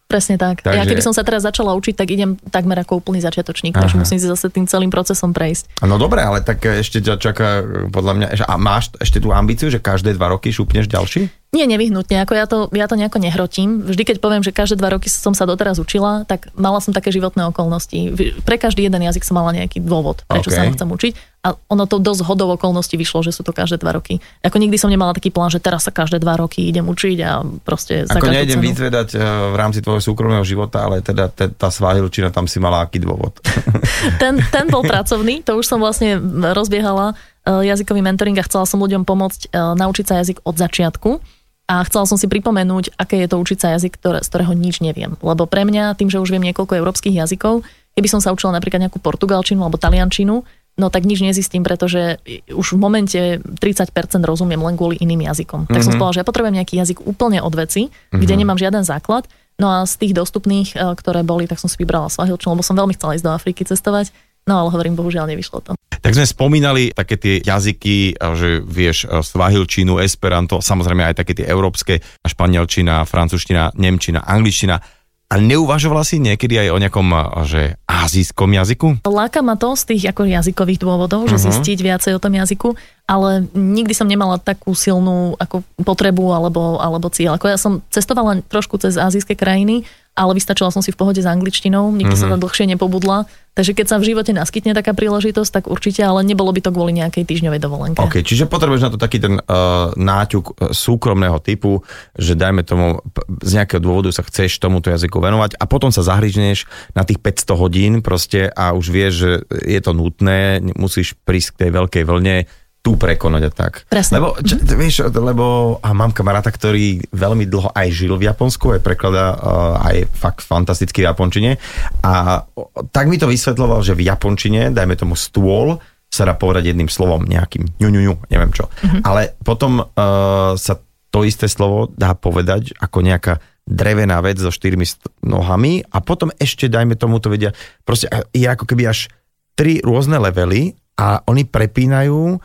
Presne 0.07 0.39
tak. 0.39 0.63
Takže- 0.63 0.79
Ja 0.79 0.87
keby 0.87 1.03
som 1.03 1.11
sa 1.11 1.21
teraz 1.27 1.43
začala 1.43 1.75
učiť, 1.75 1.93
tak 1.99 2.07
idem 2.09 2.39
takmer 2.49 2.79
ako 2.79 3.03
úplný 3.03 3.19
začiatočník, 3.19 3.75
takže 3.75 3.99
Aha. 3.99 4.03
musím 4.07 4.17
si 4.17 4.25
zase 4.25 4.47
tým 4.47 4.63
celým 4.65 4.87
procesom 4.87 5.35
prejsť. 5.35 5.83
No 5.83 5.99
dobre, 5.99 6.23
ale 6.23 6.39
tak 6.41 6.63
ešte 6.63 7.03
ťa 7.03 7.19
čaká 7.19 7.61
podľa 7.91 8.13
mňa, 8.15 8.27
a 8.47 8.55
máš 8.55 8.89
ešte 9.03 9.19
tú 9.19 9.35
ambíciu, 9.35 9.67
že 9.67 9.83
každé 9.83 10.15
dva 10.15 10.31
roky 10.31 10.49
šupneš 10.49 10.87
ďalší? 10.87 11.27
Nie 11.55 11.63
nevyhnutne, 11.63 12.27
ako 12.27 12.33
ja 12.35 12.43
to, 12.43 12.67
ja 12.75 12.91
to 12.91 12.99
nejako 12.99 13.23
nehrotím. 13.23 13.79
Vždy, 13.79 14.03
keď 14.03 14.17
poviem, 14.19 14.43
že 14.43 14.51
každé 14.51 14.83
dva 14.83 14.91
roky 14.91 15.07
som 15.07 15.31
sa 15.31 15.47
doteraz 15.47 15.79
učila, 15.79 16.27
tak 16.27 16.51
mala 16.59 16.83
som 16.83 16.91
také 16.91 17.07
životné 17.07 17.47
okolnosti. 17.47 17.95
Pre 18.43 18.57
každý 18.59 18.83
jeden 18.83 18.99
jazyk 18.99 19.23
som 19.23 19.39
mala 19.39 19.55
nejaký 19.55 19.79
dôvod, 19.79 20.27
prečo 20.27 20.51
OK. 20.51 20.55
sa 20.59 20.67
ho 20.67 20.75
chcem 20.75 20.89
učiť. 20.91 21.13
A 21.47 21.55
ono 21.71 21.87
to 21.87 22.03
dosť 22.03 22.27
hodov 22.27 22.59
okolností 22.59 22.99
vyšlo, 22.99 23.23
že 23.23 23.31
sú 23.31 23.47
to 23.47 23.55
každé 23.55 23.79
dva 23.79 23.95
roky. 23.95 24.19
Ako 24.43 24.59
nikdy 24.59 24.75
som 24.75 24.91
nemala 24.91 25.15
taký 25.15 25.31
plán, 25.31 25.47
že 25.47 25.63
teraz 25.63 25.87
sa 25.87 25.95
každé 25.95 26.19
dva 26.19 26.35
roky 26.35 26.67
idem 26.67 26.83
učiť 26.83 27.17
a 27.23 27.39
proste 27.63 28.03
Ako 28.03 28.27
nejdem 28.27 28.59
cenu. 28.59 28.67
vyzvedať 28.67 29.15
eh, 29.15 29.23
v 29.23 29.55
rámci 29.55 29.79
tvojho 29.79 30.03
súkromného 30.03 30.43
života, 30.43 30.83
ale 30.83 30.99
teda 30.99 31.31
te, 31.31 31.47
tá 31.47 31.71
svahilčina, 31.71 32.27
tam 32.27 32.51
si 32.51 32.59
mala 32.59 32.83
aký 32.83 32.99
dôvod? 32.99 33.39
ten, 34.21 34.35
ten 34.51 34.67
bol 34.67 34.83
pracovný, 34.83 35.47
to 35.47 35.55
už 35.55 35.63
som 35.63 35.79
vlastne 35.79 36.19
rozbiehala 36.51 37.15
e, 37.47 37.71
jazykový 37.71 38.03
mentoring 38.03 38.35
a 38.35 38.43
chcela 38.43 38.67
som 38.67 38.83
ľuďom 38.83 39.07
pomôcť 39.07 39.47
e, 39.47 39.49
naučiť 39.55 40.03
sa 40.03 40.19
jazyk 40.19 40.43
od 40.43 40.55
začiatku. 40.59 41.36
A 41.67 41.83
chcela 41.83 42.07
som 42.07 42.15
si 42.15 42.25
pripomenúť, 42.25 42.95
aké 42.95 43.19
je 43.19 43.27
to 43.27 43.37
učiť 43.37 43.57
sa 43.59 43.67
jazyk, 43.75 43.99
ktoré, 43.99 44.23
z 44.23 44.27
ktorého 44.31 44.55
nič 44.55 44.79
neviem. 44.79 45.19
Lebo 45.19 45.43
pre 45.43 45.67
mňa, 45.67 45.99
tým, 45.99 46.07
že 46.07 46.23
už 46.23 46.31
viem 46.31 46.43
niekoľko 46.47 46.79
európskych 46.79 47.11
jazykov, 47.11 47.67
keby 47.93 48.07
som 48.07 48.23
sa 48.23 48.31
učila 48.31 48.55
napríklad 48.55 48.79
nejakú 48.87 49.03
portugalčinu 49.03 49.59
alebo 49.59 49.75
taliančinu, 49.75 50.47
no 50.77 50.87
tak 50.87 51.03
nič 51.03 51.19
nezistím, 51.19 51.65
pretože 51.67 52.23
už 52.47 52.67
v 52.71 52.79
momente 52.79 53.19
30% 53.41 53.91
rozumiem 54.23 54.61
len 54.61 54.77
kvôli 54.79 54.95
iným 55.01 55.27
jazykom. 55.27 55.67
Tak 55.67 55.81
som 55.83 55.91
Mhm. 55.91 55.99
povedala, 55.99 56.15
že 56.15 56.21
ja 56.23 56.29
potrebujem 56.29 56.55
nejaký 56.55 56.75
jazyk 56.79 56.97
úplne 57.03 57.43
od 57.43 57.51
veci, 57.51 57.91
kde 58.15 58.33
nemám 58.37 58.55
žiaden 58.55 58.87
základ. 58.87 59.27
No 59.57 59.73
a 59.73 59.89
z 59.89 59.97
tých 59.97 60.13
dostupných, 60.13 60.71
e, 60.71 60.93
ktoré 60.93 61.25
boli, 61.25 61.49
tak 61.49 61.57
som 61.57 61.65
si 61.65 61.75
vybrala 61.81 62.13
svahilčinu, 62.13 62.53
lebo 62.53 62.61
som 62.61 62.77
veľmi 62.77 62.93
chcela 62.93 63.17
ísť 63.17 63.25
do 63.25 63.33
Afriky 63.33 63.65
cestovať. 63.65 64.13
No 64.45 64.61
ale 64.61 64.69
hovorím, 64.69 64.93
bohužiaľ 64.95 65.25
nevyšlo 65.27 65.59
to. 65.65 65.71
Tak 66.07 66.15
sme 66.15 66.23
spomínali 66.23 66.95
také 66.95 67.19
tie 67.19 67.43
jazyky, 67.43 68.15
že 68.15 68.63
vieš, 68.63 69.11
e, 69.11 69.19
svahilčinu, 69.19 69.99
esperanto, 69.99 70.63
samozrejme 70.63 71.03
aj 71.03 71.19
také 71.19 71.35
tie 71.35 71.43
európske, 71.43 71.99
španielčina, 72.23 73.03
francúzština, 73.03 73.75
nemčina, 73.75 74.23
angličtina. 74.23 74.79
A 75.27 75.35
neuvažovala 75.35 76.07
si 76.07 76.23
niekedy 76.23 76.63
aj 76.63 76.69
o 76.71 76.79
nejakom, 76.79 77.07
e, 77.11 77.19
že 77.43 77.61
azijskom 77.83 78.55
jazyku? 78.55 78.87
Láka 79.03 79.43
ma 79.43 79.59
to 79.59 79.75
z 79.75 79.83
tých 79.83 80.15
ako 80.15 80.31
jazykových 80.31 80.79
dôvodov, 80.79 81.27
že 81.27 81.35
Mhm. 81.35 81.43
zistiť 81.43 81.77
viacej 81.83 82.15
o 82.15 82.23
tom 82.23 82.31
jazyku, 82.39 82.69
ale 83.07 83.47
nikdy 83.55 83.95
som 83.95 84.03
nemala 84.03 84.35
takú 84.35 84.75
silnú 84.75 85.39
ako 85.39 85.63
potrebu 85.79 86.35
alebo, 86.35 86.75
alebo 86.83 87.07
cieľ. 87.07 87.39
Ako 87.39 87.47
ja 87.47 87.55
som 87.55 87.79
cestovala 87.87 88.43
trošku 88.51 88.75
cez 88.83 88.99
azijské 88.99 89.31
krajiny, 89.31 89.87
ale 90.11 90.35
vystačila 90.35 90.73
som 90.73 90.81
si 90.83 90.89
v 90.91 90.97
pohode 90.97 91.21
s 91.21 91.29
angličtinou, 91.29 91.93
nikdy 91.93 92.17
Mhm. 92.17 92.19
som 92.19 92.33
tam 92.33 92.41
dlhšie 92.41 92.65
nepobudla, 92.73 93.29
takže 93.53 93.77
keď 93.77 93.85
sa 93.85 93.97
v 94.01 94.11
živote 94.11 94.33
naskytne 94.33 94.73
taká 94.73 94.97
príležitosť, 94.97 95.49
tak 95.53 95.63
určite, 95.69 96.01
ale 96.01 96.25
nebolo 96.25 96.49
by 96.49 96.59
to 96.59 96.73
kvôli 96.73 96.97
nejakej 96.97 97.21
týždňovej 97.23 97.61
dovolenke. 97.61 98.01
OK, 98.01 98.25
čiže 98.25 98.49
potrebuješ 98.49 98.89
na 98.89 98.91
to 98.91 98.99
taký 98.99 99.21
ten 99.21 99.37
uh, 99.37 99.93
náťuk 99.93 100.45
uh, 100.57 100.73
súkromného 100.73 101.37
typu, 101.39 101.85
že 102.17 102.33
dajme 102.33 102.65
tomu, 102.65 103.05
z 103.45 103.61
nejakého 103.61 103.79
dôvodu 103.79 104.09
sa 104.09 104.25
chceš 104.25 104.57
tomuto 104.57 104.89
jazyku 104.89 105.21
venovať 105.21 105.55
a 105.61 105.63
potom 105.69 105.93
sa 105.93 106.01
zahryžneš 106.01 106.65
na 106.97 107.05
tých 107.05 107.21
500 107.21 107.53
hodín 107.61 107.93
proste 108.01 108.49
a 108.51 108.73
už 108.73 108.89
vieš, 108.89 109.13
že 109.21 109.31
je 109.69 109.79
to 109.85 109.93
nutné, 109.93 110.65
musíš 110.75 111.13
prísť 111.23 111.55
k 111.55 111.59
tej 111.61 111.71
veľkej 111.77 112.03
vlne, 112.09 112.49
tu 112.87 112.95
prekonať 112.95 113.43
a 113.43 113.51
tak. 113.51 113.83
Presne. 113.91 114.23
Lebo, 114.23 114.39
čo, 114.39 114.55
vieš, 114.63 115.11
lebo 115.11 115.75
a 115.83 115.91
mám 115.91 116.15
kamaráta, 116.15 116.55
ktorý 116.55 117.03
veľmi 117.11 117.43
dlho 117.43 117.75
aj 117.75 117.87
žil 117.91 118.15
v 118.15 118.31
Japonsku, 118.31 118.79
aj 118.79 118.79
prekladá 118.79 119.35
uh, 119.35 119.75
aj 119.83 120.07
fakt 120.15 120.39
fantasticky 120.47 121.03
v 121.03 121.11
japončine 121.11 121.51
a 121.99 122.47
o, 122.55 122.71
tak 122.87 123.11
mi 123.11 123.19
to 123.19 123.27
vysvetloval, 123.27 123.83
že 123.83 123.91
v 123.91 124.07
japončine, 124.07 124.71
dajme 124.71 124.95
tomu 124.95 125.19
stôl, 125.19 125.83
sa 126.07 126.23
dá 126.23 126.39
povedať 126.39 126.71
jedným 126.71 126.87
slovom, 126.87 127.27
nejakým 127.27 127.75
ňu, 127.75 127.89
ňu, 127.91 128.01
ňu, 128.07 128.13
neviem 128.31 128.55
čo. 128.55 128.71
Mm-hmm. 128.71 129.03
Ale 129.03 129.35
potom 129.43 129.83
uh, 129.83 130.55
sa 130.55 130.79
to 131.11 131.27
isté 131.27 131.51
slovo 131.51 131.91
dá 131.91 132.15
povedať 132.15 132.71
ako 132.79 133.03
nejaká 133.03 133.43
drevená 133.67 134.23
vec 134.23 134.39
so 134.39 134.47
štyrmi 134.47 134.87
st- 134.87 135.11
nohami 135.27 135.83
a 135.91 135.99
potom 135.99 136.31
ešte, 136.39 136.71
dajme 136.71 136.95
tomu 136.95 137.19
to 137.19 137.27
vedia, 137.27 137.51
proste 137.83 138.07
uh, 138.07 138.23
je 138.31 138.47
ako 138.47 138.63
keby 138.63 138.87
až 138.87 139.11
tri 139.59 139.83
rôzne 139.83 140.15
levely 140.23 140.79
a 140.95 141.19
oni 141.27 141.43
prepínajú 141.43 142.39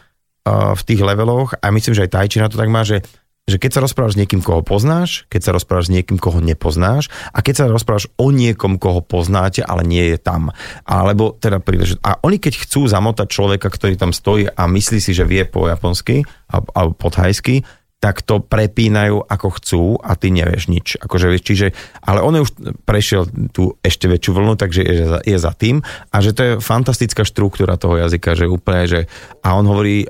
v 0.48 0.83
tých 0.83 1.00
leveloch 1.02 1.55
a 1.62 1.70
myslím, 1.70 1.94
že 1.94 2.05
aj 2.07 2.14
tajčina 2.18 2.50
to 2.50 2.59
tak 2.59 2.70
má, 2.70 2.83
že 2.83 3.02
že 3.42 3.59
keď 3.59 3.70
sa 3.74 3.81
rozprávaš 3.83 4.14
s 4.14 4.20
niekým, 4.22 4.38
koho 4.38 4.62
poznáš, 4.62 5.26
keď 5.26 5.40
sa 5.42 5.50
rozprávaš 5.50 5.90
s 5.90 5.94
niekým, 5.98 6.14
koho 6.14 6.38
nepoznáš 6.38 7.11
a 7.35 7.42
keď 7.42 7.55
sa 7.59 7.64
rozprávaš 7.66 8.07
o 8.14 8.31
niekom, 8.31 8.78
koho 8.78 9.02
poznáte, 9.02 9.66
ale 9.66 9.83
nie 9.83 10.14
je 10.14 10.18
tam. 10.22 10.55
Alebo 10.87 11.35
teda 11.35 11.59
príliš. 11.59 11.98
A 12.07 12.22
oni 12.22 12.38
keď 12.38 12.62
chcú 12.62 12.87
zamotať 12.87 13.26
človeka, 13.26 13.66
ktorý 13.66 13.98
tam 13.98 14.14
stojí 14.14 14.46
a 14.46 14.62
myslí 14.70 15.02
si, 15.02 15.11
že 15.11 15.26
vie 15.26 15.42
po 15.42 15.66
japonsky 15.66 16.22
alebo 16.46 16.94
po 16.94 17.11
thajsky, 17.11 17.66
tak 18.02 18.26
to 18.26 18.42
prepínajú 18.42 19.22
ako 19.30 19.48
chcú 19.62 19.82
a 20.02 20.18
ty 20.18 20.34
nevieš 20.34 20.66
nič. 20.66 20.98
Akože, 20.98 21.38
čiže, 21.38 21.70
ale 22.02 22.18
on 22.18 22.34
už 22.34 22.50
prešiel 22.82 23.30
tú 23.54 23.78
ešte 23.78 24.10
väčšiu 24.10 24.32
vlnu, 24.34 24.58
takže 24.58 24.82
je 24.82 25.06
za, 25.06 25.18
je 25.22 25.38
za 25.38 25.52
tým 25.54 25.86
a 26.10 26.16
že 26.18 26.34
to 26.34 26.42
je 26.42 26.52
fantastická 26.58 27.22
štruktúra 27.22 27.78
toho 27.78 28.02
jazyka, 28.02 28.34
že 28.34 28.50
úplne, 28.50 28.90
že 28.90 29.00
a 29.46 29.54
on 29.54 29.70
hovorí, 29.70 30.02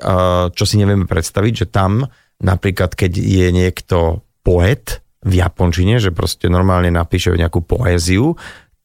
čo 0.57 0.65
si 0.65 0.81
nevieme 0.81 1.05
predstaviť, 1.05 1.53
že 1.53 1.67
tam 1.69 2.09
napríklad, 2.41 2.97
keď 2.97 3.13
je 3.13 3.47
niekto 3.53 4.25
poet 4.41 5.05
v 5.21 5.33
japončine, 5.37 6.01
že 6.01 6.09
proste 6.09 6.49
normálne 6.49 6.89
napíše 6.89 7.29
nejakú 7.29 7.61
poéziu, 7.61 8.33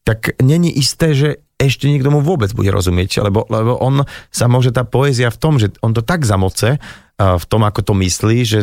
tak 0.05 0.37
není 0.37 0.69
isté, 0.69 1.17
že 1.17 1.29
ešte 1.59 1.91
niekto 1.91 2.13
mu 2.13 2.23
vôbec 2.23 2.53
bude 2.55 2.71
rozumieť, 2.71 3.25
lebo, 3.25 3.43
lebo 3.51 3.75
on 3.81 4.07
sa 4.31 4.47
môže 4.47 4.71
tá 4.71 4.87
poézia 4.87 5.27
v 5.27 5.41
tom, 5.41 5.59
že 5.59 5.75
on 5.83 5.91
to 5.91 5.99
tak 5.99 6.23
zamoce, 6.23 6.79
v 7.19 7.45
tom, 7.51 7.67
ako 7.67 7.83
to 7.83 7.93
myslí, 7.99 8.37
že 8.47 8.59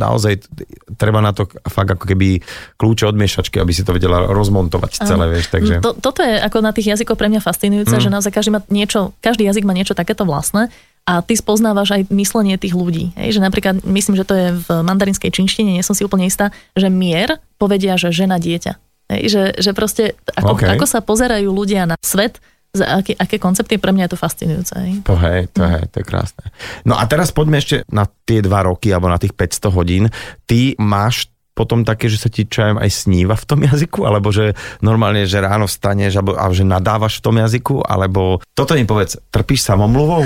naozaj 0.00 0.48
treba 0.96 1.20
na 1.20 1.36
to 1.36 1.44
fakt 1.68 1.92
ako 1.92 2.08
keby 2.08 2.40
kľúče 2.80 3.04
od 3.04 3.16
miešačky, 3.20 3.60
aby 3.60 3.76
si 3.76 3.84
to 3.84 3.92
vedela 3.92 4.24
rozmontovať 4.32 5.04
celé, 5.04 5.28
vieš, 5.28 5.52
takže... 5.52 5.84
To, 5.84 5.92
toto 5.92 6.24
je 6.24 6.40
ako 6.40 6.64
na 6.64 6.72
tých 6.72 6.96
jazykoch 6.96 7.20
pre 7.20 7.28
mňa 7.28 7.44
fascinujúce, 7.44 7.92
Mm. 7.92 8.04
že 8.04 8.14
naozaj 8.14 8.32
každý, 8.32 8.50
má 8.56 8.60
niečo, 8.72 9.12
každý 9.20 9.44
jazyk 9.44 9.68
má 9.68 9.76
niečo 9.76 9.92
takéto 9.92 10.24
vlastné 10.24 10.72
a 11.04 11.20
ty 11.24 11.36
spoznávaš 11.36 11.92
aj 11.92 12.02
myslenie 12.12 12.56
tých 12.56 12.76
ľudí. 12.76 13.12
Hej? 13.16 13.36
Že 13.36 13.40
napríklad, 13.44 13.74
myslím, 13.84 14.16
že 14.16 14.24
to 14.28 14.34
je 14.36 14.48
v 14.60 14.68
mandarinskej 14.84 15.32
činštine, 15.32 15.76
nie 15.76 15.84
som 15.84 15.96
si 15.96 16.04
úplne 16.04 16.28
istá, 16.28 16.52
že 16.76 16.88
mier 16.92 17.40
povedia, 17.56 17.96
že 17.96 18.12
žena 18.12 18.36
dieťa. 18.36 18.72
Hej? 19.12 19.20
Že, 19.28 19.42
že 19.60 19.70
proste, 19.72 20.04
ako, 20.36 20.56
OK. 20.56 20.64
ako 20.68 20.84
sa 20.84 21.00
pozerajú 21.00 21.48
ľudia 21.48 21.88
na 21.88 21.96
svet, 22.04 22.40
aké, 22.76 23.16
aké 23.16 23.36
koncepty, 23.40 23.80
pre 23.80 23.94
mňa 23.94 24.08
je 24.08 24.12
to 24.12 24.18
fascinujúce. 24.20 24.74
Hej? 24.76 24.92
To 25.08 25.14
hej, 25.16 25.48
to 25.54 25.64
hej, 25.64 25.84
to 25.88 26.02
je 26.02 26.04
krásne. 26.04 26.44
No 26.84 27.00
a 27.00 27.04
teraz 27.08 27.32
poďme 27.32 27.62
ešte 27.62 27.86
na 27.88 28.04
tie 28.04 28.44
dva 28.44 28.66
roky, 28.66 28.92
alebo 28.92 29.08
na 29.08 29.16
tých 29.16 29.32
500 29.32 29.72
hodín. 29.72 30.04
Ty 30.44 30.76
máš 30.76 31.32
potom 31.58 31.82
také, 31.82 32.06
že 32.06 32.22
sa 32.22 32.30
ti 32.30 32.46
čajem 32.46 32.78
aj 32.78 32.86
sníva 32.86 33.34
v 33.34 33.42
tom 33.50 33.66
jazyku, 33.66 34.06
alebo 34.06 34.30
že 34.30 34.54
normálne, 34.78 35.26
že 35.26 35.42
ráno 35.42 35.66
vstaneš 35.66 36.22
alebo, 36.22 36.38
a 36.38 36.46
že 36.54 36.62
nadávaš 36.62 37.18
v 37.18 37.24
tom 37.26 37.36
jazyku, 37.42 37.82
alebo 37.82 38.38
toto 38.54 38.78
mi 38.78 38.86
povedz, 38.86 39.18
trpíš 39.34 39.66
samomluvou? 39.66 40.22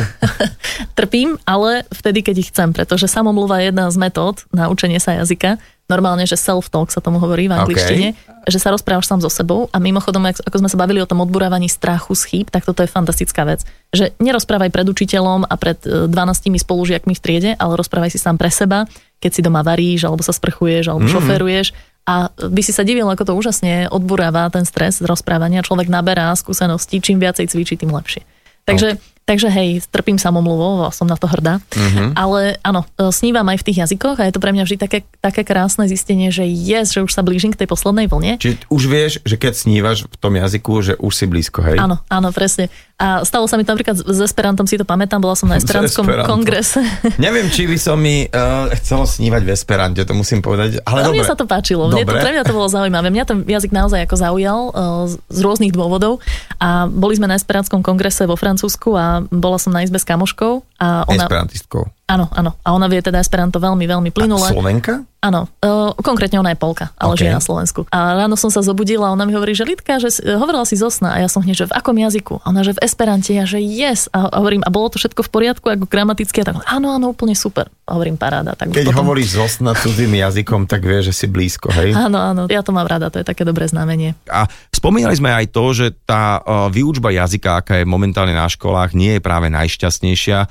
Trpím, 1.00 1.40
ale 1.48 1.88
vtedy, 1.88 2.20
keď 2.20 2.36
ich 2.44 2.52
chcem, 2.52 2.76
pretože 2.76 3.08
samomluva 3.08 3.64
je 3.64 3.72
jedna 3.72 3.88
z 3.88 3.96
metód 3.96 4.44
na 4.52 4.68
učenie 4.68 5.00
sa 5.00 5.16
jazyka. 5.16 5.56
Normálne, 5.90 6.24
že 6.24 6.40
self-talk 6.40 6.88
sa 6.88 7.04
tomu 7.04 7.20
hovorí 7.20 7.50
v 7.50 7.58
angličtine, 7.58 8.16
okay. 8.16 8.48
že 8.48 8.62
sa 8.62 8.72
rozprávaš 8.72 9.12
sám 9.12 9.20
so 9.20 9.28
sebou 9.28 9.68
a 9.74 9.76
mimochodom, 9.76 10.24
ak- 10.24 10.40
ako 10.40 10.56
sme 10.64 10.70
sa 10.70 10.78
bavili 10.80 11.02
o 11.02 11.08
tom 11.10 11.20
odburávaní 11.20 11.68
strachu 11.68 12.16
z 12.16 12.22
chýb, 12.28 12.46
tak 12.48 12.64
toto 12.64 12.80
je 12.80 12.88
fantastická 12.88 13.44
vec. 13.44 13.66
Že 13.92 14.16
nerozprávaj 14.16 14.72
pred 14.72 14.86
učiteľom 14.88 15.44
a 15.44 15.54
pred 15.60 15.76
e, 15.84 16.08
12 16.08 16.48
spolužiakmi 16.48 17.12
v 17.12 17.20
triede, 17.20 17.50
ale 17.58 17.76
rozprávaj 17.76 18.14
si 18.14 18.18
sám 18.22 18.40
pre 18.40 18.48
seba, 18.48 18.88
keď 19.22 19.30
si 19.30 19.40
doma 19.40 19.62
varíš, 19.62 20.02
alebo 20.02 20.26
sa 20.26 20.34
sprchuješ, 20.34 20.90
alebo 20.90 21.06
mm. 21.06 21.12
šoferuješ. 21.14 21.66
A 22.02 22.34
by 22.34 22.62
si 22.66 22.74
sa 22.74 22.82
divil, 22.82 23.06
ako 23.06 23.22
to 23.22 23.32
úžasne 23.38 23.86
odburáva 23.86 24.50
ten 24.50 24.66
stres 24.66 24.98
z 24.98 25.06
rozprávania. 25.06 25.62
Človek 25.62 25.86
naberá 25.86 26.34
skúsenosti, 26.34 26.98
čím 26.98 27.22
viacej 27.22 27.46
cvičí, 27.46 27.78
tým 27.78 27.94
lepšie. 27.94 28.26
Takže, 28.66 28.98
okay. 28.98 29.11
Takže 29.32 29.48
hej, 29.48 29.80
trpím 29.88 30.20
samomluvou, 30.20 30.92
som 30.92 31.08
na 31.08 31.16
to 31.16 31.24
hrdá. 31.24 31.64
Mhm. 31.72 32.12
Ale 32.12 32.60
áno, 32.60 32.84
e, 33.00 33.08
snívam 33.08 33.48
aj 33.48 33.64
v 33.64 33.66
tých 33.72 33.80
jazykoch 33.88 34.20
a 34.20 34.28
je 34.28 34.36
to 34.36 34.44
pre 34.44 34.52
mňa 34.52 34.68
vždy 34.68 34.76
také, 34.76 35.08
také 35.24 35.40
krásne 35.40 35.88
zistenie, 35.88 36.28
že 36.28 36.44
yes, 36.44 36.92
že 36.92 37.00
už 37.00 37.16
sa 37.16 37.24
blížim 37.24 37.48
k 37.48 37.64
tej 37.64 37.68
poslednej 37.72 38.12
vlne. 38.12 38.36
Čiže 38.36 38.68
už 38.68 38.82
vieš, 38.92 39.12
že 39.24 39.40
keď 39.40 39.56
snívaš 39.56 40.04
v 40.04 40.16
tom 40.20 40.36
jazyku, 40.36 40.72
že 40.84 40.92
už 41.00 41.12
si 41.16 41.24
blízko, 41.24 41.64
hej? 41.64 41.80
Áno, 41.80 42.04
áno, 42.12 42.28
presne. 42.28 42.68
A 43.00 43.24
stalo 43.24 43.48
sa 43.48 43.56
mi 43.56 43.64
to 43.64 43.72
napríklad 43.72 43.98
s 43.98 44.20
Esperantom, 44.20 44.68
si 44.68 44.76
to 44.76 44.84
pamätám, 44.84 45.18
bola 45.18 45.32
som 45.32 45.48
na 45.48 45.56
Esperantskom 45.60 46.04
kongrese. 46.28 46.84
Neviem, 47.24 47.48
či 47.48 47.64
by 47.64 47.78
som 47.80 47.96
mi 47.96 48.28
uh, 48.28 48.68
chcelo 48.84 49.08
snívať 49.08 49.48
v 49.48 49.50
Esperante, 49.56 50.04
to 50.04 50.12
musím 50.12 50.44
povedať, 50.44 50.84
ale 50.84 51.08
dobre. 51.08 51.24
mne 51.24 51.24
sa 51.24 51.34
to 51.34 51.48
páčilo. 51.48 51.88
Mne 51.88 52.04
to, 52.04 52.12
Dobre. 52.12 52.20
pre 52.20 52.30
mňa 52.36 52.44
to 52.44 52.52
bolo 52.52 52.68
zaujímavé. 52.68 53.08
Mňa 53.08 53.24
ten 53.24 53.38
jazyk 53.48 53.72
naozaj 53.72 54.04
ako 54.04 54.16
zaujal 54.20 54.58
uh, 54.70 55.08
z 55.08 55.38
rôznych 55.40 55.72
dôvodov. 55.72 56.20
A 56.60 56.84
boli 56.84 57.16
sme 57.16 57.26
na 57.26 57.34
Esperantskom 57.34 57.80
kongrese 57.80 58.28
vo 58.28 58.36
Francúzsku 58.36 58.92
a 58.94 59.21
bola 59.30 59.58
som 59.58 59.72
na 59.72 59.82
izbe 59.84 59.98
s 59.98 60.08
kamoškou. 60.08 60.62
A 60.82 61.06
ona, 61.06 61.22
Esperantistkou. 61.22 61.86
áno, 62.10 62.26
áno. 62.34 62.58
A 62.66 62.74
ona 62.74 62.90
vie 62.90 62.98
teda 62.98 63.22
Esperanto 63.22 63.62
veľmi, 63.62 63.86
veľmi 63.86 64.10
plynule. 64.10 64.50
Slovenka? 64.50 65.06
Áno, 65.22 65.46
uh, 65.62 65.94
konkrétne 66.02 66.42
ona 66.42 66.50
je 66.50 66.58
Polka, 66.58 66.90
ale 66.98 67.14
Ok. 67.14 67.22
žije 67.22 67.30
na 67.30 67.38
Slovensku. 67.38 67.86
A 67.94 68.18
ráno 68.18 68.34
som 68.34 68.50
sa 68.50 68.58
zobudila 68.58 69.06
a 69.06 69.14
ona 69.14 69.22
mi 69.22 69.30
hovorí, 69.30 69.54
že 69.54 69.62
Lidka, 69.62 70.02
že 70.02 70.10
si- 70.10 70.26
hovorila 70.26 70.66
si 70.66 70.74
zo 70.74 70.90
sna. 70.90 71.14
A 71.14 71.22
ja 71.22 71.30
som 71.30 71.38
hneď, 71.38 71.62
že 71.62 71.66
v 71.70 71.78
akom 71.78 71.94
jazyku? 71.94 72.42
A 72.42 72.50
ona, 72.50 72.66
že 72.66 72.74
v 72.74 72.82
Esperante. 72.82 73.30
Ja, 73.30 73.46
že 73.46 73.62
yes. 73.62 74.10
A 74.10 74.34
hovorím, 74.34 74.66
a 74.66 74.74
bolo 74.74 74.90
to 74.90 74.98
všetko 74.98 75.22
v 75.22 75.30
poriadku, 75.30 75.70
ako 75.70 75.86
gramaticky? 75.86 76.42
A 76.42 76.50
tak, 76.50 76.66
áno, 76.66 76.90
áno, 76.90 77.14
úplne 77.14 77.38
super. 77.38 77.70
A 77.86 77.94
hovorím, 77.94 78.18
paráda. 78.18 78.58
Tak 78.58 78.74
Keď 78.74 78.90
potom... 78.90 79.06
hovoríš 79.06 79.38
zo 79.38 79.46
sna 79.46 79.78
cudzým 79.78 80.10
jazykom, 80.10 80.66
tak 80.66 80.82
vieš, 80.82 81.14
že 81.14 81.22
si 81.22 81.26
blízko, 81.30 81.70
hej? 81.70 81.94
Áno, 81.94 82.18
áno, 82.18 82.50
ja 82.50 82.66
to 82.66 82.74
mám 82.74 82.90
rada, 82.90 83.06
to 83.06 83.22
je 83.22 83.26
také 83.30 83.46
dobré 83.46 83.70
znamenie. 83.70 84.18
A 84.26 84.50
spomínali 84.74 85.14
sme 85.14 85.30
aj 85.30 85.54
to, 85.54 85.64
že 85.70 85.86
tá 86.02 86.42
uh, 86.42 86.66
výučba 86.66 87.14
jazyka, 87.14 87.62
aká 87.62 87.78
je 87.78 87.86
momentálne 87.86 88.34
na 88.34 88.50
školách, 88.50 88.98
nie 88.98 89.14
je 89.14 89.22
práve 89.22 89.46
najšťastnejšia. 89.54 90.50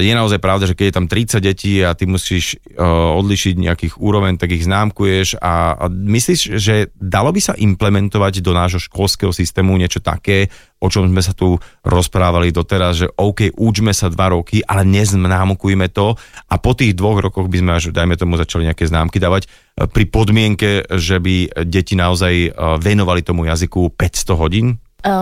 Je 0.00 0.14
naozaj 0.16 0.40
pravda, 0.40 0.64
že 0.64 0.72
keď 0.72 0.86
je 0.88 0.96
tam 0.96 1.06
30 1.10 1.44
detí 1.44 1.84
a 1.84 1.92
ty 1.92 2.08
musíš 2.08 2.56
uh, 2.56 3.20
odlišiť 3.20 3.54
nejakých 3.58 3.94
úroveň, 4.00 4.40
tak 4.40 4.56
ich 4.56 4.64
známkuješ 4.64 5.36
a, 5.44 5.84
myslíš, 5.92 6.56
že 6.56 6.88
dalo 6.96 7.28
by 7.36 7.40
sa 7.42 7.52
implementovať 7.52 8.40
do 8.40 8.56
nášho 8.56 8.80
školského 8.80 9.28
systému 9.28 9.76
niečo 9.76 10.00
také, 10.00 10.48
o 10.80 10.88
čom 10.88 11.04
sme 11.10 11.20
sa 11.20 11.36
tu 11.36 11.60
rozprávali 11.84 12.48
doteraz, 12.48 13.04
že 13.04 13.12
OK, 13.12 13.52
učme 13.60 13.92
sa 13.92 14.08
dva 14.08 14.32
roky, 14.32 14.64
ale 14.64 14.88
neznámkujme 14.88 15.92
to 15.92 16.16
a 16.48 16.54
po 16.56 16.72
tých 16.72 16.96
dvoch 16.96 17.20
rokoch 17.20 17.52
by 17.52 17.60
sme 17.60 17.70
až, 17.76 17.92
dajme 17.92 18.16
tomu, 18.16 18.40
začali 18.40 18.72
nejaké 18.72 18.88
známky 18.88 19.20
dávať 19.20 19.52
uh, 19.52 19.84
pri 19.84 20.08
podmienke, 20.08 20.88
že 20.96 21.20
by 21.20 21.68
deti 21.68 21.92
naozaj 21.92 22.56
uh, 22.56 22.80
venovali 22.80 23.20
tomu 23.20 23.44
jazyku 23.44 23.92
500 24.00 24.32
hodín? 24.40 24.80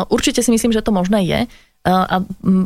Určite 0.09 0.41
si 0.41 0.49
myslím, 0.49 0.73
že 0.73 0.81
to 0.81 0.89
možné 0.89 1.21
je. 1.29 1.41
A 1.87 2.19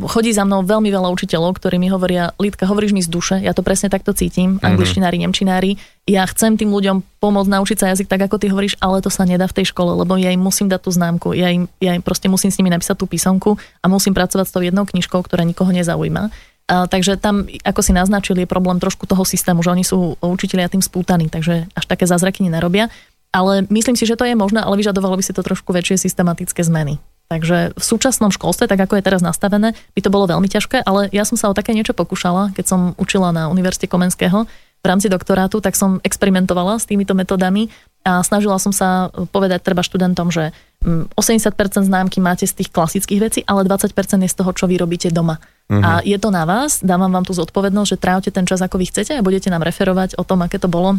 chodí 0.08 0.32
za 0.32 0.48
mnou 0.48 0.64
veľmi 0.64 0.88
veľa 0.88 1.12
učiteľov, 1.12 1.60
ktorí 1.60 1.76
mi 1.76 1.92
hovoria, 1.92 2.32
Lidka, 2.40 2.64
hovoríš 2.64 2.96
mi 2.96 3.04
z 3.04 3.12
duše, 3.12 3.36
ja 3.36 3.52
to 3.52 3.60
presne 3.60 3.92
takto 3.92 4.16
cítim, 4.16 4.56
Mhm. 4.56 4.64
angličtinári, 4.64 5.20
nemčinári, 5.20 5.76
ja 6.08 6.24
chcem 6.24 6.56
tým 6.56 6.72
ľuďom 6.72 7.20
pomôcť 7.20 7.52
naučiť 7.52 7.76
sa 7.76 7.86
jazyk 7.92 8.08
tak, 8.08 8.24
ako 8.24 8.40
ty 8.40 8.48
hovoríš, 8.48 8.80
ale 8.80 9.04
to 9.04 9.12
sa 9.12 9.28
nedá 9.28 9.44
v 9.44 9.60
tej 9.60 9.76
škole, 9.76 9.92
lebo 9.92 10.16
ja 10.16 10.32
im 10.32 10.40
musím 10.40 10.72
dať 10.72 10.80
tú 10.80 10.90
známku, 10.90 11.36
ja 11.36 11.52
im, 11.52 11.68
ja 11.84 11.92
im 11.92 12.00
proste 12.00 12.32
musím 12.32 12.48
s 12.48 12.56
nimi 12.56 12.72
napísať 12.72 12.96
tú 12.96 13.04
písomku 13.04 13.60
a 13.84 13.86
musím 13.92 14.16
pracovať 14.16 14.46
s 14.48 14.54
tou 14.56 14.64
jednou 14.64 14.88
knižkou, 14.88 15.20
ktorá 15.20 15.44
nikoho 15.44 15.68
nezaujíma. 15.68 16.32
A, 16.70 16.88
takže 16.88 17.20
tam, 17.20 17.44
ako 17.60 17.80
si 17.84 17.92
naznačili, 17.92 18.42
je 18.42 18.48
problém 18.48 18.80
trošku 18.80 19.04
toho 19.04 19.28
systému, 19.28 19.60
že 19.60 19.68
oni 19.68 19.84
sú 19.84 20.16
učiteľia 20.24 20.72
tým 20.72 20.80
spútaní, 20.80 21.28
takže 21.28 21.68
až 21.76 21.84
také 21.84 22.08
zázraky 22.08 22.48
nerobia. 22.48 22.88
Ale 23.30 23.62
myslím 23.70 23.94
si, 23.94 24.10
že 24.10 24.18
to 24.18 24.26
je 24.26 24.34
možné, 24.34 24.58
ale 24.58 24.74
vyžadovalo 24.74 25.14
by 25.14 25.22
si 25.22 25.30
to 25.30 25.46
trošku 25.46 25.70
väčšie 25.70 26.02
systematické 26.02 26.66
zmeny. 26.66 26.98
Takže 27.30 27.78
v 27.78 27.84
súčasnom 27.86 28.34
školstve, 28.34 28.66
tak 28.66 28.82
ako 28.82 28.98
je 28.98 29.06
teraz 29.06 29.22
nastavené, 29.22 29.78
by 29.94 30.00
to 30.02 30.10
bolo 30.10 30.26
veľmi 30.26 30.50
ťažké, 30.50 30.82
ale 30.82 31.06
ja 31.14 31.22
som 31.22 31.38
sa 31.38 31.46
o 31.46 31.54
také 31.54 31.70
niečo 31.70 31.94
pokúšala, 31.94 32.50
keď 32.58 32.66
som 32.66 32.80
učila 32.98 33.30
na 33.30 33.46
Univerzite 33.46 33.86
Komenského 33.86 34.50
v 34.80 34.86
rámci 34.88 35.06
doktorátu, 35.06 35.62
tak 35.62 35.78
som 35.78 36.02
experimentovala 36.02 36.82
s 36.82 36.90
týmito 36.90 37.14
metodami 37.14 37.70
a 38.02 38.24
snažila 38.26 38.58
som 38.58 38.74
sa 38.74 39.14
povedať 39.30 39.62
treba 39.62 39.86
študentom, 39.86 40.34
že 40.34 40.50
mm, 40.82 41.14
80% 41.14 41.86
známky 41.86 42.18
máte 42.18 42.50
z 42.50 42.64
tých 42.64 42.74
klasických 42.74 43.20
vecí, 43.22 43.40
ale 43.46 43.62
20% 43.62 43.94
je 44.26 44.30
z 44.32 44.34
toho, 44.34 44.50
čo 44.50 44.66
vy 44.66 44.82
robíte 44.82 45.12
doma. 45.14 45.38
Mhm. 45.70 45.82
A 45.86 45.90
je 46.02 46.18
to 46.18 46.34
na 46.34 46.42
vás, 46.42 46.82
dávam 46.82 47.14
vám 47.14 47.22
tú 47.22 47.30
zodpovednosť, 47.30 47.90
že 47.94 48.02
trávte 48.02 48.30
ten 48.34 48.42
čas, 48.42 48.58
ako 48.58 48.74
vy 48.74 48.90
chcete 48.90 49.14
a 49.14 49.22
budete 49.22 49.54
nám 49.54 49.62
referovať 49.62 50.18
o 50.18 50.26
tom, 50.26 50.42
aké 50.42 50.58
to 50.58 50.66
bolo. 50.66 50.98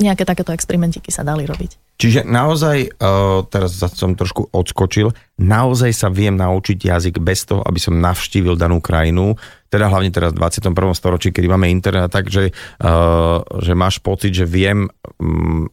Nejaké 0.00 0.24
takéto 0.24 0.56
experimentiky 0.56 1.12
sa 1.12 1.20
dali 1.20 1.44
robiť. 1.44 1.89
Čiže 2.00 2.24
naozaj, 2.24 2.96
uh, 2.96 3.44
teraz 3.52 3.76
som 3.76 4.16
trošku 4.16 4.48
odskočil, 4.56 5.12
naozaj 5.36 5.92
sa 5.92 6.08
viem 6.08 6.32
naučiť 6.32 6.88
jazyk 6.88 7.20
bez 7.20 7.44
toho, 7.44 7.60
aby 7.60 7.76
som 7.76 8.00
navštívil 8.00 8.56
danú 8.56 8.80
krajinu, 8.80 9.36
teda 9.68 9.92
hlavne 9.92 10.08
teraz 10.08 10.32
v 10.32 10.40
21. 10.40 10.72
storočí, 10.96 11.28
kedy 11.28 11.44
máme 11.44 11.68
internet, 11.68 12.08
takže 12.08 12.56
uh, 12.56 13.44
že 13.60 13.76
máš 13.76 14.00
pocit, 14.00 14.32
že 14.32 14.48
viem 14.48 14.88
um, 15.20 15.68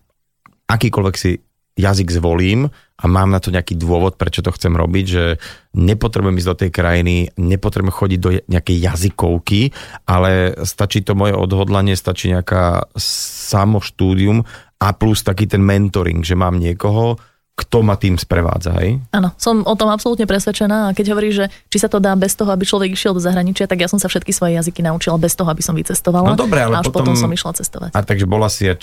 akýkoľvek 0.68 1.16
si 1.16 1.40
jazyk 1.78 2.10
zvolím 2.10 2.68
a 2.98 3.06
mám 3.06 3.30
na 3.30 3.38
to 3.38 3.54
nejaký 3.54 3.78
dôvod, 3.78 4.18
prečo 4.18 4.42
to 4.42 4.50
chcem 4.50 4.74
robiť, 4.74 5.06
že 5.06 5.38
nepotrebujem 5.78 6.42
ísť 6.42 6.50
do 6.50 6.60
tej 6.66 6.72
krajiny, 6.74 7.16
nepotrebujem 7.38 7.94
chodiť 7.94 8.20
do 8.20 8.30
nejakej 8.50 8.78
jazykovky, 8.82 9.62
ale 10.10 10.58
stačí 10.66 11.06
to 11.06 11.14
moje 11.14 11.38
odhodlanie, 11.38 11.94
stačí 11.94 12.34
nejaká 12.34 12.90
samoštúdium 12.98 14.44
a 14.78 14.94
plus 14.94 15.26
taký 15.26 15.50
ten 15.50 15.62
mentoring, 15.66 16.22
že 16.22 16.38
mám 16.38 16.62
niekoho, 16.62 17.18
kto 17.58 17.82
ma 17.82 17.98
tým 17.98 18.22
sprevádza, 18.22 18.70
hej? 18.78 19.02
Áno, 19.10 19.34
som 19.34 19.66
o 19.66 19.74
tom 19.74 19.90
absolútne 19.90 20.30
presvedčená 20.30 20.88
a 20.88 20.94
keď 20.94 21.18
hovoríš, 21.18 21.34
že 21.42 21.46
či 21.74 21.82
sa 21.82 21.90
to 21.90 21.98
dá 21.98 22.14
bez 22.14 22.38
toho, 22.38 22.54
aby 22.54 22.62
človek 22.62 22.94
išiel 22.94 23.18
do 23.18 23.22
zahraničia, 23.22 23.66
tak 23.66 23.82
ja 23.82 23.90
som 23.90 23.98
sa 23.98 24.06
všetky 24.06 24.30
svoje 24.30 24.62
jazyky 24.62 24.86
naučila 24.86 25.18
bez 25.18 25.34
toho, 25.34 25.50
aby 25.50 25.66
som 25.66 25.74
vycestovala. 25.74 26.32
No 26.32 26.38
dobre, 26.38 26.62
ale 26.62 26.78
a 26.78 26.86
až 26.86 26.94
potom- 26.94 27.02
potom... 27.02 27.18
som 27.18 27.34
išla 27.34 27.58
cestovať. 27.58 27.90
A 27.98 28.00
takže 28.06 28.30
bola 28.30 28.46
si, 28.46 28.70
uh, 28.70 28.78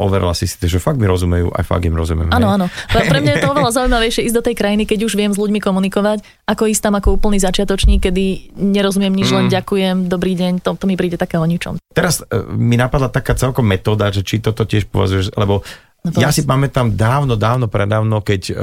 overila 0.00 0.32
si 0.32 0.48
si, 0.48 0.56
že 0.56 0.80
fakt 0.80 0.96
mi 0.96 1.04
rozumejú, 1.04 1.52
aj 1.52 1.64
fakt 1.68 1.84
im 1.84 1.92
rozumiem. 1.92 2.32
Áno, 2.32 2.48
áno. 2.48 2.72
Pre 2.88 3.04
pre 3.04 3.20
mňa 3.20 3.36
je 3.36 3.40
to 3.44 3.50
oveľa 3.54 3.70
zaujímavejšie 3.76 4.24
ísť 4.32 4.36
do 4.40 4.44
tej 4.48 4.56
krajiny, 4.56 4.88
keď 4.88 5.04
už 5.04 5.12
viem 5.20 5.30
s 5.30 5.38
ľuďmi 5.38 5.60
komunikovať, 5.60 6.24
ako 6.48 6.72
ísť 6.72 6.82
tam 6.88 6.96
ako 6.96 7.20
úplný 7.20 7.36
začiatočník, 7.36 8.08
kedy 8.08 8.24
nerozumiem 8.56 9.12
nič, 9.12 9.28
Mm. 9.30 9.36
len 9.36 9.46
ďakujem, 9.52 9.96
dobrý 10.10 10.34
deň, 10.34 10.52
to, 10.58 10.74
to 10.74 10.88
mi 10.88 10.98
príde 10.98 11.14
také 11.14 11.38
o 11.38 11.46
ničom. 11.46 11.78
Teraz 11.92 12.24
uh, 12.24 12.48
mi 12.50 12.74
napadla 12.74 13.12
taká 13.12 13.36
celkom 13.36 13.62
metóda, 13.62 14.08
že 14.08 14.24
či 14.24 14.40
toto 14.40 14.64
tiež 14.64 14.88
považuješ, 14.88 15.36
lebo 15.36 15.62
No 16.00 16.16
ja 16.16 16.32
si 16.32 16.48
pamätám 16.48 16.96
dávno, 16.96 17.36
dávno, 17.36 17.68
predávno, 17.68 18.24
keď 18.24 18.42
uh, 18.50 18.56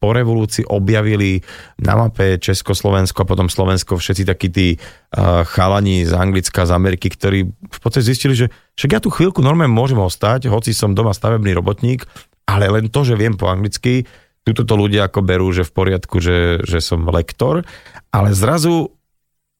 po 0.00 0.16
revolúcii 0.16 0.64
objavili 0.64 1.44
na 1.76 1.92
mape 1.94 2.40
Československo 2.40 3.22
a 3.22 3.28
potom 3.28 3.52
Slovensko 3.52 4.00
všetci 4.00 4.24
takí 4.24 4.48
tí 4.48 4.68
uh, 4.74 5.44
chalani 5.44 6.08
z 6.08 6.16
Anglicka, 6.16 6.64
z 6.64 6.72
Ameriky, 6.72 7.12
ktorí 7.12 7.38
v 7.46 7.78
podstate 7.78 8.08
zistili, 8.08 8.32
že 8.32 8.48
však 8.80 8.90
ja 8.96 9.00
tu 9.04 9.12
chvíľku 9.12 9.44
normálne 9.44 9.70
môžem 9.70 10.00
ostať, 10.00 10.48
hoci 10.48 10.72
som 10.72 10.96
doma 10.96 11.12
stavebný 11.12 11.52
robotník, 11.52 12.08
ale 12.48 12.72
len 12.72 12.88
to, 12.88 13.04
že 13.04 13.14
viem 13.14 13.36
po 13.36 13.52
anglicky, 13.52 14.08
tuto 14.40 14.64
to 14.64 14.74
ľudia 14.74 15.06
ako 15.06 15.20
berú, 15.20 15.52
že 15.52 15.68
v 15.68 15.72
poriadku, 15.76 16.16
že, 16.18 16.64
že 16.64 16.80
som 16.80 17.04
lektor, 17.12 17.62
ale 18.08 18.32
zrazu, 18.32 18.96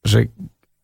že 0.01 0.33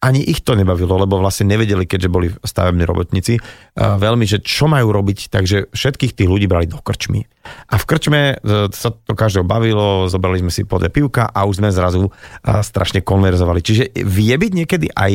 ani 0.06 0.22
ich 0.22 0.46
to 0.46 0.54
nebavilo, 0.54 0.94
lebo 1.02 1.18
vlastne 1.18 1.50
nevedeli, 1.50 1.82
keďže 1.82 2.08
boli 2.08 2.30
stavební 2.30 2.86
robotníci, 2.86 3.42
uh, 3.42 3.98
veľmi, 3.98 4.22
že 4.22 4.38
čo 4.38 4.70
majú 4.70 4.94
robiť, 4.94 5.34
takže 5.34 5.74
všetkých 5.74 6.14
tých 6.14 6.28
ľudí 6.30 6.46
brali 6.46 6.70
do 6.70 6.78
krčmy. 6.78 7.26
A 7.70 7.74
v 7.74 7.84
krčme 7.84 8.20
uh, 8.38 8.70
sa 8.70 8.94
to 8.94 9.18
každého 9.18 9.42
bavilo, 9.42 10.06
zobrali 10.06 10.38
sme 10.38 10.54
si 10.54 10.62
po 10.62 10.78
dve 10.78 10.94
pivka 10.94 11.26
a 11.26 11.42
už 11.42 11.58
sme 11.58 11.74
zrazu 11.74 12.06
uh, 12.06 12.62
strašne 12.62 13.02
konverzovali. 13.02 13.60
Čiže 13.60 13.84
vie 14.06 14.34
byť 14.38 14.52
niekedy 14.54 14.94
aj 14.94 15.14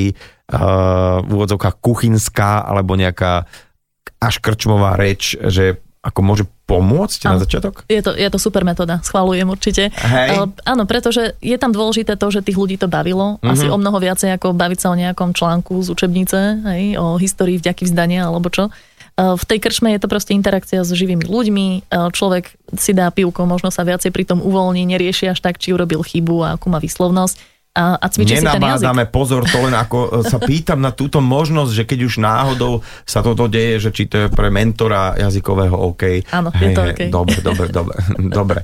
v 0.52 1.32
úvodzovkách 1.32 1.80
kuchynská 1.80 2.68
alebo 2.68 3.00
nejaká 3.00 3.48
až 4.20 4.36
krčmová 4.44 5.00
reč, 5.00 5.40
že 5.40 5.80
ako 6.02 6.20
môže 6.26 6.44
pomôcť 6.66 7.30
na 7.30 7.38
Áno. 7.38 7.42
začiatok? 7.46 7.86
Je 7.86 8.02
to, 8.02 8.18
je 8.18 8.26
to 8.26 8.40
super 8.42 8.66
metóda, 8.66 8.98
schválujem 9.06 9.46
určite. 9.46 9.94
Hej. 9.94 10.30
Ale, 10.34 10.46
áno, 10.66 10.84
pretože 10.90 11.38
je 11.38 11.54
tam 11.62 11.70
dôležité 11.70 12.18
to, 12.18 12.28
že 12.34 12.42
tých 12.42 12.58
ľudí 12.58 12.82
to 12.82 12.90
bavilo. 12.90 13.38
Mhm. 13.40 13.50
Asi 13.54 13.66
o 13.70 13.78
mnoho 13.78 14.02
viacej 14.02 14.34
ako 14.34 14.58
baviť 14.58 14.80
sa 14.82 14.88
o 14.90 14.98
nejakom 14.98 15.38
článku 15.38 15.78
z 15.86 15.88
učebnice, 15.94 16.40
hej, 16.74 16.98
o 16.98 17.22
histórii 17.22 17.62
vďaky 17.62 17.86
vzdania 17.86 18.26
alebo 18.26 18.50
čo. 18.50 18.74
E, 19.14 19.38
V 19.38 19.44
tej 19.46 19.62
krčme 19.62 19.94
je 19.94 20.02
to 20.02 20.10
proste 20.10 20.34
interakcia 20.34 20.82
s 20.82 20.90
živými 20.90 21.30
ľuďmi. 21.30 21.68
E, 21.70 21.80
Človek 22.10 22.58
si 22.82 22.98
dá 22.98 23.14
pivko, 23.14 23.46
možno 23.46 23.70
sa 23.70 23.86
viacej 23.86 24.10
pri 24.10 24.26
tom 24.26 24.42
uvoľní, 24.42 24.82
nerieši 24.90 25.30
až 25.30 25.38
tak, 25.44 25.62
či 25.62 25.70
urobil 25.76 26.02
chybu 26.02 26.42
a 26.42 26.58
akú 26.58 26.74
má 26.74 26.82
výslovnosť. 26.82 27.51
A, 27.72 27.96
a 27.96 28.06
cvičí 28.12 28.36
si 28.36 28.44
ten 28.44 28.60
jazyk. 28.60 28.92
Pozor, 29.16 29.48
to 29.48 29.64
len 29.64 29.72
ako 29.72 30.28
e, 30.28 30.28
sa 30.28 30.44
pýtam 30.44 30.84
na 30.84 30.92
túto 30.92 31.24
možnosť, 31.24 31.72
že 31.72 31.84
keď 31.88 32.00
už 32.04 32.20
náhodou 32.20 32.84
sa 33.08 33.24
toto 33.24 33.48
deje, 33.48 33.88
že 33.88 33.90
či 33.96 34.12
to 34.12 34.28
je 34.28 34.28
pre 34.28 34.52
mentora 34.52 35.16
jazykového 35.16 35.80
OK. 35.80 36.20
Áno, 36.36 36.52
je 36.52 36.76
to 36.76 36.82
OK. 36.84 37.02
Dobre, 37.08 37.40
dobre, 37.40 37.68
dobre, 37.72 37.96
dobre. 38.40 38.60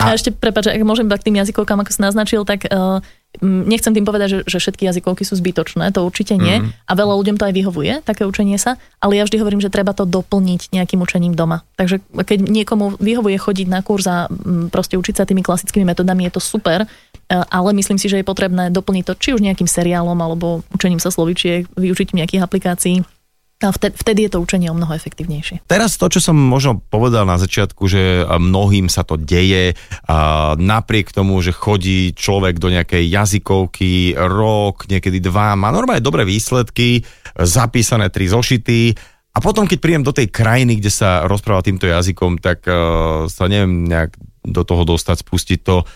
A, 0.00 0.14
a 0.14 0.16
ešte, 0.16 0.32
prepáč, 0.32 0.70
ak 0.70 0.80
môžem 0.80 1.10
k 1.10 1.26
tým 1.26 1.42
jazykovkám, 1.42 1.82
ako 1.82 1.90
si 1.90 2.00
naznačil, 2.00 2.46
tak 2.46 2.70
uh, 2.70 3.02
nechcem 3.42 3.90
tým 3.90 4.06
povedať, 4.06 4.28
že, 4.30 4.38
že 4.46 4.58
všetky 4.62 4.86
jazykovky 4.86 5.22
sú 5.26 5.34
zbytočné, 5.34 5.90
to 5.90 6.06
určite 6.06 6.38
nie. 6.38 6.62
Mm. 6.62 6.70
A 6.86 6.92
veľa 6.94 7.14
ľuďom 7.18 7.36
to 7.36 7.46
aj 7.50 7.54
vyhovuje, 7.54 7.92
také 8.02 8.22
učenie 8.22 8.56
sa, 8.62 8.78
ale 9.02 9.18
ja 9.18 9.26
vždy 9.26 9.42
hovorím, 9.42 9.58
že 9.58 9.74
treba 9.74 9.90
to 9.92 10.06
doplniť 10.06 10.70
nejakým 10.70 11.02
učením 11.02 11.34
doma. 11.34 11.66
Takže 11.74 11.98
keď 12.14 12.46
niekomu 12.46 12.94
vyhovuje 13.02 13.36
chodiť 13.42 13.66
na 13.66 13.82
kurz 13.82 14.06
a 14.06 14.30
mm, 14.30 14.70
proste 14.70 14.94
učiť 14.94 15.14
sa 15.18 15.26
tými 15.26 15.42
klasickými 15.42 15.82
metodami, 15.82 16.30
je 16.30 16.38
to 16.38 16.42
super, 16.42 16.86
ale 17.28 17.76
myslím 17.76 18.00
si, 18.00 18.08
že 18.08 18.20
je 18.20 18.26
potrebné 18.26 18.72
doplniť 18.72 19.04
to 19.04 19.14
či 19.16 19.28
už 19.36 19.44
nejakým 19.44 19.68
seriálom 19.68 20.16
alebo 20.16 20.64
učením 20.72 21.00
sa 21.00 21.12
slovičiek, 21.12 21.68
využitím 21.76 22.24
nejakých 22.24 22.44
aplikácií. 22.44 22.96
A 23.58 23.74
vtedy, 23.74 23.98
vtedy 23.98 24.20
je 24.22 24.30
to 24.30 24.38
učenie 24.38 24.70
o 24.70 24.78
mnoho 24.78 24.94
efektívnejšie. 24.94 25.66
Teraz 25.66 25.98
to, 25.98 26.06
čo 26.06 26.22
som 26.22 26.38
možno 26.38 26.78
povedal 26.78 27.26
na 27.26 27.42
začiatku, 27.42 27.90
že 27.90 28.22
mnohým 28.22 28.86
sa 28.86 29.02
to 29.02 29.18
deje, 29.18 29.74
a 30.06 30.54
napriek 30.54 31.10
tomu, 31.10 31.42
že 31.42 31.50
chodí 31.50 32.14
človek 32.14 32.62
do 32.62 32.70
nejakej 32.70 33.10
jazykovky 33.10 34.14
rok, 34.14 34.86
niekedy 34.86 35.18
dva, 35.18 35.58
má 35.58 35.74
normálne 35.74 35.98
dobré 35.98 36.22
výsledky, 36.22 37.02
zapísané 37.34 38.14
tri 38.14 38.30
zošity, 38.30 38.94
a 39.34 39.38
potom, 39.38 39.70
keď 39.70 39.78
príjem 39.78 40.02
do 40.02 40.10
tej 40.10 40.34
krajiny, 40.34 40.82
kde 40.82 40.90
sa 40.90 41.22
rozpráva 41.22 41.62
týmto 41.62 41.86
jazykom, 41.86 42.42
tak 42.42 42.66
uh, 42.66 43.30
sa 43.30 43.46
neviem 43.46 43.86
nejak 43.86 44.18
do 44.42 44.66
toho 44.66 44.82
dostať, 44.82 45.22
spustiť 45.22 45.58
to. 45.62 45.86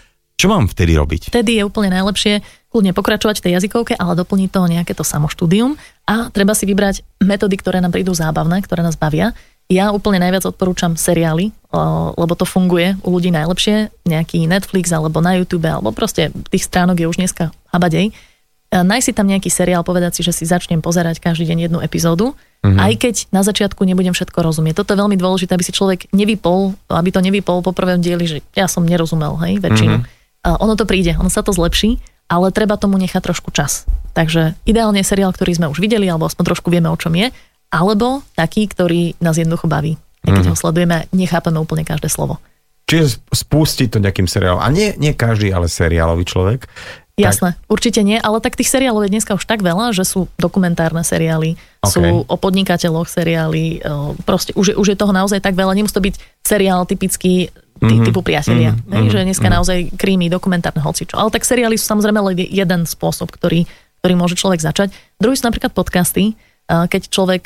Čo 0.42 0.50
mám 0.50 0.66
vtedy 0.66 0.98
robiť? 0.98 1.30
Vtedy 1.30 1.62
je 1.62 1.62
úplne 1.62 1.94
najlepšie 1.94 2.42
kľudne 2.74 2.90
pokračovať 2.90 3.38
v 3.38 3.44
tej 3.46 3.52
jazykovke, 3.62 3.94
ale 3.94 4.18
doplniť 4.18 4.50
to 4.50 4.60
nejaké 4.66 4.90
to 4.90 5.06
samoštúdium 5.06 5.78
a 6.02 6.34
treba 6.34 6.50
si 6.58 6.66
vybrať 6.66 7.06
metódy, 7.22 7.54
ktoré 7.54 7.78
nám 7.78 7.94
prídu 7.94 8.10
zábavné, 8.10 8.58
ktoré 8.66 8.82
nás 8.82 8.98
bavia. 8.98 9.38
Ja 9.70 9.94
úplne 9.94 10.18
najviac 10.18 10.42
odporúčam 10.42 10.98
seriály, 10.98 11.54
lebo 12.18 12.34
to 12.34 12.42
funguje 12.42 12.98
u 13.06 13.14
ľudí 13.14 13.30
najlepšie. 13.30 13.94
Nejaký 14.02 14.50
Netflix 14.50 14.90
alebo 14.90 15.22
na 15.22 15.38
YouTube, 15.38 15.62
alebo 15.62 15.94
proste 15.94 16.34
tých 16.50 16.66
stránok 16.66 16.98
je 16.98 17.06
už 17.06 17.22
dneska 17.22 17.54
habadej. 17.70 18.10
Naj 18.74 19.06
si 19.06 19.14
tam 19.14 19.30
nejaký 19.30 19.46
seriál, 19.46 19.86
povedať 19.86 20.18
si, 20.18 20.26
že 20.26 20.34
si 20.34 20.42
začnem 20.42 20.82
pozerať 20.82 21.22
každý 21.22 21.46
deň 21.54 21.70
jednu 21.70 21.78
epizódu 21.78 22.34
Mm-hmm. 22.62 22.78
Aj 22.78 22.94
keď 22.94 23.14
na 23.34 23.42
začiatku 23.42 23.82
nebudem 23.82 24.14
všetko 24.14 24.38
rozumieť. 24.38 24.78
Toto 24.78 24.94
je 24.94 25.02
veľmi 25.02 25.18
dôležité, 25.18 25.50
aby 25.58 25.66
si 25.66 25.74
človek 25.74 26.06
nevypol, 26.14 26.78
aby 26.94 27.10
to 27.10 27.18
nevypol 27.18 27.58
po 27.58 27.74
prvom 27.74 27.98
dieli, 27.98 28.22
že 28.22 28.38
ja 28.54 28.70
som 28.70 28.86
nerozumel, 28.86 29.34
hej, 29.42 29.58
väčšinu. 29.58 29.98
Mm-hmm. 29.98 30.21
Uh, 30.42 30.58
ono 30.58 30.74
to 30.74 30.84
príde, 30.84 31.14
ono 31.14 31.30
sa 31.30 31.46
to 31.46 31.54
zlepší, 31.54 32.02
ale 32.26 32.50
treba 32.50 32.74
tomu 32.74 32.98
nechať 32.98 33.22
trošku 33.22 33.54
čas. 33.54 33.86
Takže 34.12 34.58
ideálne 34.66 35.00
seriál, 35.06 35.30
ktorý 35.30 35.54
sme 35.54 35.70
už 35.70 35.78
videli, 35.78 36.10
alebo 36.10 36.26
aspoň 36.26 36.52
trošku 36.52 36.68
vieme, 36.68 36.90
o 36.90 36.98
čom 36.98 37.14
je, 37.14 37.30
alebo 37.72 38.26
taký, 38.34 38.66
ktorý 38.68 39.16
nás 39.22 39.38
jednoducho 39.38 39.70
baví. 39.70 39.96
Keď 40.22 40.34
mm-hmm. 40.34 40.52
ho 40.52 40.56
sledujeme, 40.58 40.96
nechápeme 41.14 41.58
úplne 41.58 41.82
každé 41.86 42.10
slovo. 42.10 42.42
Čiže 42.90 43.22
spustiť 43.32 43.88
to 43.94 44.02
nejakým 44.02 44.26
seriálom. 44.26 44.60
A 44.60 44.68
nie, 44.68 44.92
nie 44.98 45.14
každý, 45.16 45.54
ale 45.54 45.70
seriálový 45.70 46.26
človek. 46.26 46.68
Jasné, 47.12 47.54
tak... 47.54 47.68
určite 47.68 48.00
nie, 48.00 48.16
ale 48.16 48.40
tak 48.40 48.56
tých 48.56 48.72
seriálov 48.72 49.04
je 49.04 49.12
dneska 49.12 49.36
už 49.36 49.44
tak 49.44 49.60
veľa, 49.60 49.92
že 49.92 50.08
sú 50.08 50.32
dokumentárne 50.40 51.04
seriály, 51.04 51.60
okay. 51.84 51.92
sú 51.92 52.02
o 52.24 52.36
podnikateľoch 52.40 53.04
seriály, 53.04 53.84
proste 54.24 54.56
už, 54.56 54.80
už 54.80 54.86
je 54.92 54.96
toho 54.96 55.12
naozaj 55.12 55.44
tak 55.44 55.52
veľa, 55.52 55.76
nemusí 55.76 55.92
to 55.92 56.00
byť 56.00 56.16
seriál 56.40 56.88
typický 56.88 57.52
ty, 57.82 57.98
mm-hmm. 57.98 58.06
typu 58.06 58.22
priatelia, 58.22 58.78
mm-hmm. 58.78 58.94
ne? 58.94 59.10
že 59.10 59.26
dneska 59.26 59.42
mm-hmm. 59.42 59.56
naozaj 59.58 59.78
krímy, 59.98 60.30
dokumentárne 60.30 60.78
hocičo. 60.78 61.18
Ale 61.18 61.34
tak 61.34 61.42
seriály 61.42 61.74
sú 61.74 61.90
samozrejme 61.90 62.22
len 62.22 62.46
jeden 62.46 62.86
spôsob, 62.86 63.34
ktorý, 63.34 63.66
ktorý 64.00 64.14
môže 64.14 64.38
človek 64.38 64.62
začať. 64.62 64.94
Druhý 65.18 65.34
sú 65.34 65.50
napríklad 65.50 65.74
podcasty, 65.74 66.38
keď 66.70 67.02
človek 67.10 67.44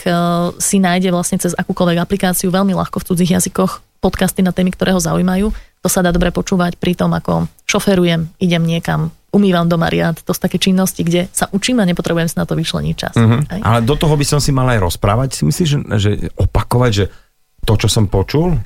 si 0.60 0.76
nájde 0.76 1.08
vlastne 1.10 1.40
cez 1.40 1.56
akúkoľvek 1.56 1.98
aplikáciu 1.98 2.52
veľmi 2.52 2.76
ľahko 2.76 3.00
v 3.00 3.06
cudzích 3.08 3.32
jazykoch 3.40 3.80
podcasty 4.04 4.44
na 4.44 4.52
témy, 4.52 4.76
ktoré 4.76 4.92
ho 4.92 5.00
zaujímajú. 5.00 5.50
To 5.82 5.88
sa 5.88 6.04
dá 6.04 6.12
dobre 6.12 6.30
počúvať 6.30 6.76
pri 6.76 6.92
tom, 6.94 7.16
ako 7.16 7.48
šoferujem, 7.64 8.28
idem 8.38 8.62
niekam, 8.62 9.10
umývam 9.32 9.66
doma 9.66 9.90
riad, 9.90 10.20
to 10.20 10.32
sú 10.32 10.40
také 10.40 10.60
činnosti, 10.60 11.02
kde 11.02 11.28
sa 11.32 11.48
učím 11.50 11.80
a 11.80 11.88
nepotrebujem 11.88 12.28
si 12.28 12.36
na 12.38 12.48
to 12.48 12.56
vyčleniť 12.56 12.96
čas. 12.96 13.14
Mm-hmm. 13.16 13.64
Ale 13.64 13.84
do 13.84 13.96
toho 13.98 14.14
by 14.16 14.24
som 14.24 14.40
si 14.40 14.52
mal 14.52 14.68
aj 14.72 14.80
rozprávať, 14.80 15.28
si 15.36 15.42
myslíš, 15.44 15.68
že, 15.68 15.78
že 16.00 16.10
opakovať, 16.36 16.90
že 16.92 17.04
to, 17.66 17.74
čo 17.76 17.88
som 17.90 18.06
počul? 18.06 18.56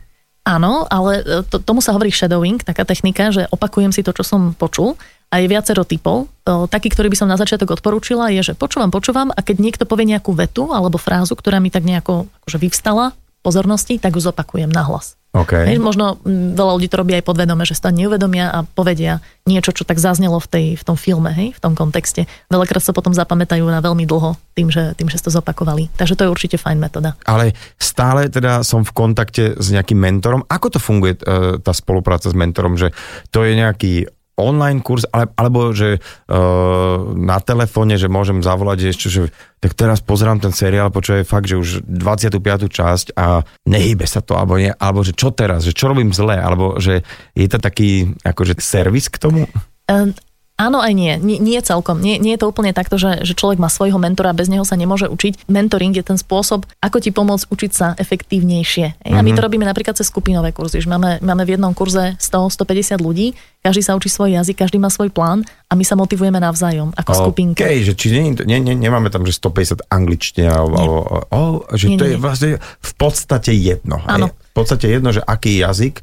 Áno, 0.41 0.89
ale 0.89 1.21
e, 1.21 1.45
to, 1.45 1.61
tomu 1.61 1.85
sa 1.85 1.93
hovorí 1.93 2.09
shadowing, 2.09 2.65
taká 2.65 2.89
technika, 2.89 3.29
že 3.29 3.45
opakujem 3.53 3.93
si 3.93 4.01
to, 4.01 4.17
čo 4.17 4.25
som 4.25 4.57
počul 4.57 4.97
a 5.29 5.39
je 5.39 5.47
viacero 5.47 5.85
typov. 5.85 6.33
E, 6.49 6.67
taký, 6.67 6.89
ktorý 6.89 7.13
by 7.13 7.19
som 7.21 7.29
na 7.29 7.37
začiatok 7.37 7.77
odporúčila, 7.77 8.33
je, 8.33 8.41
že 8.41 8.55
počúvam, 8.57 8.89
počúvam 8.89 9.29
a 9.37 9.41
keď 9.45 9.57
niekto 9.61 9.85
povie 9.85 10.09
nejakú 10.09 10.33
vetu 10.33 10.73
alebo 10.73 10.97
frázu, 10.97 11.37
ktorá 11.37 11.61
mi 11.61 11.69
tak 11.69 11.85
nejako 11.85 12.25
akože 12.45 12.57
vyvstala 12.57 13.13
pozornosti, 13.45 14.01
tak 14.01 14.17
ju 14.17 14.25
zopakujem 14.25 14.73
nahlas. 14.73 15.20
Okay. 15.31 15.63
Hej, 15.63 15.79
možno 15.79 16.19
veľa 16.27 16.73
ľudí 16.75 16.91
to 16.91 16.99
robí 16.99 17.15
aj 17.15 17.23
podvedome, 17.23 17.63
že 17.63 17.79
sa 17.79 17.95
neuvedomia 17.95 18.51
a 18.51 18.67
povedia 18.67 19.23
niečo, 19.47 19.71
čo 19.71 19.87
tak 19.87 20.03
zaznelo 20.03 20.43
v, 20.43 20.49
tej, 20.51 20.67
v 20.75 20.83
tom 20.83 20.99
filme, 20.99 21.31
hej, 21.31 21.55
v 21.55 21.61
tom 21.63 21.79
kontexte. 21.79 22.27
Veľakrát 22.51 22.83
sa 22.83 22.91
potom 22.91 23.15
zapamätajú 23.15 23.63
na 23.63 23.79
veľmi 23.79 24.11
dlho 24.11 24.35
tým, 24.59 24.75
že, 24.75 24.99
tým, 24.99 25.07
že 25.07 25.23
ste 25.23 25.31
to 25.31 25.39
zopakovali. 25.39 25.87
Takže 25.95 26.19
to 26.19 26.27
je 26.27 26.33
určite 26.35 26.57
fajn 26.59 26.83
metóda. 26.83 27.15
Ale 27.31 27.55
stále 27.79 28.27
teda 28.27 28.67
som 28.67 28.83
v 28.83 28.91
kontakte 28.91 29.55
s 29.55 29.71
nejakým 29.71 30.03
mentorom. 30.03 30.43
Ako 30.51 30.67
to 30.75 30.83
funguje 30.83 31.15
e, 31.23 31.63
tá 31.63 31.71
spolupráca 31.71 32.27
s 32.27 32.35
mentorom? 32.35 32.75
Že 32.75 32.91
to 33.31 33.47
je 33.47 33.53
nejaký 33.55 33.93
online 34.41 34.81
kurz, 34.81 35.05
ale, 35.13 35.29
alebo 35.37 35.77
že 35.77 36.01
uh, 36.01 37.15
na 37.15 37.39
telefóne, 37.39 38.01
že 38.01 38.09
môžem 38.09 38.41
zavolať 38.41 38.91
ešte, 38.91 39.07
že 39.13 39.23
tak 39.61 39.77
teraz 39.77 40.01
pozerám 40.01 40.41
ten 40.41 40.51
seriál, 40.57 40.89
počuje 40.89 41.29
fakt, 41.29 41.47
že 41.47 41.61
už 41.61 41.85
25. 41.85 42.41
časť 42.73 43.07
a 43.15 43.45
nehybe 43.69 44.09
sa 44.09 44.25
to, 44.25 44.35
alebo, 44.35 44.57
nie, 44.57 44.73
alebo 44.73 45.05
že 45.05 45.13
čo 45.13 45.31
teraz, 45.37 45.69
že 45.69 45.77
čo 45.77 45.93
robím 45.93 46.17
zle, 46.17 46.41
alebo 46.41 46.81
že 46.81 47.05
je 47.37 47.47
to 47.47 47.61
taký 47.61 48.17
akože 48.25 48.57
servis 48.59 49.13
k 49.13 49.21
tomu? 49.21 49.45
Um, 49.91 50.17
Áno 50.61 50.85
aj 50.85 50.93
nie. 50.93 51.17
nie. 51.17 51.41
Nie 51.41 51.65
celkom. 51.65 52.05
Nie, 52.05 52.21
nie 52.21 52.37
je 52.37 52.45
to 52.45 52.53
úplne 52.53 52.77
takto, 52.77 53.01
že, 53.01 53.25
že 53.25 53.33
človek 53.33 53.57
má 53.57 53.73
svojho 53.73 53.97
mentora, 53.97 54.37
bez 54.37 54.53
neho 54.53 54.69
sa 54.69 54.77
nemôže 54.77 55.09
učiť. 55.09 55.49
Mentoring 55.49 55.97
je 55.97 56.05
ten 56.05 56.21
spôsob, 56.21 56.69
ako 56.85 57.01
ti 57.01 57.09
pomôcť 57.17 57.49
učiť 57.49 57.73
sa 57.73 57.97
efektívnejšie. 57.97 59.01
Mm-hmm. 59.01 59.17
A 59.17 59.25
my 59.25 59.31
to 59.33 59.41
mhm. 59.41 59.47
robíme 59.49 59.65
napríklad 59.65 59.97
cez 59.97 60.13
skupinové 60.13 60.53
kurzy. 60.53 60.85
Máme, 60.85 61.17
máme 61.25 61.49
v 61.49 61.57
jednom 61.57 61.73
kurze 61.73 62.21
100-150 62.21 63.01
ľudí, 63.01 63.33
každý 63.61 63.85
sa 63.85 63.97
učí 63.97 64.09
svoj 64.09 64.37
jazyk, 64.41 64.65
každý 64.65 64.81
má 64.81 64.89
svoj 64.89 65.13
plán 65.13 65.45
a 65.69 65.77
my 65.77 65.85
sa 65.85 65.93
motivujeme 65.93 66.41
navzájom 66.41 66.97
ako 66.97 67.13
okay, 67.13 67.21
skupinka. 67.21 67.63
že 67.85 67.93
či 67.93 68.07
nie, 68.17 68.33
nie, 68.49 68.57
nie, 68.57 68.73
nemáme 68.73 69.13
tam, 69.13 69.29
že 69.29 69.37
150 69.37 69.85
angličtina, 69.93 70.65
alebo, 70.65 71.21
oh, 71.29 71.69
že 71.77 71.93
nie, 71.93 72.01
to 72.01 72.09
nie, 72.09 72.17
je 72.17 72.19
vlastne 72.19 72.51
v 72.61 72.93
podstate 72.97 73.53
jedno. 73.53 74.01
V 74.51 74.55
podstate 74.57 74.89
jedno, 74.89 75.13
že 75.13 75.21
aký 75.21 75.61
jazyk 75.61 76.01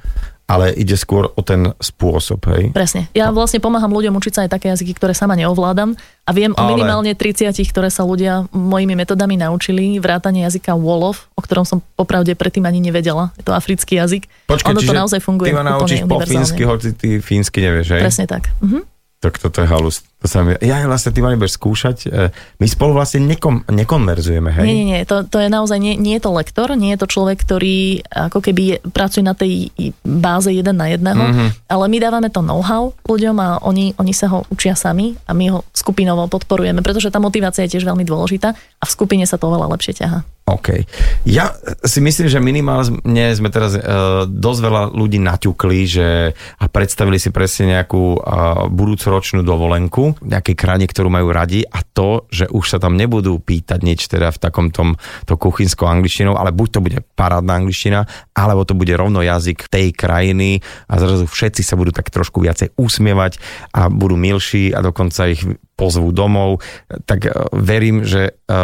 ale 0.47 0.71
ide 0.79 0.95
skôr 0.95 1.27
o 1.27 1.41
ten 1.43 1.75
spôsob, 1.75 2.39
hej? 2.55 2.71
Presne. 2.71 3.11
Ja 3.11 3.35
vlastne 3.35 3.59
pomáham 3.59 3.91
ľuďom 3.91 4.15
učiť 4.15 4.33
sa 4.33 4.41
aj 4.47 4.55
také 4.55 4.71
jazyky, 4.71 4.95
ktoré 4.95 5.11
sama 5.11 5.35
neovládam 5.35 5.99
a 6.23 6.29
viem 6.31 6.55
ale... 6.55 6.63
o 6.63 6.63
minimálne 6.71 7.11
30, 7.11 7.51
ktoré 7.67 7.91
sa 7.91 8.07
ľudia 8.07 8.47
mojimi 8.55 8.95
metodami 8.95 9.35
naučili, 9.35 9.99
vrátanie 9.99 10.47
jazyka 10.47 10.79
Wolof, 10.79 11.27
o 11.35 11.43
ktorom 11.43 11.67
som 11.67 11.83
popravde 11.99 12.31
predtým 12.39 12.63
ani 12.63 12.79
nevedela. 12.79 13.35
Je 13.35 13.43
to 13.43 13.51
africký 13.51 13.99
jazyk. 13.99 14.31
Počkej, 14.47 14.71
ono 14.71 14.79
to 14.79 14.95
naozaj 14.95 15.19
funguje 15.19 15.51
ty 15.51 15.53
ma 15.53 15.67
naučíš 15.67 16.07
po 16.07 16.23
fínsky, 16.23 16.63
hoci 16.63 16.95
ty 16.95 17.19
fínsky 17.19 17.59
nevieš, 17.59 17.99
hej? 17.99 18.01
Presne 18.07 18.25
tak. 18.25 18.47
Mhm. 18.63 18.96
Tak 19.17 19.41
toto 19.41 19.65
je 19.65 19.67
halus. 19.67 20.05
To 20.21 20.29
sa 20.29 20.45
mi... 20.45 20.53
Ja 20.61 20.85
vlastne 20.85 21.09
ty 21.09 21.25
ma 21.25 21.33
nebudeš 21.33 21.57
skúšať. 21.57 21.97
E, 22.05 22.29
my 22.61 22.65
spolu 22.69 22.93
vlastne 22.93 23.25
nekom, 23.25 23.65
nekonverzujeme, 23.65 24.53
hej? 24.53 24.65
Nie, 24.65 24.75
nie, 24.77 24.87
nie. 24.93 24.99
To, 25.09 25.25
to 25.25 25.41
je 25.41 25.49
naozaj, 25.49 25.81
nie, 25.81 25.97
nie 25.97 26.21
je 26.21 26.29
to 26.29 26.37
lektor, 26.37 26.69
nie 26.77 26.93
je 26.93 27.01
to 27.01 27.09
človek, 27.09 27.41
ktorý 27.41 28.05
ako 28.13 28.45
keby 28.45 28.61
je, 28.61 28.75
pracuje 28.93 29.25
na 29.25 29.33
tej 29.33 29.73
báze 30.05 30.53
jeden 30.53 30.77
na 30.77 30.93
jedného, 30.93 31.17
mm-hmm. 31.17 31.49
ale 31.65 31.85
my 31.89 31.97
dávame 31.97 32.29
to 32.29 32.45
know-how 32.45 32.93
ľuďom 33.09 33.35
a 33.41 33.57
oni, 33.65 33.97
oni 33.97 34.13
sa 34.13 34.29
ho 34.29 34.45
učia 34.53 34.77
sami 34.77 35.17
a 35.25 35.33
my 35.33 35.45
ho 35.49 35.59
skupinovo 35.73 36.29
podporujeme, 36.29 36.85
pretože 36.85 37.09
tá 37.09 37.17
motivácia 37.17 37.65
je 37.65 37.73
tiež 37.73 37.89
veľmi 37.89 38.05
dôležitá 38.05 38.53
a 38.53 38.83
v 38.85 38.93
skupine 38.93 39.25
sa 39.25 39.41
to 39.41 39.49
oveľa 39.49 39.73
lepšie 39.73 39.97
ťaha. 39.97 40.36
OK. 40.47 40.87
Ja 41.27 41.51
si 41.83 41.99
myslím, 41.99 42.31
že 42.31 42.39
minimálne 42.39 43.27
sme 43.35 43.51
teraz 43.51 43.75
uh, 43.75 44.23
dosť 44.23 44.59
veľa 44.63 44.83
ľudí 44.95 45.19
naťukli 45.19 45.79
že, 45.83 46.31
a 46.31 46.65
predstavili 46.71 47.19
si 47.19 47.35
presne 47.35 47.75
nejakú 47.75 48.15
uh, 48.15 48.71
budúcoročnú 48.71 49.43
dovolenku, 49.43 50.15
nejakej 50.23 50.55
krajine, 50.55 50.87
ktorú 50.87 51.11
majú 51.11 51.35
radi 51.35 51.67
a 51.67 51.83
to, 51.83 52.23
že 52.31 52.47
už 52.47 52.63
sa 52.63 52.79
tam 52.79 52.95
nebudú 52.95 53.43
pýtať 53.43 53.79
nič 53.83 54.07
teda 54.07 54.31
v 54.31 54.39
takom 54.39 54.71
tom 54.71 54.95
to 55.27 55.35
kuchynskou 55.35 55.83
angličtinou, 55.83 56.39
ale 56.39 56.55
buď 56.55 56.67
to 56.71 56.79
bude 56.79 56.99
parádna 57.19 57.59
angličtina, 57.59 58.07
alebo 58.31 58.63
to 58.63 58.71
bude 58.71 58.95
rovno 58.95 59.19
jazyk 59.19 59.67
tej 59.67 59.91
krajiny 59.91 60.63
a 60.87 60.95
zrazu 60.95 61.27
všetci 61.27 61.59
sa 61.59 61.75
budú 61.75 61.91
tak 61.91 62.07
trošku 62.07 62.39
viacej 62.39 62.71
usmievať 62.79 63.35
a 63.75 63.91
budú 63.91 64.15
milší 64.15 64.71
a 64.71 64.79
dokonca 64.79 65.27
ich 65.27 65.43
pozvú 65.77 66.09
domov, 66.09 66.65
tak 67.05 67.29
e, 67.29 67.31
verím, 67.53 68.01
že 68.01 68.33
e, 68.33 68.57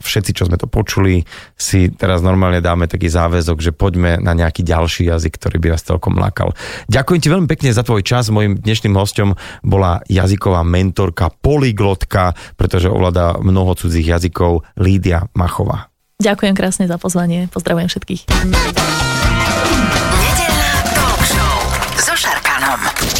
všetci, 0.00 0.32
čo 0.32 0.48
sme 0.48 0.56
to 0.56 0.64
počuli, 0.64 1.28
si 1.52 1.92
teraz 1.92 2.24
normálne 2.24 2.64
dáme 2.64 2.88
taký 2.88 3.12
záväzok, 3.12 3.60
že 3.60 3.76
poďme 3.76 4.16
na 4.16 4.32
nejaký 4.32 4.64
ďalší 4.64 5.12
jazyk, 5.12 5.36
ktorý 5.36 5.60
by 5.60 5.68
vás 5.76 5.84
celkom 5.84 6.16
lákal. 6.16 6.56
Ďakujem 6.88 7.20
ti 7.20 7.28
veľmi 7.28 7.48
pekne 7.52 7.76
za 7.76 7.84
tvoj 7.84 8.00
čas. 8.00 8.32
Mojím 8.32 8.56
dnešným 8.56 8.96
hostom 8.96 9.36
bola 9.60 10.00
jazyková 10.08 10.64
mentorka, 10.64 11.28
polyglotka, 11.28 12.32
pretože 12.56 12.88
ovláda 12.88 13.36
mnoho 13.44 13.76
cudzích 13.76 14.16
jazykov, 14.16 14.64
Lídia 14.80 15.28
Machová. 15.36 15.92
Ďakujem 16.24 16.54
krásne 16.56 16.88
za 16.88 16.96
pozvanie. 16.96 17.52
Pozdravujem 17.52 17.92
všetkých. 17.92 18.24